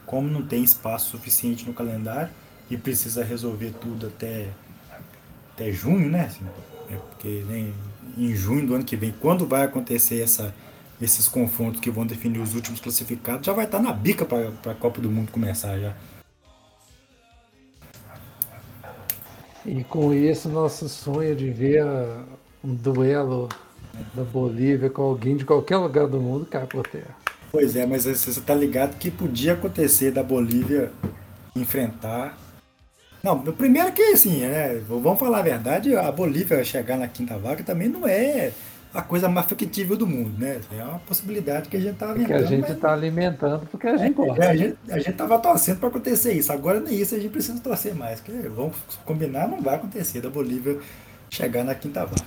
[0.05, 2.31] como não tem espaço suficiente no calendário
[2.70, 4.48] e precisa resolver tudo até
[5.62, 6.26] até junho, né?
[6.26, 6.44] Assim,
[6.90, 7.72] é porque né,
[8.18, 10.52] em junho do ano que vem, quando vai acontecer essa,
[11.01, 14.74] esses confrontos que vão definir os últimos classificados, já vai estar na bica para a
[14.74, 15.94] Copa do Mundo começar já.
[19.64, 21.84] E com isso, nosso sonho de ver
[22.64, 23.48] um duelo
[24.12, 27.14] da Bolívia com alguém de qualquer lugar do mundo cai por terra.
[27.52, 30.90] Pois é, mas você tá ligado que podia acontecer da Bolívia
[31.55, 32.36] enfrentar.
[33.23, 34.81] Não, primeiro que assim, né?
[34.89, 38.53] Vamos falar a verdade, a Bolívia chegar na quinta vaga também não é
[38.93, 40.61] a coisa mais factível do mundo, né?
[40.70, 42.39] É uma possibilidade que a gente tá alimentando.
[42.39, 42.99] Que a gente está mas...
[42.99, 44.44] alimentando porque a gente é, gosta.
[44.44, 46.53] É, a gente, a gente tava torcendo para acontecer isso.
[46.53, 48.20] Agora nem isso a gente precisa torcer mais.
[48.20, 50.78] Que vamos combinar, não vai acontecer da Bolívia
[51.31, 52.27] chegar na quinta vaga.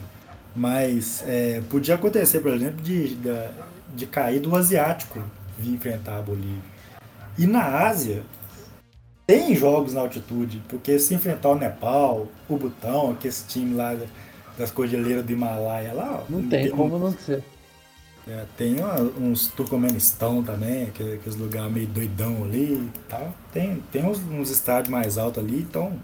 [0.55, 3.31] Mas é, podia acontecer, por exemplo, de, de,
[3.93, 5.21] de cair do asiático
[5.59, 6.75] vir enfrentar a Bolívia.
[7.37, 8.23] E na Ásia,
[9.25, 13.97] tem jogos na altitude, porque se enfrentar o Nepal, o Butão, que esse time lá
[14.57, 16.23] das cordilheiras do Himalaia lá.
[16.29, 17.43] Não tem, tem como não ser.
[18.27, 23.33] É, tem uma, uns Turcomenistão também, que, aqueles lugares meio doidão ali e tal.
[23.51, 25.99] Tem, tem uns, uns estádios mais altos ali, então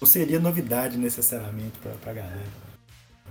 [0.00, 2.66] não seria novidade necessariamente pra, pra galera.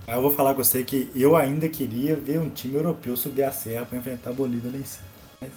[0.06, 3.44] Mas eu vou falar com você que eu ainda queria ver um time europeu subir
[3.44, 5.06] a serra para enfrentar a Bolívia lá em cima.
[5.40, 5.50] Mas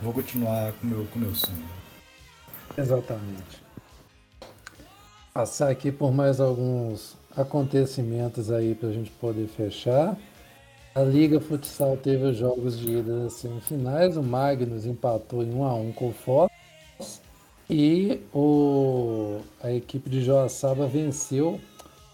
[0.00, 1.81] vou continuar com meu, o com meu sonho.
[2.76, 3.62] Exatamente.
[5.32, 10.16] Passar aqui por mais alguns acontecimentos aí para a gente poder fechar.
[10.94, 14.16] A Liga Futsal teve os jogos de ida das semifinais.
[14.16, 16.50] O Magnus empatou em 1 a 1 com o Foz.
[17.70, 21.58] E o, a equipe de Joaçaba venceu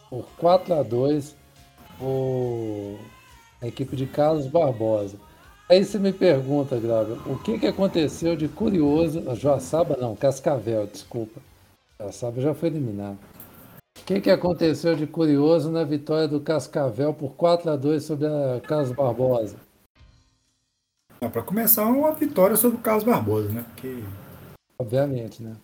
[0.08, 1.34] por 4 a 2
[2.00, 2.96] o,
[3.60, 5.16] a equipe de Carlos Barbosa.
[5.68, 9.22] Aí você me pergunta, Grava, o que, que aconteceu de curioso.
[9.36, 11.42] Joaçaba não, Cascavel, desculpa.
[12.00, 13.18] Joaçaba já foi eliminado.
[13.98, 18.26] O que, que aconteceu de curioso na vitória do Cascavel por 4 a 2 sobre
[18.26, 19.56] a Carlos Barbosa?
[21.20, 23.64] Para começar, uma vitória sobre o Carlos Barbosa, né?
[23.74, 24.02] Porque...
[24.78, 25.54] Obviamente, né?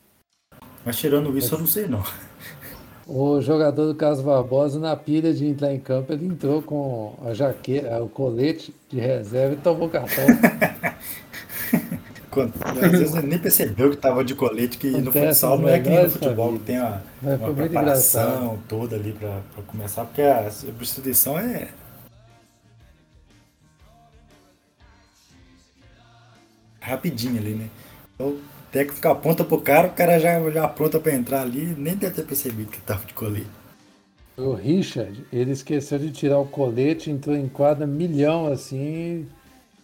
[0.85, 2.02] Mas tirando isso, eu não sei não.
[3.06, 7.35] O jogador do Carlos Barbosa, na pilha de entrar em campo, ele entrou com a
[7.35, 10.24] jaqueta, o colete de reserva e tomou cartão.
[12.64, 15.89] Às vezes nem percebeu que estava de colete, que Acontece, no futsal não é que
[15.89, 21.68] no futebol, que tem uma, uma preparação toda ali para começar, porque a substituição é.
[26.85, 27.68] rapidinho ali, né?
[28.14, 28.36] Então,
[28.75, 32.25] técnico aponta pro cara, o cara já, já apronta para entrar ali, nem deve ter
[32.25, 33.47] percebido que estava de colete.
[34.37, 39.29] O Richard, ele esqueceu de tirar o colete, entrou em quadra milhão assim,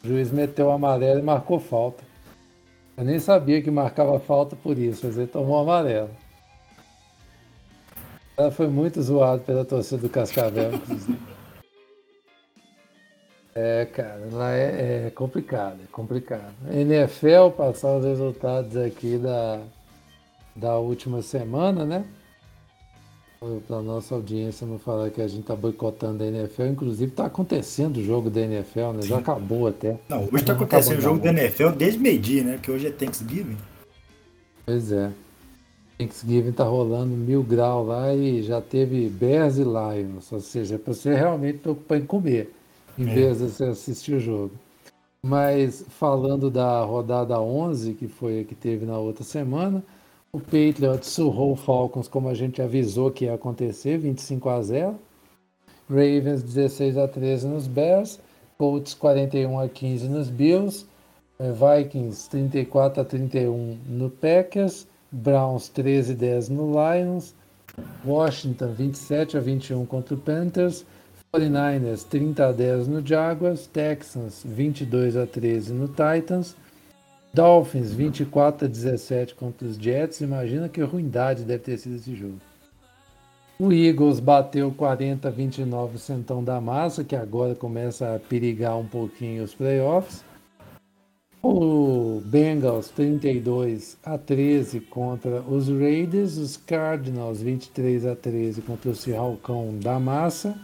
[0.02, 2.02] o juiz meteu amarelo e marcou falta.
[2.96, 6.10] Eu nem sabia que marcava falta por isso, mas ele tomou amarelo.
[8.36, 10.72] Ela foi muito zoado pela torcida do Cascavel.
[13.54, 16.54] É, cara, lá é, é, complicado, é complicado.
[16.70, 19.60] NFL, passar os resultados aqui da,
[20.54, 22.04] da última semana, né?
[23.66, 27.96] para nossa audiência não falar que a gente está boicotando a NFL, inclusive está acontecendo
[27.96, 29.02] o jogo da NFL, né?
[29.02, 29.98] Já acabou até.
[30.10, 32.60] Não, hoje está acontecendo o jogo da NFL desde meio-dia, né?
[32.62, 33.56] Que hoje é Thanksgiving.
[34.66, 35.10] Pois é.
[35.96, 40.78] Thanksgiving tá rolando mil graus lá e já teve Bears e Lions, ou seja, é
[40.78, 42.52] para você realmente preocupar em comer,
[43.00, 43.14] em é.
[43.14, 44.52] vez de você assistir o jogo.
[45.22, 49.82] Mas falando da rodada 11, que foi a que teve na outra semana,
[50.32, 54.98] o Patriots surrou o Falcons como a gente avisou que ia acontecer, 25 a 0.
[55.88, 58.20] Ravens 16 a 13 nos Bears,
[58.56, 60.86] Colts 41 a 15 nos Bills,
[61.38, 67.34] eh, Vikings 34 a 31 no Packers, Browns 13 a 10 no Lions,
[68.04, 70.84] Washington 27 a 21 contra o Panthers,
[71.32, 76.56] 49ers 30 a 10 no Jaguars, Texans 22 a 13 no Titans,
[77.32, 80.20] Dolphins 24 a 17 contra os Jets.
[80.20, 82.40] Imagina que ruindade deve ter sido esse jogo.
[83.60, 88.76] O Eagles bateu 40 a 29 o Centão da Massa, que agora começa a perigar
[88.76, 90.24] um pouquinho os playoffs.
[91.42, 98.96] O Bengals 32 a 13 contra os Raiders, os Cardinals 23 a 13 contra o
[98.96, 100.58] Cirralcão da Massa,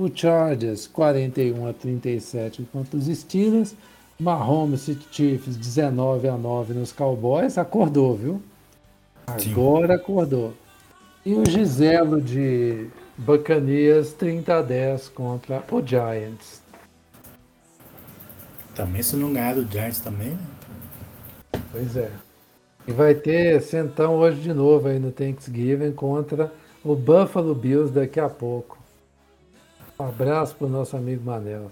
[0.00, 3.74] o Chargers 41 a 37 contra os Steelers
[4.18, 8.42] Mahomes e Chiefs 19 a 9 nos Cowboys, acordou, viu?
[9.26, 10.02] Agora Sim.
[10.02, 10.54] acordou.
[11.24, 16.62] E o Giselo de Bacanias 30 a 10 contra o Giants.
[18.74, 21.60] Também se não ganhar do Giants também, né?
[21.72, 22.10] Pois é.
[22.86, 26.52] E vai ter centão hoje de novo aí no Thanksgiving contra
[26.84, 28.79] o Buffalo Bills daqui a pouco.
[30.00, 31.70] Um abraço pro nosso amigo Manel.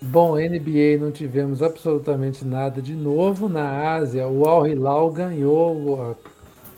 [0.00, 3.46] Bom, NBA não tivemos absolutamente nada de novo.
[3.46, 6.14] Na Ásia, o Al Hilal ganhou a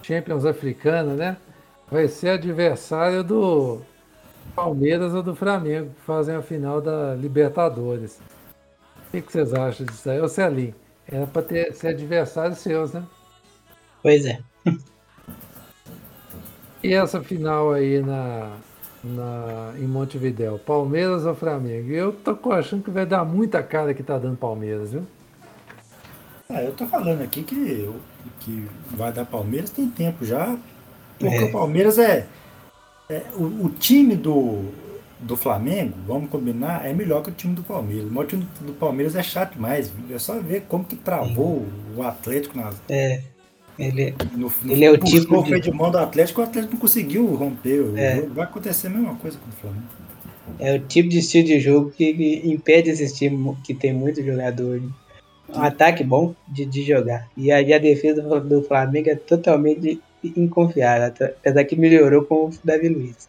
[0.03, 1.37] Champions Africana, né?
[1.89, 3.81] Vai ser adversário do
[4.53, 8.19] Palmeiras ou do Flamengo, que fazem a final da Libertadores.
[9.13, 10.21] que, que vocês acham disso aí?
[10.21, 10.75] Ô Celinho,
[11.07, 13.05] era pra ter, ser adversários seus, né?
[14.03, 14.41] Pois é.
[16.83, 18.57] E essa final aí na,
[19.03, 21.91] na, em Montevidéu, Palmeiras ou Flamengo?
[21.91, 25.07] Eu tô achando que vai dar muita cara que tá dando Palmeiras, viu?
[26.49, 27.89] Ah, eu tô falando aqui que,
[28.41, 30.59] que vai dar Palmeiras tem tempo já.
[31.19, 31.45] Porque É.
[31.45, 32.31] o Palmeiras é.
[33.09, 34.73] é o, o time do,
[35.19, 38.11] do Flamengo, vamos combinar, é melhor que o time do Palmeiras.
[38.11, 39.93] Mas o time do, do Palmeiras é chato demais.
[40.11, 41.67] É só ver como que travou
[41.97, 43.32] o Atlético na, É.
[43.79, 46.81] Ele, no, Ele é o tipo o de- de mão do Atlético, o Atlético não
[46.81, 48.21] conseguiu romper É.
[48.21, 49.87] Vai acontecer a mesma coisa com o Flamengo.
[50.59, 54.83] é o tipo de estilo de jogo que, impede esses times que tem muito jogador.
[55.49, 57.29] Um ataque bom de, de jogar.
[57.37, 61.13] E aí a defesa do, do Flamengo é totalmente inconfiável.
[61.39, 63.29] Apesar que melhorou com o Davi Luiz.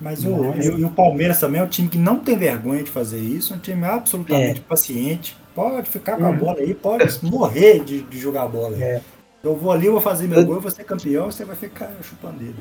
[0.00, 2.36] Mas o, Mas- e, o- e o Palmeiras também é um time que não tem
[2.36, 5.36] vergonha de fazer isso, é um time absolutamente paciente.
[5.54, 6.36] Pode ficar com a Uhum.
[6.36, 8.76] bola aí, pode morrer de, de jogar a bola.
[8.76, 8.82] aí.
[8.82, 9.00] É.
[9.42, 12.42] Eu vou ali, vou fazer meu Eu- gol, vou ser campeão, você vai ficar chupando
[12.42, 12.54] ele.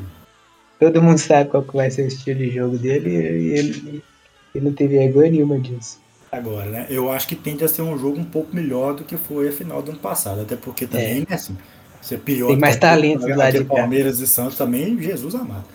[0.79, 4.03] Todo mundo sabe qual que vai ser o estilo de jogo dele e ele,
[4.55, 5.99] ele não tem vergonha nenhuma disso.
[6.31, 6.85] Agora, né?
[6.89, 9.51] Eu acho que tende a ser um jogo um pouco melhor do que foi a
[9.51, 10.41] final do ano passado.
[10.41, 11.57] Até porque também, né, assim,
[12.01, 12.47] ser pior.
[12.47, 12.51] É.
[12.51, 13.75] Tem mais talento do lado de cá.
[13.75, 15.65] Palmeiras e Santos também, Jesus amado.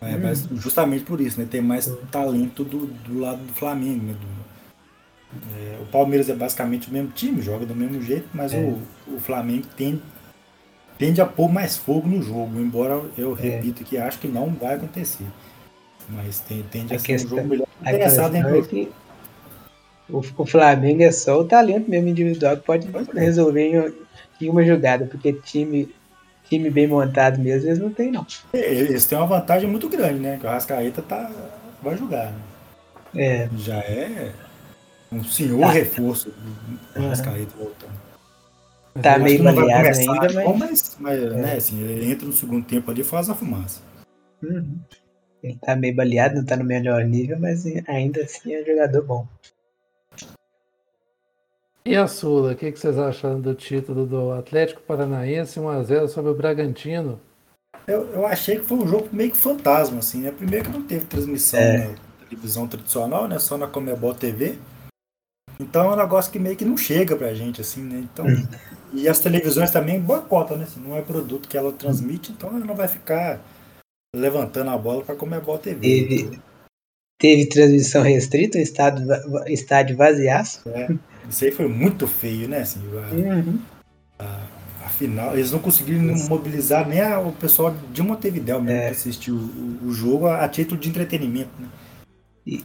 [0.00, 0.56] É, Mas Uhum.
[0.56, 1.46] justamente por isso, né?
[1.48, 4.14] Tem mais talento do, do lado do Flamengo, né?
[4.14, 4.42] do-
[5.56, 8.58] é, o Palmeiras é basicamente o mesmo time, joga do mesmo jeito, mas É.
[8.58, 8.78] o,
[9.14, 10.02] o Flamengo tende,
[11.02, 13.40] tende a pôr mais fogo no jogo, embora eu É.
[13.42, 15.26] repito que acho que não vai acontecer.
[16.08, 17.66] Mas tem- tende a, A ser questão- um jogo melhor.
[17.80, 18.88] Interessado em é que
[20.08, 23.20] o, o Flamengo é só o talento mesmo individual que pode é.
[23.20, 23.62] resolver
[24.40, 25.92] em, em uma jogada, porque time,
[26.48, 28.24] time bem montado mesmo eles não tem não.
[28.52, 30.36] É, Eles têm uma vantagem muito grande, né?
[30.40, 31.28] Que o Rascaeta tá,
[31.82, 32.32] vai jogar.
[33.12, 33.24] Né?
[33.24, 34.30] É, Já é
[35.10, 35.70] um senhor Tá.
[35.72, 36.30] reforço
[36.94, 37.08] do Uhum.
[37.08, 38.01] Rascaeta voltando.
[39.00, 42.90] Tá meio baleado ainda, bom, mas mas, mas, né, assim, ele entra no segundo tempo
[42.90, 43.80] ali e faz a fumaça.
[44.42, 44.78] Uhum.
[45.42, 49.02] ele tá meio baleado, não tá no melhor nível, mas ainda assim é um jogador
[49.04, 49.26] bom.
[51.84, 56.30] E a Sula, o que, que vocês acharam do título do Atlético Paranaense 1x0 sobre
[56.30, 57.20] o Bragantino?
[57.88, 60.30] Eu, eu achei que foi um jogo meio que fantasma, assim, né?
[60.30, 61.88] Primeiro que não teve transmissão É.
[61.88, 61.94] na
[62.28, 63.38] televisão tradicional, né?
[63.40, 64.56] Só na Comebol TV.
[65.58, 67.98] Então é um negócio que meio que não chega pra gente, assim, né?
[67.98, 68.26] Então,
[68.92, 70.64] e as televisões também boicotam, né?
[70.64, 73.40] Assim, não é produto que ela transmite, então ela não vai ficar
[74.14, 75.80] levantando a bola pra Comebol TV.
[75.80, 76.38] Teve,
[77.20, 79.06] teve transmissão restrita, um estádio,
[79.46, 80.62] estádio vaziaço.
[81.28, 82.58] Isso aí foi muito feio, né?
[82.60, 83.58] Assim, a- Uhum.
[84.84, 88.86] Afinal, eles não conseguiram mobilizar nem a- o pessoal de Montevidéu mesmo É.
[88.90, 91.50] que assistiu o, o jogo a, a título de entretenimento.
[91.58, 91.66] Né?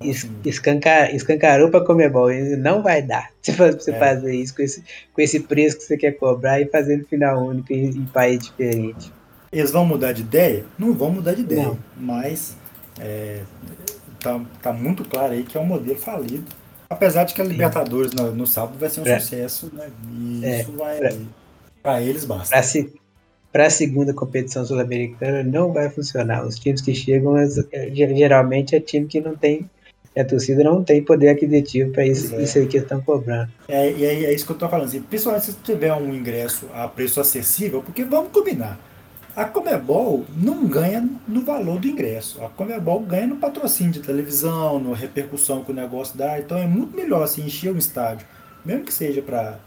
[0.02, 2.30] E es- escanca- escancarou para Comebol.
[2.58, 4.00] Não vai dar fa- você É.
[4.00, 4.84] fazer isso com esse,
[5.14, 9.12] com esse preço que você quer cobrar e fazendo final único em, em país diferente.
[9.52, 10.66] Eles vão mudar de ideia?
[10.78, 11.78] Não vão mudar de ideia, Não.
[11.96, 12.58] mas
[13.00, 13.42] é,
[14.20, 16.46] tá, tá muito claro aí que é um modelo falido.
[16.90, 19.88] Apesar de que a Libertadores no, no sábado vai ser um Pra- sucesso, né?
[20.12, 20.98] E É, isso vai.
[21.00, 21.14] pra-
[21.84, 22.50] Pra eles basta.
[22.50, 22.94] Para se,
[23.54, 26.46] a segunda competição sul-americana não vai funcionar.
[26.46, 29.70] Os times que chegam é- é- geralmente é time que não tem.
[30.18, 32.42] A torcida não tem poder aquisitivo para isso, é.
[32.42, 33.52] isso aí que eles estão cobrando.
[33.68, 34.88] É, e aí é isso que eu tô falando.
[34.88, 38.80] Assim, principalmente se tiver um ingresso a preço acessível, porque vamos combinar.
[39.36, 42.44] A Comebol não ganha no valor do ingresso.
[42.44, 46.40] A Comebol ganha no patrocínio de televisão, na repercussão que o negócio dá.
[46.40, 48.26] Então é muito melhor assim, encher um estádio,
[48.66, 49.60] mesmo que seja para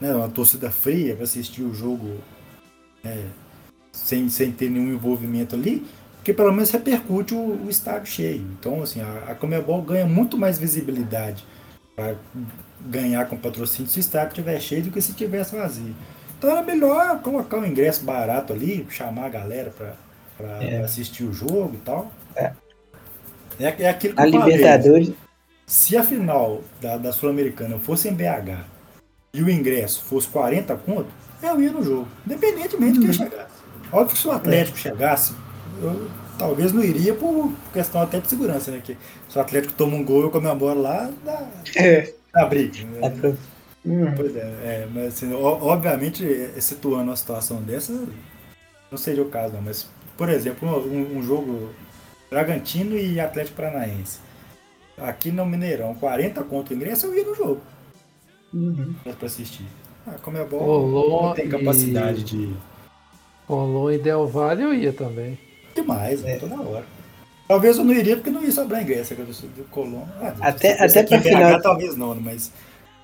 [0.00, 2.16] né, uma torcida fria, para assistir o jogo
[3.04, 3.22] é,
[3.92, 5.86] sem, sem ter nenhum envolvimento ali,
[6.28, 8.46] porque pelo menos repercute o, o estádio cheio.
[8.58, 11.42] Então, assim, a, a Comebol ganha muito mais visibilidade
[11.96, 12.16] para
[12.82, 15.94] ganhar com patrocínio se o estádio estiver cheio do que se tivesse vazio.
[16.36, 19.94] Então era melhor colocar um ingresso barato ali, chamar a galera para
[20.62, 20.82] É.
[20.82, 22.12] assistir o jogo e tal.
[22.36, 22.52] É.
[23.58, 24.56] É, é aquilo que A eu falei.
[24.56, 25.12] Libertadores,
[25.66, 28.66] Se a final da, da Sul-Americana fosse em BH
[29.32, 31.08] e o ingresso fosse 40 conto,
[31.42, 33.58] eu ia no jogo, independentemente de quem chegasse.
[33.90, 35.32] Óbvio que se o Atlético chegasse,
[35.82, 38.80] eu talvez não iria por questão até de segurança, né?
[38.84, 38.96] Que
[39.28, 42.84] se o Atlético toma um gol e eu comemoro lá, dá, é, dá briga.
[42.84, 43.36] né?
[43.84, 46.24] Hum, Pois é, é, mas assim, obviamente,
[46.60, 47.92] situando uma situação dessa,
[48.90, 49.62] não seria o caso, não.
[49.62, 51.70] Mas, por exemplo, um, um jogo
[52.30, 54.20] Bragantino e Atlético Paranaense.
[54.98, 57.60] Aqui no Mineirão, 40 conto o ingresso, eu ia no jogo
[58.52, 58.94] uhum.
[59.16, 59.64] pra assistir.
[60.06, 62.54] Ah, como é bom, não tem e- capacidade de.
[63.46, 65.38] Com Lon e Del Valle eu ia também.
[65.80, 66.36] Demais, É.
[66.36, 66.84] toda hora.
[67.46, 70.04] Talvez eu não iria porque não ia sobrar ingresso, a torcida do Colón.
[70.20, 71.62] Ah, até até para final.
[71.62, 72.52] Talvez não, né, mas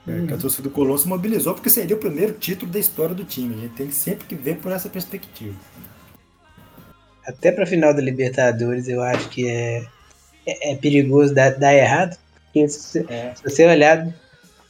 [0.06, 0.26] uhum.
[0.34, 3.54] a torcida do Colón se mobilizou porque seria o primeiro título da história do time.
[3.54, 5.54] A gente tem sempre que ver por essa perspectiva.
[7.26, 9.86] Até para final da Libertadores, eu acho que é,
[10.46, 12.18] é, é perigoso dar, dar errado.
[12.44, 13.32] Porque se, é.
[13.34, 14.06] se você olhar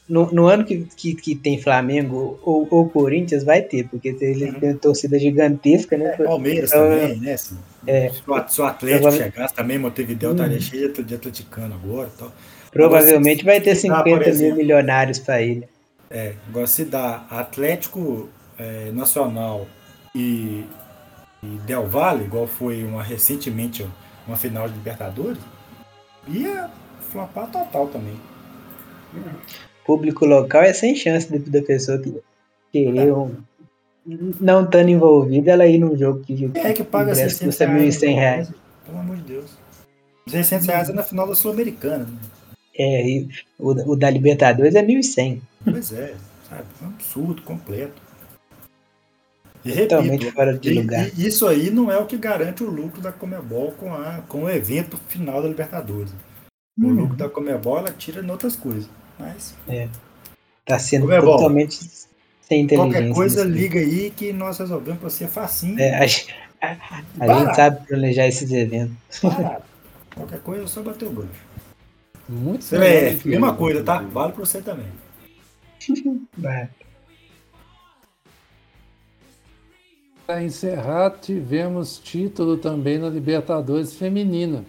[0.07, 4.45] no, no ano que, que, que, tem Flamengo ou, ou Corinthians, vai ter, porque ele
[4.45, 4.53] uhum.
[4.53, 6.15] tem uma torcida gigantesca, né?
[6.17, 7.33] É, Palmeiras então, também, né?
[7.33, 7.57] Assim,
[7.87, 10.33] é, se, o, Atlético chegasse também, Montevideo hum.
[10.33, 12.31] estaria cheio de atleticano agora tal.
[12.71, 15.67] Provavelmente vai ter 50 mil milionários para ele.
[16.09, 19.65] É, agora se dá Atlético é, Nacional
[20.13, 20.65] e,
[21.41, 23.85] e, Del Valle, igual foi uma recentemente
[24.27, 25.37] uma final de Libertadores,
[26.27, 26.69] ia
[27.09, 28.19] flopar total também.
[29.85, 32.21] Público local é sem chance da pessoa que
[32.71, 33.35] querer um,
[34.05, 38.51] não estando envolvida, ela ir num jogo que, é, que paga 600 reais, reais.
[38.85, 39.51] Pelo amor de Deus.
[40.27, 42.05] 600 reais é na final da Sul-Americana.
[42.05, 42.17] Né?
[42.77, 45.41] É, e o, o, da Libertadores é 1.100.
[45.63, 46.13] Pois é,
[46.47, 46.65] sabe?
[46.81, 48.05] É um absurdo completo.
[49.63, 51.09] E Totalmente repito, fora de e, lugar.
[51.17, 54.43] E isso aí não é o que garante o lucro da Comebol com, a, com
[54.43, 56.13] o evento final da Libertadores.
[56.77, 56.91] O hum.
[56.91, 58.87] lucro da Comebol ela tira em outras coisas.
[59.17, 59.55] Mas.
[59.67, 59.87] É.
[60.65, 61.79] Tá sendo Comebol, totalmente.
[62.47, 65.79] Qualquer coisa, liga aí que nós resolvemos pra você facinho.
[65.79, 66.03] É, a,
[66.61, 66.77] a,
[67.19, 69.19] a gente sabe planejar esses eventos.
[70.13, 71.55] Qualquer coisa é só bater o gancho.
[72.29, 73.99] Muito é, mesma coisa, tá?
[73.99, 74.87] Vale pra você também.
[80.25, 84.65] Para encerrar, tivemos título também na Libertadores Feminina.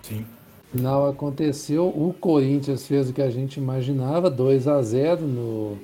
[0.00, 0.24] Sim.
[0.70, 5.76] Final aconteceu, o Corinthians fez o que a gente imaginava, 2 a 0 no,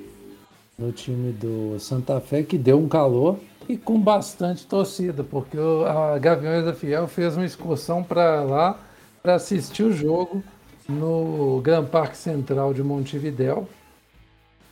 [0.79, 3.37] no time do Santa Fé, que deu um calor
[3.67, 8.79] e com bastante torcida, porque a Gaviões da Fiel fez uma excursão para lá
[9.21, 10.41] para assistir o jogo
[10.87, 13.67] no Gran Parque Central de Montevidéu.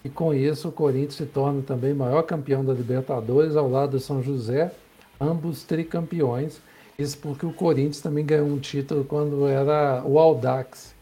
[0.04, 4.00] E com isso o Corinthians se torna também maior campeão da Libertadores ao lado do
[4.00, 4.72] São José,
[5.20, 6.60] ambos tricampeões.
[6.98, 10.96] Isso porque o Corinthians também ganhou um título quando era o Aldax.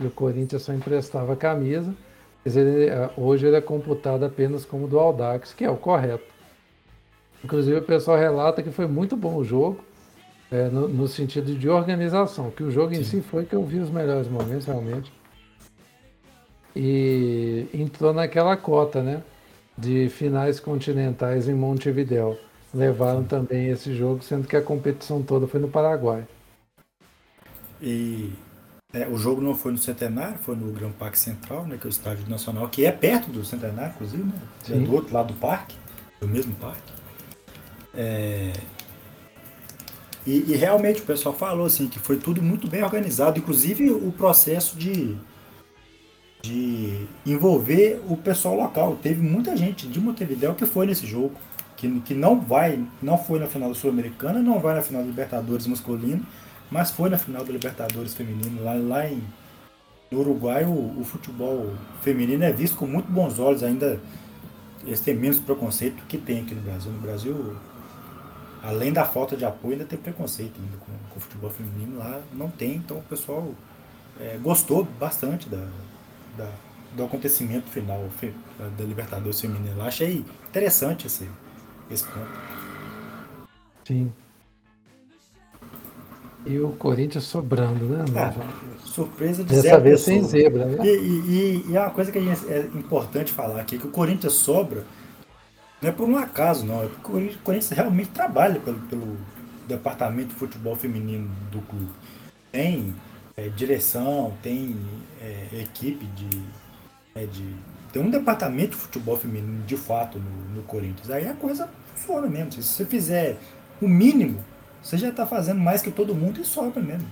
[0.00, 1.94] E o Corinthians só emprestava a camisa
[2.54, 6.24] ele, é, hoje ele é computado apenas como do Audax, que é o correto.
[7.42, 9.80] Inclusive o pessoal relata que foi muito bom o jogo,
[10.50, 13.00] é, no, no, sentido de organização, que o jogo Sim.
[13.00, 15.12] em si foi que eu vi os melhores momentos realmente.
[16.74, 19.22] E entrou naquela cota, né?
[19.76, 22.38] De finais continentais em Montevideo.
[22.72, 26.24] Levaram também esse jogo, sendo que a competição toda foi no Paraguai.
[27.80, 28.32] E
[28.92, 31.88] é, o jogo não foi no Centenário, foi no Gran Parque Central, né, que é
[31.88, 34.32] o estádio nacional, que é perto do Centenário, inclusive, né?
[34.70, 35.76] É do outro lado do parque,
[36.20, 36.92] do mesmo parque.
[37.94, 38.52] É...
[40.24, 44.10] E, e, realmente o pessoal falou assim que foi tudo muito bem organizado, inclusive o
[44.10, 45.16] processo de,
[46.42, 48.98] de envolver o pessoal local.
[49.00, 51.36] Teve muita gente de Montevideo que foi nesse jogo,
[51.76, 55.06] que, que não vai, não foi na final da Sul-Americana, não vai na final da
[55.06, 56.26] Libertadores masculino
[56.70, 58.62] mas foi na final da Libertadores feminino.
[58.62, 59.22] Lá, lá em,
[60.10, 61.72] no Uruguai, o, o, futebol
[62.02, 63.62] feminino é visto com muito bons olhos.
[63.62, 64.00] Ainda
[64.84, 66.92] eles têm menos preconceito que tem aqui no Brasil.
[66.92, 67.56] No Brasil,
[68.62, 71.98] além da falta de apoio, ainda tem preconceito ainda com, com o futebol feminino.
[71.98, 73.52] Lá não tem, então o pessoal
[74.20, 75.66] é, gostou bastante da,
[76.36, 76.50] da,
[76.94, 78.08] do acontecimento final
[78.76, 79.76] da Libertadores feminina.
[79.76, 81.28] Lá achei interessante esse,
[81.90, 82.30] esse ponto.
[83.84, 84.12] Sim.
[86.46, 88.04] E o Corinthians sobrando, né?
[88.14, 90.86] É, surpresa de Dessa vez sem zebra, né?
[90.86, 94.84] E, e, e, é uma coisa que é importante falar aqui, que o Corinthians sobra
[95.80, 96.82] não é por um acaso, não.
[96.82, 99.16] É porque o Corinthians realmente trabalha pelo, pelo
[99.68, 101.92] departamento de futebol feminino do clube.
[102.50, 102.94] Tem
[103.36, 104.76] é, direção, tem
[105.20, 106.42] é, equipe de,
[107.14, 107.54] é, de.
[107.92, 111.10] Tem um departamento de futebol feminino de fato no, no Corinthians.
[111.10, 112.52] Aí a coisa funciona mesmo.
[112.52, 113.36] Se você fizer
[113.80, 114.42] o mínimo
[114.86, 117.08] você já está fazendo mais que todo mundo e sobra mesmo.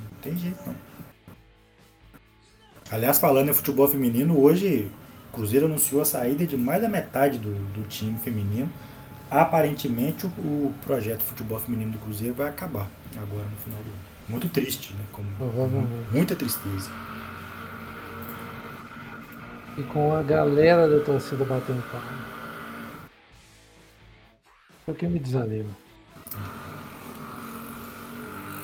[0.00, 0.74] Não tem jeito não.
[2.90, 4.90] Aliás, falando em futebol feminino, hoje
[5.28, 8.72] o Cruzeiro anunciou a saída de mais da metade do, do time feminino.
[9.30, 14.08] Aparentemente o, o projeto futebol feminino do Cruzeiro vai acabar agora no final do ano.
[14.26, 15.04] Muito triste, né?
[15.12, 15.28] Como,
[16.10, 16.90] muita tristeza.
[19.76, 22.38] E com a galera da torcida batendo palma.
[24.86, 25.87] É o que me desanima.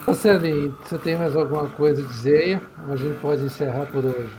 [0.07, 2.61] Marcelinho, você tem mais alguma coisa a dizer?
[2.89, 4.33] A gente pode encerrar por hoje.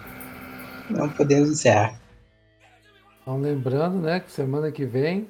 [0.91, 1.99] Não podemos encerrar.
[3.21, 5.27] Então lembrando, né, que semana que vem,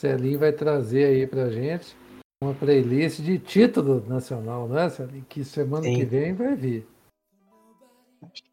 [0.00, 1.96] Celinho vai trazer aí pra gente
[2.42, 5.24] uma playlist de título nacional, não é, Sally?
[5.28, 5.94] Que semana Sim.
[5.94, 6.86] que vem vai vir.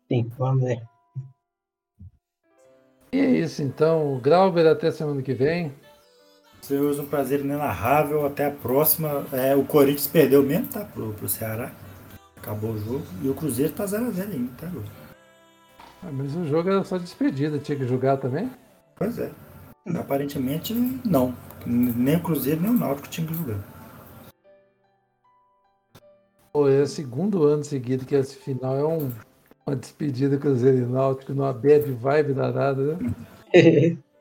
[0.08, 0.84] Sim, vamos ver.
[3.12, 4.20] E é isso então.
[4.20, 5.74] Grauber, até semana que vem.
[6.64, 8.26] Senhores, um prazer inenarrável.
[8.26, 9.26] Até a próxima.
[9.34, 10.86] É, o Corinthians perdeu mesmo, tá?
[10.86, 11.70] Pro, pro Ceará.
[12.38, 13.06] Acabou o jogo.
[13.22, 14.72] E o Cruzeiro tá 0x0 ainda, tá?
[16.02, 18.50] Ah, mas o jogo era só despedida, tinha que jogar também?
[18.96, 19.30] Pois é.
[19.94, 20.74] Aparentemente,
[21.04, 21.36] não.
[21.66, 23.60] Nem o Cruzeiro, nem o Náutico tinha que jogar.
[26.54, 29.12] Pô, é o segundo ano seguido que esse final é um,
[29.68, 33.14] uma despedida Cruzeiro e Náutico numa bad vibe danada, né?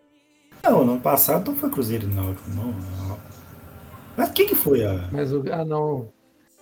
[0.63, 2.73] Não, no ano passado não foi Cruzeiro e Náutico, não.
[2.73, 3.19] não.
[4.17, 5.09] Mas o que que foi a...
[5.11, 5.43] Mas o.
[5.53, 6.13] Ah, não.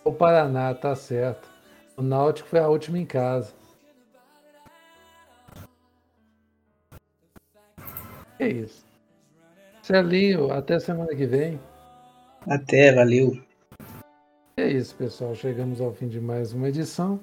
[0.04, 1.48] O Paraná, tá certo.
[1.96, 3.52] O Náutico foi a última em casa.
[8.38, 8.86] É isso.
[9.82, 11.60] Celinho, até semana que vem.
[12.46, 13.38] Até, valeu.
[14.56, 15.34] É isso, pessoal.
[15.34, 17.20] Chegamos ao fim de mais uma edição.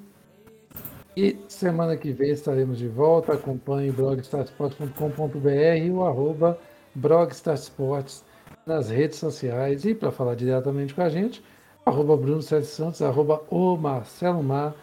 [1.20, 3.34] E semana que vem estaremos de volta.
[3.34, 5.50] Acompanhe blogstarsports.com.br
[5.84, 6.60] e o arroba
[6.94, 8.24] blogstarsports
[8.68, 9.84] nas redes sociais.
[9.84, 11.44] E para falar diretamente com a gente,
[11.84, 14.76] arroba Bruno Sérgio Santos, arroba o Marcelo Mar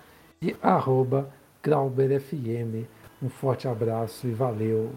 [0.42, 1.30] e arroba
[1.62, 2.84] Grauber FM.
[3.22, 4.90] Um forte abraço e valeu!